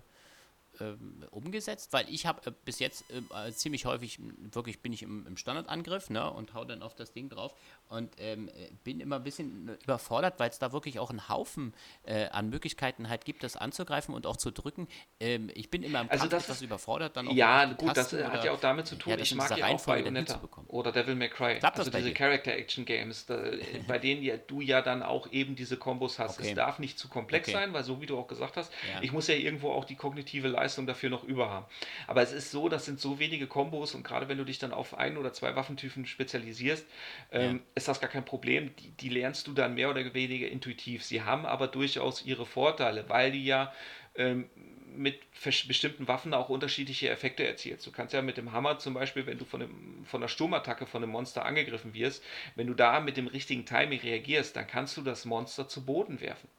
[0.82, 1.94] ähm, umgesetzt?
[1.94, 4.20] Weil ich habe äh, bis jetzt äh, ziemlich häufig,
[4.52, 7.54] wirklich bin ich im, im, Standardangriff ne, und hau dann auf das Ding drauf
[7.88, 8.50] und ähm,
[8.84, 11.74] bin immer ein bisschen überfordert, weil es da wirklich auch einen Haufen
[12.04, 14.88] äh, an Möglichkeiten halt gibt, das anzugreifen und auch zu drücken.
[15.20, 17.18] Ähm, ich bin immer im also Kampf etwas überfordert.
[17.18, 19.58] Dann auch ja, gut, das oder, hat ja auch damit zu tun, ja, ich mag
[19.58, 21.60] ja auch Bayonetta oder Devil May Cry.
[21.60, 23.26] Klappt also diese Character-Action-Games,
[23.88, 26.40] bei denen ja, du ja dann auch eben diese Kombos hast.
[26.40, 26.50] Okay.
[26.50, 27.58] Es darf nicht zu komplex okay.
[27.58, 29.02] sein, weil so wie du auch gesagt hast, ja.
[29.02, 31.66] ich muss ja irgendwo auch die kognitive Leistung dafür noch über haben.
[32.08, 34.74] Aber es ist so, das sind so wenige Kombos und gerade wenn du dich dann
[34.74, 36.86] auf ein oder zwei Waffentypen spezialisierst,
[37.32, 37.62] ähm, ja.
[37.76, 38.76] ist das gar kein Problem.
[38.78, 41.04] Die, die, lernst du dann mehr oder weniger intuitiv.
[41.04, 43.74] Sie haben aber durchaus ihre Vorteile, weil die ja
[44.16, 44.50] ähm,
[44.96, 45.20] mit
[45.68, 47.86] bestimmten Waffen auch unterschiedliche Effekte erzielst.
[47.86, 50.86] Du kannst ja mit dem Hammer zum Beispiel, wenn du von, dem, von einer Sturmattacke
[50.86, 52.24] von einem Monster angegriffen wirst,
[52.56, 56.20] wenn du da mit dem richtigen Timing reagierst, dann kannst du das Monster zu Boden
[56.20, 56.50] werfen.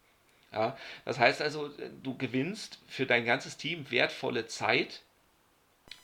[0.52, 1.70] Ja, das heißt also,
[2.02, 5.02] du gewinnst für dein ganzes Team wertvolle Zeit,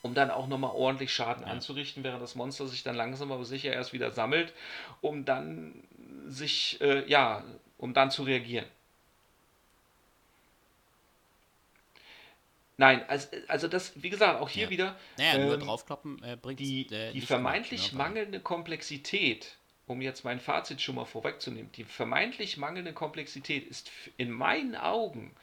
[0.01, 1.51] um dann auch nochmal ordentlich Schaden ja.
[1.51, 4.53] anzurichten, während das Monster sich dann langsam aber sicher erst wieder sammelt,
[5.01, 5.83] um dann
[6.27, 7.43] sich, äh, ja,
[7.77, 8.65] um dann zu reagieren.
[12.77, 14.69] Nein, also, also das, wie gesagt, auch hier ja.
[14.69, 14.95] wieder.
[15.17, 19.57] Naja, ähm, nur draufkloppen äh, bringt Die, äh, die vermeintlich ne, mangelnde Komplexität
[19.87, 25.33] um jetzt mein Fazit schon mal vorwegzunehmen, die vermeintlich mangelnde Komplexität ist in meinen Augen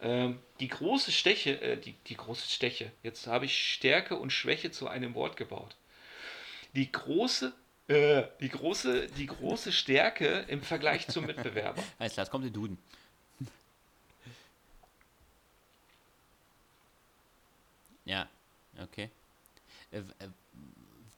[0.00, 4.70] äh, die große Steche, äh, die, die große Steche, jetzt habe ich Stärke und Schwäche
[4.70, 5.76] zu einem Wort gebaut.
[6.74, 7.52] Die große,
[7.88, 11.82] äh, die große, die große Stärke im Vergleich zum Mitbewerber.
[11.98, 12.78] Alles klar, jetzt kommt der Duden.
[18.04, 18.28] Ja,
[18.82, 19.10] okay.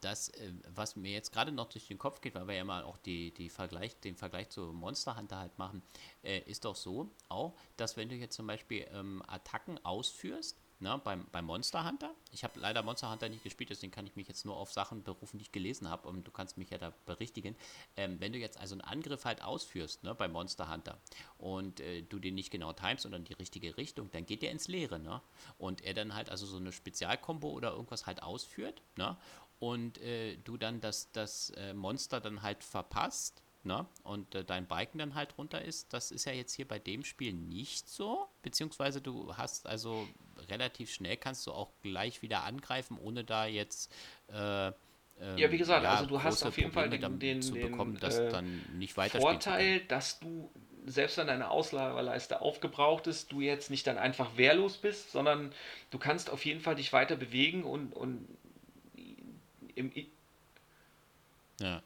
[0.05, 2.85] Das, äh, was mir jetzt gerade noch durch den Kopf geht, weil wir ja mal
[2.85, 5.83] auch die, die Vergleich, den Vergleich zu Monster Hunter halt machen,
[6.23, 10.97] äh, ist doch so auch, dass wenn du jetzt zum Beispiel ähm, Attacken ausführst, na,
[10.97, 12.15] ne, beim, beim Monster Hunter.
[12.33, 15.03] Ich habe leider Monster Hunter nicht gespielt, deswegen kann ich mich jetzt nur auf Sachen
[15.03, 17.57] berufen, die ich gelesen habe und du kannst mich ja da berichtigen.
[17.97, 20.99] Ähm, wenn du jetzt also einen Angriff halt ausführst ne, beim Monster Hunter
[21.39, 24.69] und äh, du den nicht genau timest in die richtige Richtung, dann geht der ins
[24.69, 24.99] Leere.
[24.99, 25.23] Ne?
[25.59, 29.17] Und er dann halt also so eine Spezialkombo oder irgendwas halt ausführt ne?
[29.59, 33.87] Und äh, du dann das, das äh, Monster dann halt verpasst ne?
[34.03, 37.05] und äh, dein Biken dann halt runter ist, das ist ja jetzt hier bei dem
[37.05, 40.07] Spiel nicht so, beziehungsweise du hast also
[40.49, 43.93] relativ schnell kannst du auch gleich wieder angreifen, ohne da jetzt
[44.29, 44.73] äh,
[45.21, 47.55] ähm, ja, wie gesagt, ja, also du hast auf jeden Probleme Fall den, den, zu
[47.55, 50.51] bekommen, dass äh, dann nicht weiter Vorteil, dass du
[50.87, 55.53] selbst wenn deine Auslagerleiste aufgebraucht ist, du jetzt nicht dann einfach wehrlos bist, sondern
[55.91, 58.29] du kannst auf jeden Fall dich weiter bewegen und, und
[59.75, 59.93] im,
[61.61, 61.83] ja.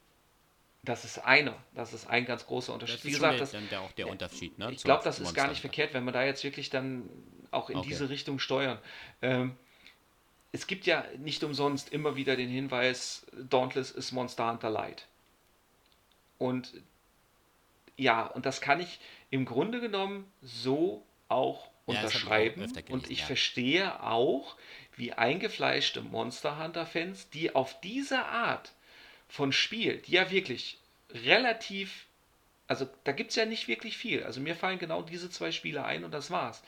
[0.84, 3.04] Das ist einer, das ist ein ganz großer Unterschied.
[3.04, 4.58] Wie gesagt, das, dann auch der Unterschied.
[4.58, 7.08] Ne, ich glaube, das ist gar nicht verkehrt, wenn wir da jetzt wirklich dann
[7.50, 7.88] auch in okay.
[7.88, 8.78] diese Richtung steuern.
[9.20, 9.56] Ähm,
[10.52, 15.06] es gibt ja nicht umsonst immer wieder den Hinweis, Dauntless ist Monster Hunter Light.
[16.38, 16.72] Und
[17.96, 19.00] ja, und das kann ich
[19.30, 22.62] im Grunde genommen so auch unterschreiben.
[22.62, 23.26] Ja, auch und ich ja.
[23.26, 24.56] verstehe auch,
[24.98, 28.72] wie eingefleischte Monster Hunter-Fans, die auf diese Art
[29.28, 30.78] von Spiel, die ja wirklich
[31.10, 32.06] relativ,
[32.66, 34.24] also da gibt es ja nicht wirklich viel.
[34.24, 36.62] Also mir fallen genau diese zwei Spiele ein und das war's.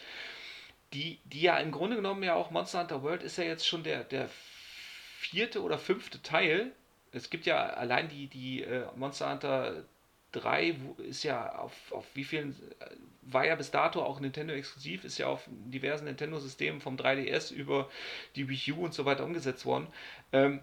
[0.92, 3.82] Die, die ja im Grunde genommen ja auch Monster Hunter World ist ja jetzt schon
[3.82, 4.28] der, der
[5.18, 6.72] vierte oder fünfte Teil.
[7.12, 9.84] Es gibt ja allein die, die äh, Monster Hunter
[10.32, 10.76] 3
[11.08, 12.56] ist ja auf, auf wie vielen,
[13.22, 17.90] war ja bis dato auch Nintendo exklusiv, ist ja auf diversen Nintendo-Systemen vom 3DS über
[18.36, 19.88] die Wii U und so weiter umgesetzt worden.
[20.32, 20.60] Ähm,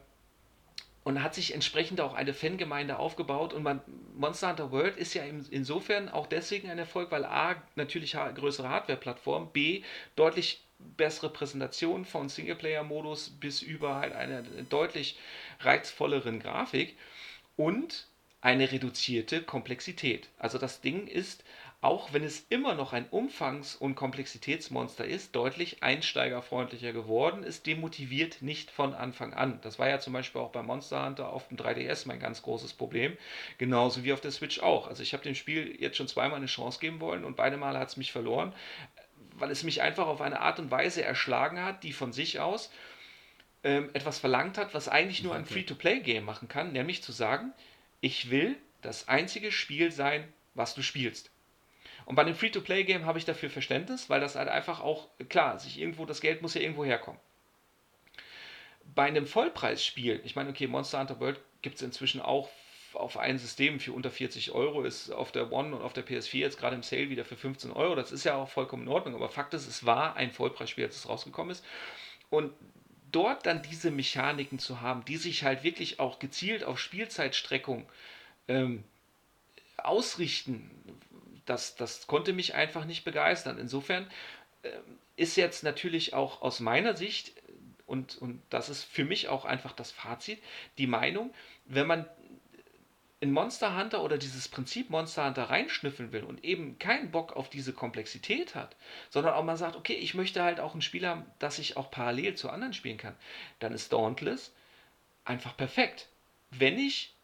[1.03, 3.53] und hat sich entsprechend auch eine Fangemeinde aufgebaut.
[3.53, 3.79] Und man,
[4.17, 9.53] Monster Hunter World ist ja insofern auch deswegen ein Erfolg, weil A, natürlich größere Hardware-Plattform,
[9.53, 9.83] B,
[10.17, 15.17] deutlich bessere Präsentation von Singleplayer-Modus bis über halt eine deutlich
[15.61, 16.97] reizvolleren Grafik
[17.55, 18.07] und
[18.41, 20.29] eine reduzierte Komplexität.
[20.37, 21.43] Also das Ding ist,
[21.79, 27.43] auch wenn es immer noch ein Umfangs- und Komplexitätsmonster ist, deutlich einsteigerfreundlicher geworden.
[27.43, 29.59] Es demotiviert nicht von Anfang an.
[29.61, 32.73] Das war ja zum Beispiel auch bei Monster Hunter auf dem 3DS mein ganz großes
[32.73, 33.15] Problem.
[33.59, 34.87] Genauso wie auf der Switch auch.
[34.87, 37.77] Also ich habe dem Spiel jetzt schon zweimal eine Chance geben wollen und beide Male
[37.77, 38.53] hat es mich verloren,
[39.33, 42.71] weil es mich einfach auf eine Art und Weise erschlagen hat, die von sich aus
[43.63, 47.53] ähm, etwas verlangt hat, was eigentlich nur ein Free-to-Play-Game machen kann, nämlich zu sagen,
[48.01, 51.31] ich will das einzige Spiel sein, was du spielst.
[52.05, 55.79] Und bei einem Free-to-Play-Game habe ich dafür Verständnis, weil das halt einfach auch, klar, sich
[55.79, 57.19] irgendwo, das Geld muss ja irgendwo herkommen.
[58.95, 62.49] Bei einem Vollpreisspiel, ich meine, okay, Monster Hunter World gibt es inzwischen auch
[62.93, 66.37] auf ein System für unter 40 Euro, ist auf der One und auf der PS4
[66.37, 67.95] jetzt gerade im Sale wieder für 15 Euro.
[67.95, 70.95] Das ist ja auch vollkommen in Ordnung, aber Fakt ist, es war ein Vollpreisspiel, als
[70.95, 71.65] es rausgekommen ist.
[72.29, 72.53] Und
[73.11, 77.87] dort dann diese Mechaniken zu haben, die sich halt wirklich auch gezielt auf Spielzeitstreckung
[78.47, 78.83] ähm,
[79.77, 80.69] ausrichten,
[81.45, 83.57] das, das konnte mich einfach nicht begeistern.
[83.57, 84.09] Insofern
[84.63, 84.69] äh,
[85.15, 87.33] ist jetzt natürlich auch aus meiner Sicht,
[87.85, 90.41] und, und das ist für mich auch einfach das Fazit,
[90.77, 91.33] die Meinung,
[91.65, 92.05] wenn man
[93.19, 97.49] in Monster Hunter oder dieses Prinzip Monster Hunter reinschnüffeln will und eben keinen Bock auf
[97.49, 98.75] diese Komplexität hat,
[99.09, 101.89] sondern auch mal sagt, okay, ich möchte halt auch ein Spiel haben, das ich auch
[101.89, 103.15] parallel zu anderen spielen kann,
[103.59, 104.53] dann ist Dauntless
[105.25, 106.09] einfach perfekt.
[106.51, 107.15] Wenn ich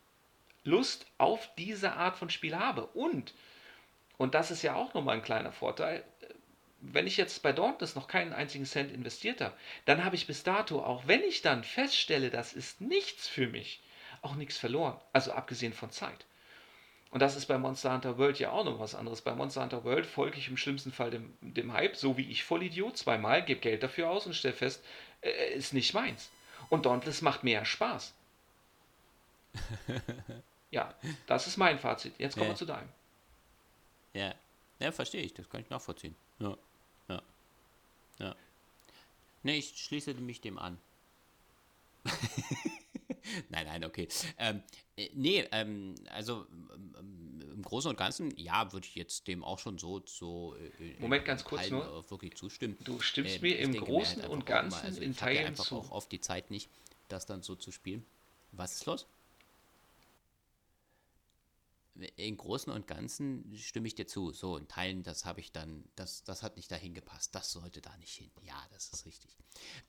[0.63, 3.33] Lust auf diese Art von Spiel habe und,
[4.17, 6.03] und das ist ja auch nochmal ein kleiner Vorteil,
[6.79, 9.55] wenn ich jetzt bei Dauntless noch keinen einzigen Cent investiert habe,
[9.85, 13.81] dann habe ich bis dato, auch wenn ich dann feststelle, das ist nichts für mich,
[14.23, 14.99] auch nichts verloren.
[15.11, 16.25] Also abgesehen von Zeit.
[17.11, 19.21] Und das ist bei Monster Hunter World ja auch noch was anderes.
[19.21, 22.43] Bei Monster Hunter World folge ich im schlimmsten Fall dem, dem Hype, so wie ich
[22.43, 24.83] Vollidiot, zweimal, gebe Geld dafür aus und stelle fest,
[25.21, 26.31] äh, ist nicht meins.
[26.69, 28.15] Und Dauntless macht mehr Spaß.
[30.71, 30.91] ja,
[31.27, 32.13] das ist mein Fazit.
[32.17, 32.53] Jetzt kommen ja.
[32.53, 32.89] wir zu deinem.
[34.13, 34.33] Ja.
[34.79, 35.35] ja, verstehe ich.
[35.35, 36.15] Das kann ich nachvollziehen.
[36.39, 36.57] Ja.
[37.09, 37.21] Ja.
[38.17, 38.35] Ja.
[39.43, 40.79] Ne, ich schließe mich dem an.
[43.49, 44.07] nein, nein, okay.
[44.38, 44.61] Ähm,
[44.95, 49.59] äh, nee, ähm, also ähm, im Großen und Ganzen, ja, würde ich jetzt dem auch
[49.59, 52.09] schon so, so äh, Moment, ganz kurz nur.
[52.09, 52.77] wirklich zustimmen.
[52.84, 55.77] Du stimmst äh, mir im Großen halt und Ganzen mal, also in Teilen einfach zu.
[55.77, 56.69] auch oft die Zeit nicht,
[57.07, 58.05] das dann so zu spielen.
[58.51, 59.07] Was ist los?
[62.15, 64.31] Im Großen und Ganzen stimme ich dir zu.
[64.31, 67.35] So, in Teilen, das habe ich dann, das, das hat nicht dahin gepasst.
[67.35, 68.31] Das sollte da nicht hin.
[68.41, 69.37] Ja, das ist richtig.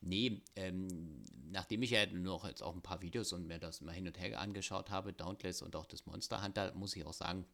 [0.01, 3.93] Nee, ähm, nachdem ich ja noch jetzt auch ein paar Videos und mir das mal
[3.93, 7.45] hin und her angeschaut habe, Dauntless und auch das Monster Hunter, muss ich auch sagen,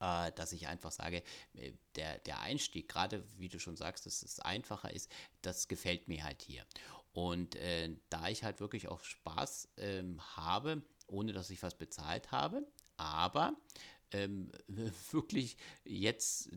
[0.00, 1.22] äh, dass ich einfach sage,
[1.54, 5.10] äh, der, der Einstieg, gerade wie du schon sagst, dass es einfacher ist,
[5.42, 6.64] das gefällt mir halt hier.
[7.12, 12.32] Und äh, da ich halt wirklich auch Spaß ähm, habe, ohne dass ich was bezahlt
[12.32, 12.66] habe,
[12.96, 13.56] aber
[14.12, 14.50] ähm,
[15.10, 16.50] wirklich jetzt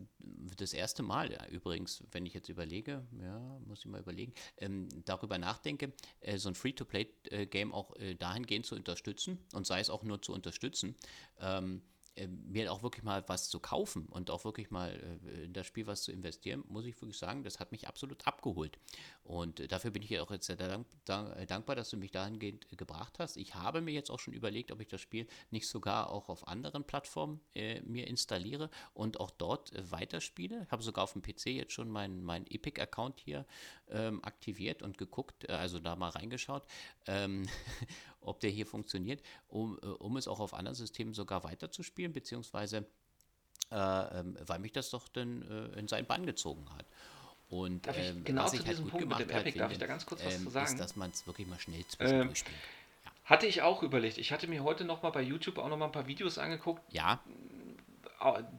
[0.56, 4.88] das erste Mal, ja, übrigens, wenn ich jetzt überlege, ja, muss ich mal überlegen, ähm,
[5.04, 10.02] darüber nachdenke, äh, so ein Free-to-Play-Game auch äh, dahingehend zu unterstützen und sei es auch
[10.02, 10.96] nur zu unterstützen.
[11.40, 11.82] Ähm,
[12.16, 14.90] äh, mir auch wirklich mal was zu kaufen und auch wirklich mal
[15.26, 18.26] äh, in das Spiel was zu investieren, muss ich wirklich sagen, das hat mich absolut
[18.26, 18.78] abgeholt.
[19.22, 22.10] Und äh, dafür bin ich ja auch jetzt sehr dank, dank, dankbar, dass du mich
[22.10, 23.36] dahingehend gebracht hast.
[23.36, 26.48] Ich habe mir jetzt auch schon überlegt, ob ich das Spiel nicht sogar auch auf
[26.48, 30.62] anderen Plattformen äh, mir installiere und auch dort weiterspiele.
[30.64, 33.46] Ich habe sogar auf dem PC jetzt schon meinen mein Epic-Account hier
[33.88, 36.64] ähm, aktiviert und geguckt, also da mal reingeschaut.
[37.06, 37.46] Ähm,
[38.26, 42.86] ob der hier funktioniert, um, äh, um es auch auf anderen Systemen sogar weiterzuspielen, beziehungsweise
[43.70, 46.86] äh, ähm, weil mich das doch dann äh, in seinen Bann gezogen hat.
[47.48, 49.52] Und darf ich, ähm, genau was zu ich halt gut Punkt gemacht mit dem Epic,
[49.52, 50.66] finde, darf ich da ganz kurz was ähm, zu sagen?
[50.66, 52.54] Ist, dass man es wirklich mal schnell zwischendurch ähm, kann.
[53.04, 53.10] Ja.
[53.24, 54.18] Hatte ich auch überlegt.
[54.18, 56.80] Ich hatte mir heute noch mal bei YouTube auch noch mal ein paar Videos angeguckt.
[56.92, 57.20] Ja.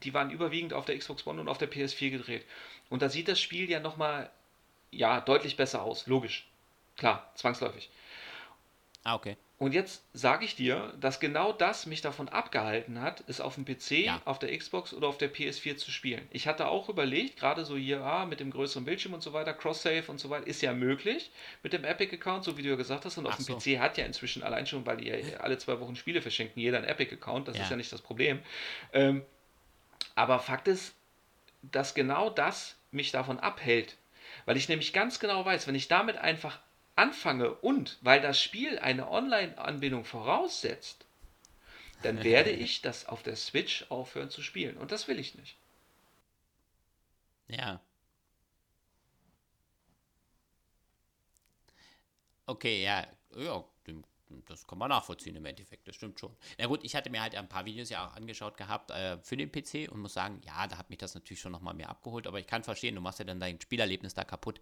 [0.03, 2.45] Die waren überwiegend auf der Xbox One und auf der PS4 gedreht.
[2.89, 4.29] Und da sieht das Spiel ja noch mal
[4.91, 6.07] ja, deutlich besser aus.
[6.07, 6.49] Logisch.
[6.95, 7.89] Klar, zwangsläufig.
[9.03, 9.37] Ah, okay.
[9.59, 13.65] Und jetzt sage ich dir, dass genau das mich davon abgehalten hat, es auf dem
[13.65, 14.21] PC, ja.
[14.23, 16.27] auf der Xbox oder auf der PS4 zu spielen.
[16.29, 19.55] Ich hatte auch überlegt, gerade so hier ah, mit dem größeren Bildschirm und so weiter,
[19.55, 21.31] Cross-Save und so weiter, ist ja möglich
[21.63, 23.17] mit dem Epic-Account, so wie du ja gesagt hast.
[23.17, 23.55] Und Ach auf dem so.
[23.57, 26.77] PC hat ja inzwischen allein schon, weil die ja alle zwei Wochen Spiele verschenken, jeder
[26.77, 27.63] einen Epic-Account, das ja.
[27.63, 28.39] ist ja nicht das Problem.
[28.93, 29.25] Ähm,
[30.13, 30.93] aber Fakt ist,
[31.63, 33.97] dass genau das mich davon abhält.
[34.45, 36.59] Weil ich nämlich ganz genau weiß, wenn ich damit einfach
[36.97, 41.05] anfange und weil das Spiel eine Online-Anbindung voraussetzt,
[42.01, 44.77] dann werde ich das auf der Switch aufhören zu spielen.
[44.77, 45.57] Und das will ich nicht.
[47.47, 47.81] Ja.
[52.47, 53.05] Okay, ja.
[53.35, 53.63] Ja,
[54.45, 56.35] das kann man nachvollziehen im Endeffekt, das stimmt schon.
[56.57, 59.37] Na gut, ich hatte mir halt ein paar Videos ja auch angeschaut gehabt äh, für
[59.37, 62.27] den PC und muss sagen, ja, da hat mich das natürlich schon nochmal mehr abgeholt,
[62.27, 64.59] aber ich kann verstehen, du machst ja dann dein Spielerlebnis da kaputt,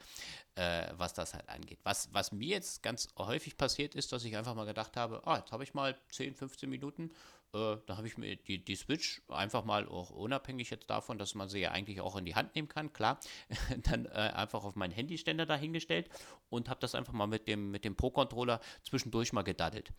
[0.55, 1.79] äh, was das halt angeht.
[1.83, 5.37] Was, was mir jetzt ganz häufig passiert ist, dass ich einfach mal gedacht habe, ah,
[5.37, 7.11] jetzt habe ich mal 10, 15 Minuten
[7.55, 11.35] äh, da habe ich mir die, die Switch einfach mal auch unabhängig jetzt davon, dass
[11.35, 13.19] man sie ja eigentlich auch in die Hand nehmen kann, klar,
[13.89, 16.09] dann äh, einfach auf meinen Handyständer dahingestellt
[16.49, 19.93] und habe das einfach mal mit dem, mit dem Pro-Controller zwischendurch mal gedaddelt.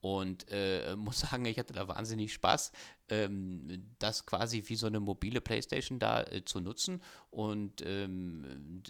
[0.00, 2.72] Und äh, muss sagen, ich hatte da wahnsinnig Spaß,
[3.08, 8.82] ähm, das quasi wie so eine mobile Playstation da äh, zu nutzen und ähm,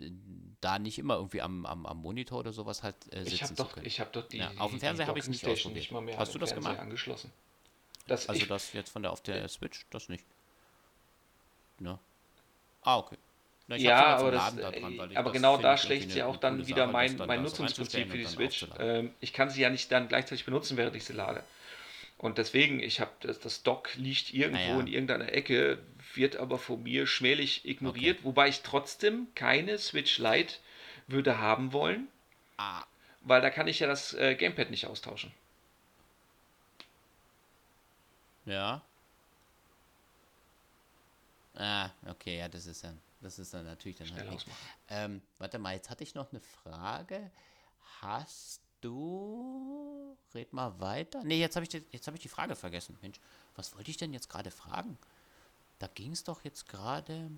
[0.61, 3.57] da nicht immer irgendwie am, am, am Monitor oder sowas halt äh, sitzen ich hab
[3.57, 5.91] doch, Ich habe doch die, ja, auf dem Fernseher habe ich es nicht ausprobiert.
[5.93, 6.79] Nicht Hast du das gemacht?
[6.79, 7.33] Angeschlossen.
[8.07, 10.25] Das also das jetzt von der auf der Switch, das nicht.
[11.79, 11.99] Ne?
[12.83, 13.17] Ah, okay.
[13.69, 17.17] Na, ja, aber, das, dran, aber genau da schlägt sie auch dann wieder Sache, mein,
[17.17, 18.67] mein Nutzungsprinzip für die Switch.
[18.79, 21.45] Ähm, ich kann sie ja nicht dann gleichzeitig benutzen, während ich sie lade.
[22.19, 24.81] Und deswegen, ich habe das, das Dock liegt irgendwo ja.
[24.81, 25.79] in irgendeiner Ecke,
[26.15, 28.25] wird aber von mir schmählich ignoriert, okay.
[28.27, 30.55] wobei ich trotzdem keine Switch Lite
[31.07, 32.09] würde haben wollen,
[32.59, 32.85] ah.
[33.23, 35.33] weil da kann ich ja das äh, Gamepad nicht austauschen.
[38.45, 38.83] Ja.
[41.55, 44.47] Ah, okay, ja, das ist dann, das ist dann natürlich dann Schnell halt
[44.89, 47.31] ähm, Warte mal, jetzt hatte ich noch eine Frage.
[48.01, 50.17] Hast du.
[50.35, 51.23] Red mal weiter.
[51.23, 52.97] Nee, jetzt habe ich, jetzt hab ich die Frage vergessen.
[53.03, 53.21] Mensch,
[53.55, 54.99] was wollte ich denn jetzt gerade fragen?
[55.79, 57.31] Da ging es doch jetzt gerade.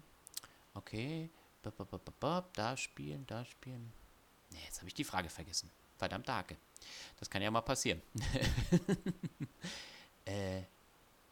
[0.75, 1.29] Okay.
[1.63, 3.93] Da spielen, da spielen.
[4.51, 5.71] Nee, jetzt habe ich die Frage vergessen.
[5.97, 6.57] Verdammt Hake.
[7.19, 8.03] Das kann ja mal passieren.
[10.27, 10.63] äh,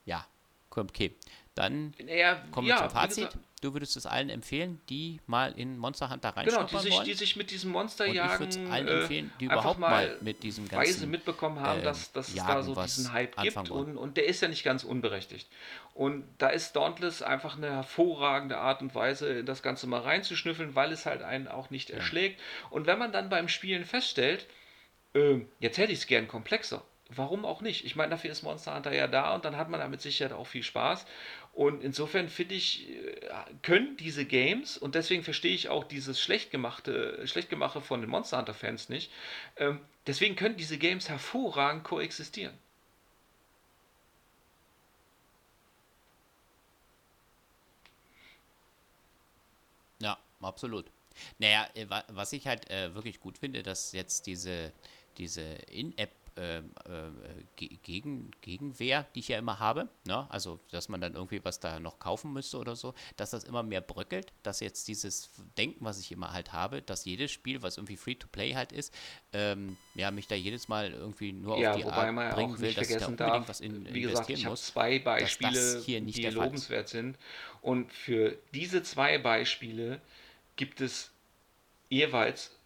[0.04, 0.26] ja,
[0.70, 1.14] okay.
[1.54, 3.28] Dann ja, kommen wir ja, zum Fazit.
[3.60, 7.14] Du würdest es allen empfehlen, die mal in Monster Hunter reinschauen Genau, die sich, die
[7.14, 11.06] sich mit diesem Monsterjagen ich allen äh, empfehlen, die überhaupt mal mit diesem ganzen Weise
[11.06, 14.42] mitbekommen haben, äh, dass, dass es da so diesen Hype gibt und, und der ist
[14.42, 15.48] ja nicht ganz unberechtigt.
[15.94, 20.90] Und da ist Dauntless einfach eine hervorragende Art und Weise, das Ganze mal reinzuschnüffeln, weil
[20.90, 21.96] es halt einen auch nicht ja.
[21.96, 22.40] erschlägt.
[22.70, 24.46] Und wenn man dann beim Spielen feststellt,
[25.14, 27.84] äh, jetzt hätte ich es gern komplexer, warum auch nicht?
[27.84, 30.46] Ich meine, dafür ist Monster Hunter ja da und dann hat man damit sicher auch
[30.46, 31.06] viel Spaß.
[31.52, 33.30] Und insofern finde ich, äh,
[33.62, 38.10] können diese Games, und deswegen verstehe ich auch dieses schlecht gemachte, schlecht gemache von den
[38.10, 39.12] Monster Hunter-Fans nicht,
[39.56, 42.54] ähm, deswegen können diese Games hervorragend koexistieren.
[50.00, 50.90] Ja, absolut.
[51.38, 54.72] Naja, äh, was ich halt äh, wirklich gut finde, dass jetzt diese,
[55.18, 56.62] diese In-App äh, äh,
[57.56, 60.26] gegen, Gegenwehr, die ich ja immer habe, ne?
[60.30, 63.62] also dass man dann irgendwie was da noch kaufen müsste oder so, dass das immer
[63.62, 67.76] mehr bröckelt, dass jetzt dieses Denken, was ich immer halt habe, dass jedes Spiel, was
[67.76, 68.94] irgendwie Free-to-Play halt ist,
[69.32, 72.74] ähm, ja, mich da jedes Mal irgendwie nur ja, auf die Art man bringen will,
[72.74, 76.88] dass ich da unbedingt darf, was in, wie gesagt, ich habe zwei Beispiele, die lobenswert
[76.88, 77.18] sind
[77.60, 80.00] und für diese zwei Beispiele
[80.56, 81.10] gibt es
[81.88, 82.56] jeweils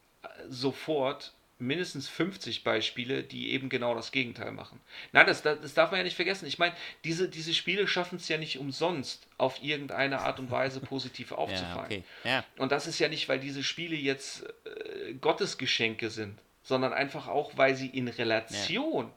[0.48, 4.80] sofort mindestens 50 Beispiele, die eben genau das Gegenteil machen.
[5.12, 6.46] Nein, das, das, das darf man ja nicht vergessen.
[6.46, 6.74] Ich meine,
[7.04, 11.90] diese, diese Spiele schaffen es ja nicht umsonst, auf irgendeine Art und Weise positiv aufzufallen.
[11.90, 12.04] Ja, okay.
[12.24, 12.44] ja.
[12.58, 17.56] Und das ist ja nicht, weil diese Spiele jetzt äh, Gottesgeschenke sind, sondern einfach auch,
[17.56, 19.12] weil sie in Relation ja.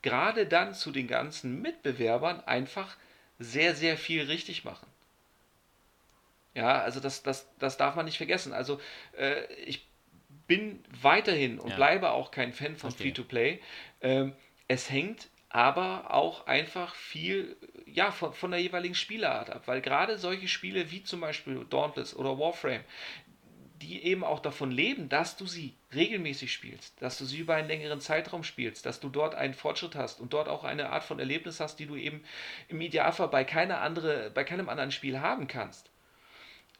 [0.00, 2.96] gerade dann zu den ganzen Mitbewerbern einfach
[3.38, 4.86] sehr, sehr viel richtig machen.
[6.54, 8.52] Ja, also das, das, das darf man nicht vergessen.
[8.52, 8.80] Also
[9.16, 9.86] äh, ich
[10.46, 11.76] bin weiterhin und ja.
[11.76, 13.60] bleibe auch kein Fan von Free-to-Play.
[14.00, 14.32] Ähm,
[14.68, 17.56] es hängt aber auch einfach viel
[17.86, 22.16] ja, von, von der jeweiligen Spielart ab, weil gerade solche Spiele wie zum Beispiel Dauntless
[22.16, 22.82] oder Warframe,
[23.82, 27.68] die eben auch davon leben, dass du sie regelmäßig spielst, dass du sie über einen
[27.68, 31.18] längeren Zeitraum spielst, dass du dort einen Fortschritt hast und dort auch eine Art von
[31.18, 32.24] Erlebnis hast, die du eben
[32.68, 35.90] im Idealfall bei, keine andere, bei keinem anderen Spiel haben kannst.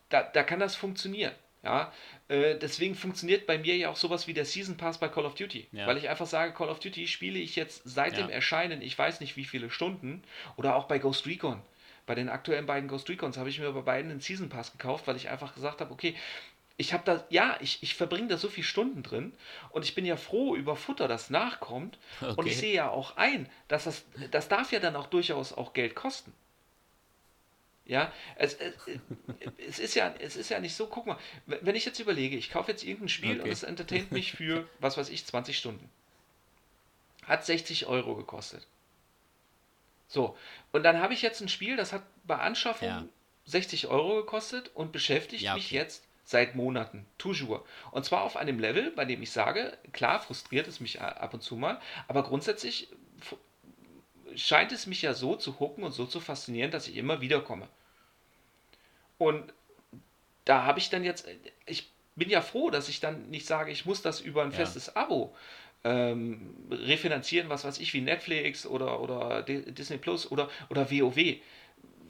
[0.08, 1.34] Da, da kann das funktionieren.
[1.62, 1.92] Ja,
[2.26, 5.34] äh, deswegen funktioniert bei mir ja auch sowas wie der Season Pass bei Call of
[5.34, 5.68] Duty.
[5.70, 5.86] Ja.
[5.86, 8.22] Weil ich einfach sage, Call of Duty spiele ich jetzt seit ja.
[8.22, 10.24] dem Erscheinen, ich weiß nicht wie viele Stunden,
[10.56, 11.62] oder auch bei Ghost Recon.
[12.04, 15.06] Bei den aktuellen beiden Ghost Recons habe ich mir bei beiden einen Season Pass gekauft,
[15.06, 16.16] weil ich einfach gesagt habe, okay,
[16.76, 19.32] ich habe da, ja, ich, ich verbringe da so viele Stunden drin
[19.70, 21.98] und ich bin ja froh über Futter, das nachkommt.
[22.20, 22.34] Okay.
[22.36, 25.74] Und ich sehe ja auch ein, dass das, das darf ja dann auch durchaus auch
[25.74, 26.32] Geld kosten.
[27.92, 28.72] Ja, es, es,
[29.58, 32.50] es, ist ja, es ist ja nicht so, guck mal, wenn ich jetzt überlege, ich
[32.50, 33.42] kaufe jetzt irgendein Spiel okay.
[33.42, 35.90] und es entertaint mich für, was weiß ich, 20 Stunden.
[37.26, 38.66] Hat 60 Euro gekostet.
[40.08, 40.38] So,
[40.72, 43.04] und dann habe ich jetzt ein Spiel, das hat bei Anschaffung ja.
[43.44, 45.60] 60 Euro gekostet und beschäftigt ja, okay.
[45.60, 47.60] mich jetzt seit Monaten, toujours.
[47.90, 51.42] Und zwar auf einem Level, bei dem ich sage, klar, frustriert es mich ab und
[51.42, 51.78] zu mal,
[52.08, 52.88] aber grundsätzlich
[54.34, 57.42] scheint es mich ja so zu hucken und so zu faszinieren, dass ich immer wieder
[57.42, 57.68] komme.
[59.18, 59.52] Und
[60.44, 61.28] da habe ich dann jetzt,
[61.66, 64.56] ich bin ja froh, dass ich dann nicht sage, ich muss das über ein ja.
[64.56, 65.34] festes Abo
[65.84, 71.36] ähm, refinanzieren, was weiß ich, wie Netflix oder, oder Disney Plus oder, oder WoW,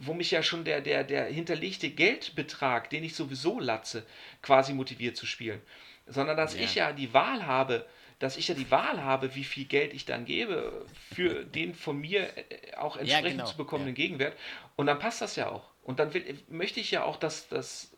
[0.00, 4.04] wo mich ja schon der, der, der hinterlegte Geldbetrag, den ich sowieso latze,
[4.42, 5.60] quasi motiviert zu spielen.
[6.06, 6.62] Sondern dass ja.
[6.62, 7.86] ich ja die Wahl habe,
[8.18, 10.84] dass ich ja die Wahl habe, wie viel Geld ich dann gebe
[11.14, 13.46] für den von mir äh, auch entsprechend ja, genau.
[13.46, 13.94] zu bekommenden.
[13.94, 14.36] Gegenwert.
[14.76, 15.71] Und dann passt das ja auch.
[15.82, 17.90] Und dann will, möchte ich ja auch, dass das.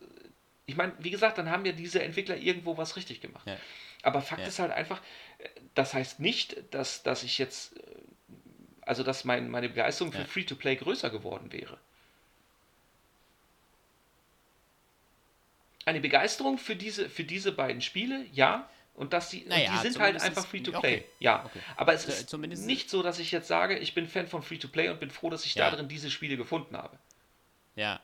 [0.65, 3.47] Ich meine, wie gesagt, dann haben ja diese Entwickler irgendwo was richtig gemacht.
[3.47, 3.57] Ja.
[4.03, 5.01] Aber Fakt ist halt einfach,
[5.73, 7.75] das heißt nicht, dass, dass ich jetzt
[8.87, 10.25] Also, dass mein, meine Begeisterung für ja.
[10.25, 11.79] Free-to-Play größer geworden wäre.
[15.85, 18.69] Eine Begeisterung für diese, für diese beiden Spiele, ja.
[18.93, 20.97] Und dass die, naja, die sind halt einfach Free-to-Play.
[20.97, 21.05] Okay.
[21.19, 21.45] Ja.
[21.45, 21.59] Okay.
[21.75, 24.89] Aber es ist zumindest nicht so, dass ich jetzt sage, ich bin Fan von Free-to-Play
[24.89, 25.69] und bin froh, dass ich ja.
[25.69, 26.97] darin diese Spiele gefunden habe.
[27.75, 27.99] Ja.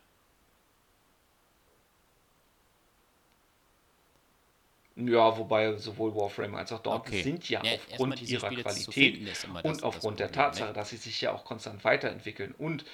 [4.96, 7.24] Ja, wobei sowohl Warframe als auch Dauntless okay.
[7.24, 10.74] sind ja, ja aufgrund ihrer Spiele Qualität und aufgrund der Tatsache, ne?
[10.74, 12.86] dass sie sich ja auch konstant weiterentwickeln und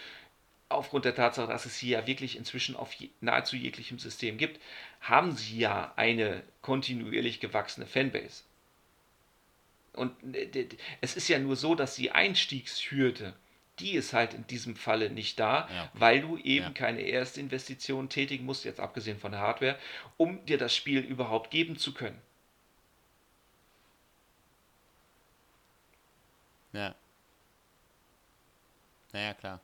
[0.70, 4.62] aufgrund der Tatsache, dass es sie ja wirklich inzwischen auf je, nahezu jeglichem System gibt,
[5.02, 8.44] haben sie ja eine kontinuierlich gewachsene Fanbase.
[9.94, 10.68] Und äh,
[11.02, 13.34] es ist ja nur so, dass die Einstiegshürde,
[13.80, 15.92] die ist halt in diesem Falle nicht da, ja.
[15.94, 16.72] weil du eben ja.
[16.72, 19.78] keine Erstinvestition tätigen musst, jetzt abgesehen von der Hardware,
[20.18, 22.20] um dir das Spiel überhaupt geben zu können.
[26.74, 26.96] Ja.
[29.14, 29.60] Naja, klar.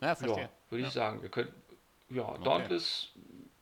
[0.00, 0.44] Ja, verstehe.
[0.44, 1.22] Ja, würde ich sagen.
[1.22, 1.52] Wir können,
[2.10, 2.44] ja, okay.
[2.44, 3.08] Dauntless,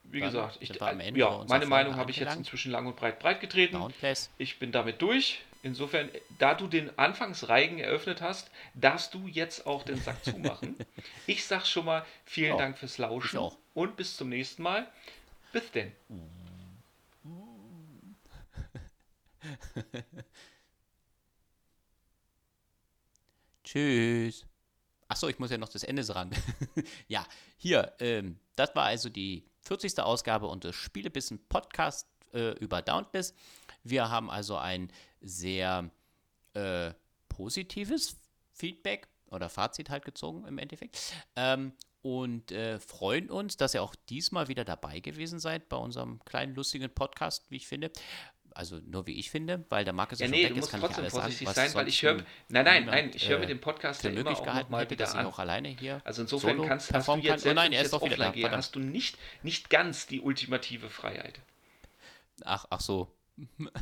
[0.05, 3.41] wie Dann gesagt, ich, ja, meine Meinung habe ich jetzt inzwischen lang und breit breit
[3.41, 3.75] getreten.
[3.75, 4.31] Dauntless.
[4.39, 5.43] Ich bin damit durch.
[5.67, 10.77] Insofern, da du den Anfangsreigen eröffnet hast, darfst du jetzt auch den Sack zumachen.
[11.27, 14.89] ich sag schon mal vielen ja, Dank fürs Lauschen und bis zum nächsten Mal.
[15.53, 15.91] Bis denn.
[23.65, 24.47] Tschüss.
[25.09, 26.31] Achso, ich muss ja noch das Ende sagen.
[27.09, 27.27] ja,
[27.57, 29.99] hier, ähm, das war also die 40.
[29.99, 33.35] Ausgabe unseres Spielebissen Podcast äh, über Dauntless.
[33.89, 34.91] Wir haben also ein
[35.21, 35.91] sehr
[36.55, 36.93] äh,
[37.29, 38.17] positives
[38.53, 40.99] Feedback oder Fazit halt gezogen im Endeffekt.
[41.35, 41.73] Ähm,
[42.03, 46.55] und äh, freuen uns, dass ihr auch diesmal wieder dabei gewesen seid bei unserem kleinen
[46.55, 47.91] lustigen Podcast, wie ich finde
[48.57, 51.49] also nur wie ich finde, weil der Markus ja, nee, weg du musst trotzdem vorsichtig
[51.49, 54.11] sagen, sein, weil ich höre, nein, nein, nein, ich höre äh, mir den Podcast ja
[54.11, 55.27] immer auch noch mal wieder an.
[55.27, 57.53] auch alleine hier also insofern kannst hast du jetzt, kann.
[57.53, 58.51] Oh nein, er ist doch wieder da.
[58.51, 61.41] Hast du nicht, nicht ganz die ultimative Freiheit.
[62.45, 63.09] Ach, ach so.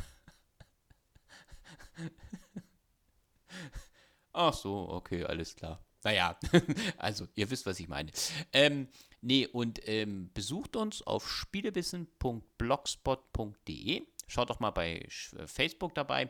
[4.33, 5.81] ach so, okay, alles klar.
[6.03, 6.37] Naja,
[6.97, 8.11] also ihr wisst, was ich meine.
[8.53, 8.89] Ähm,
[9.21, 15.07] nee, und ähm, besucht uns auf spielebissen.blogspot.de Schaut doch mal bei
[15.37, 16.29] äh, Facebook dabei.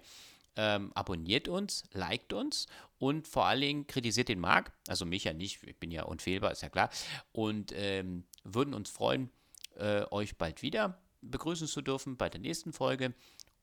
[0.57, 5.33] Ähm, abonniert uns, liked uns und vor allen Dingen kritisiert den Marc, also mich ja
[5.33, 6.89] nicht, ich bin ja unfehlbar, ist ja klar.
[7.33, 9.29] Und ähm, würden uns freuen,
[9.75, 10.97] äh, euch bald wieder
[11.29, 13.13] begrüßen zu dürfen bei der nächsten Folge.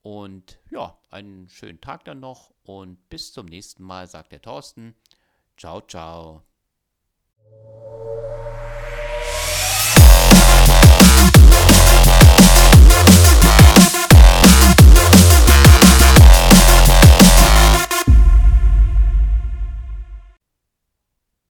[0.01, 4.95] Und ja, einen schönen Tag dann noch und bis zum nächsten Mal, sagt der Thorsten.
[5.57, 6.43] Ciao, ciao.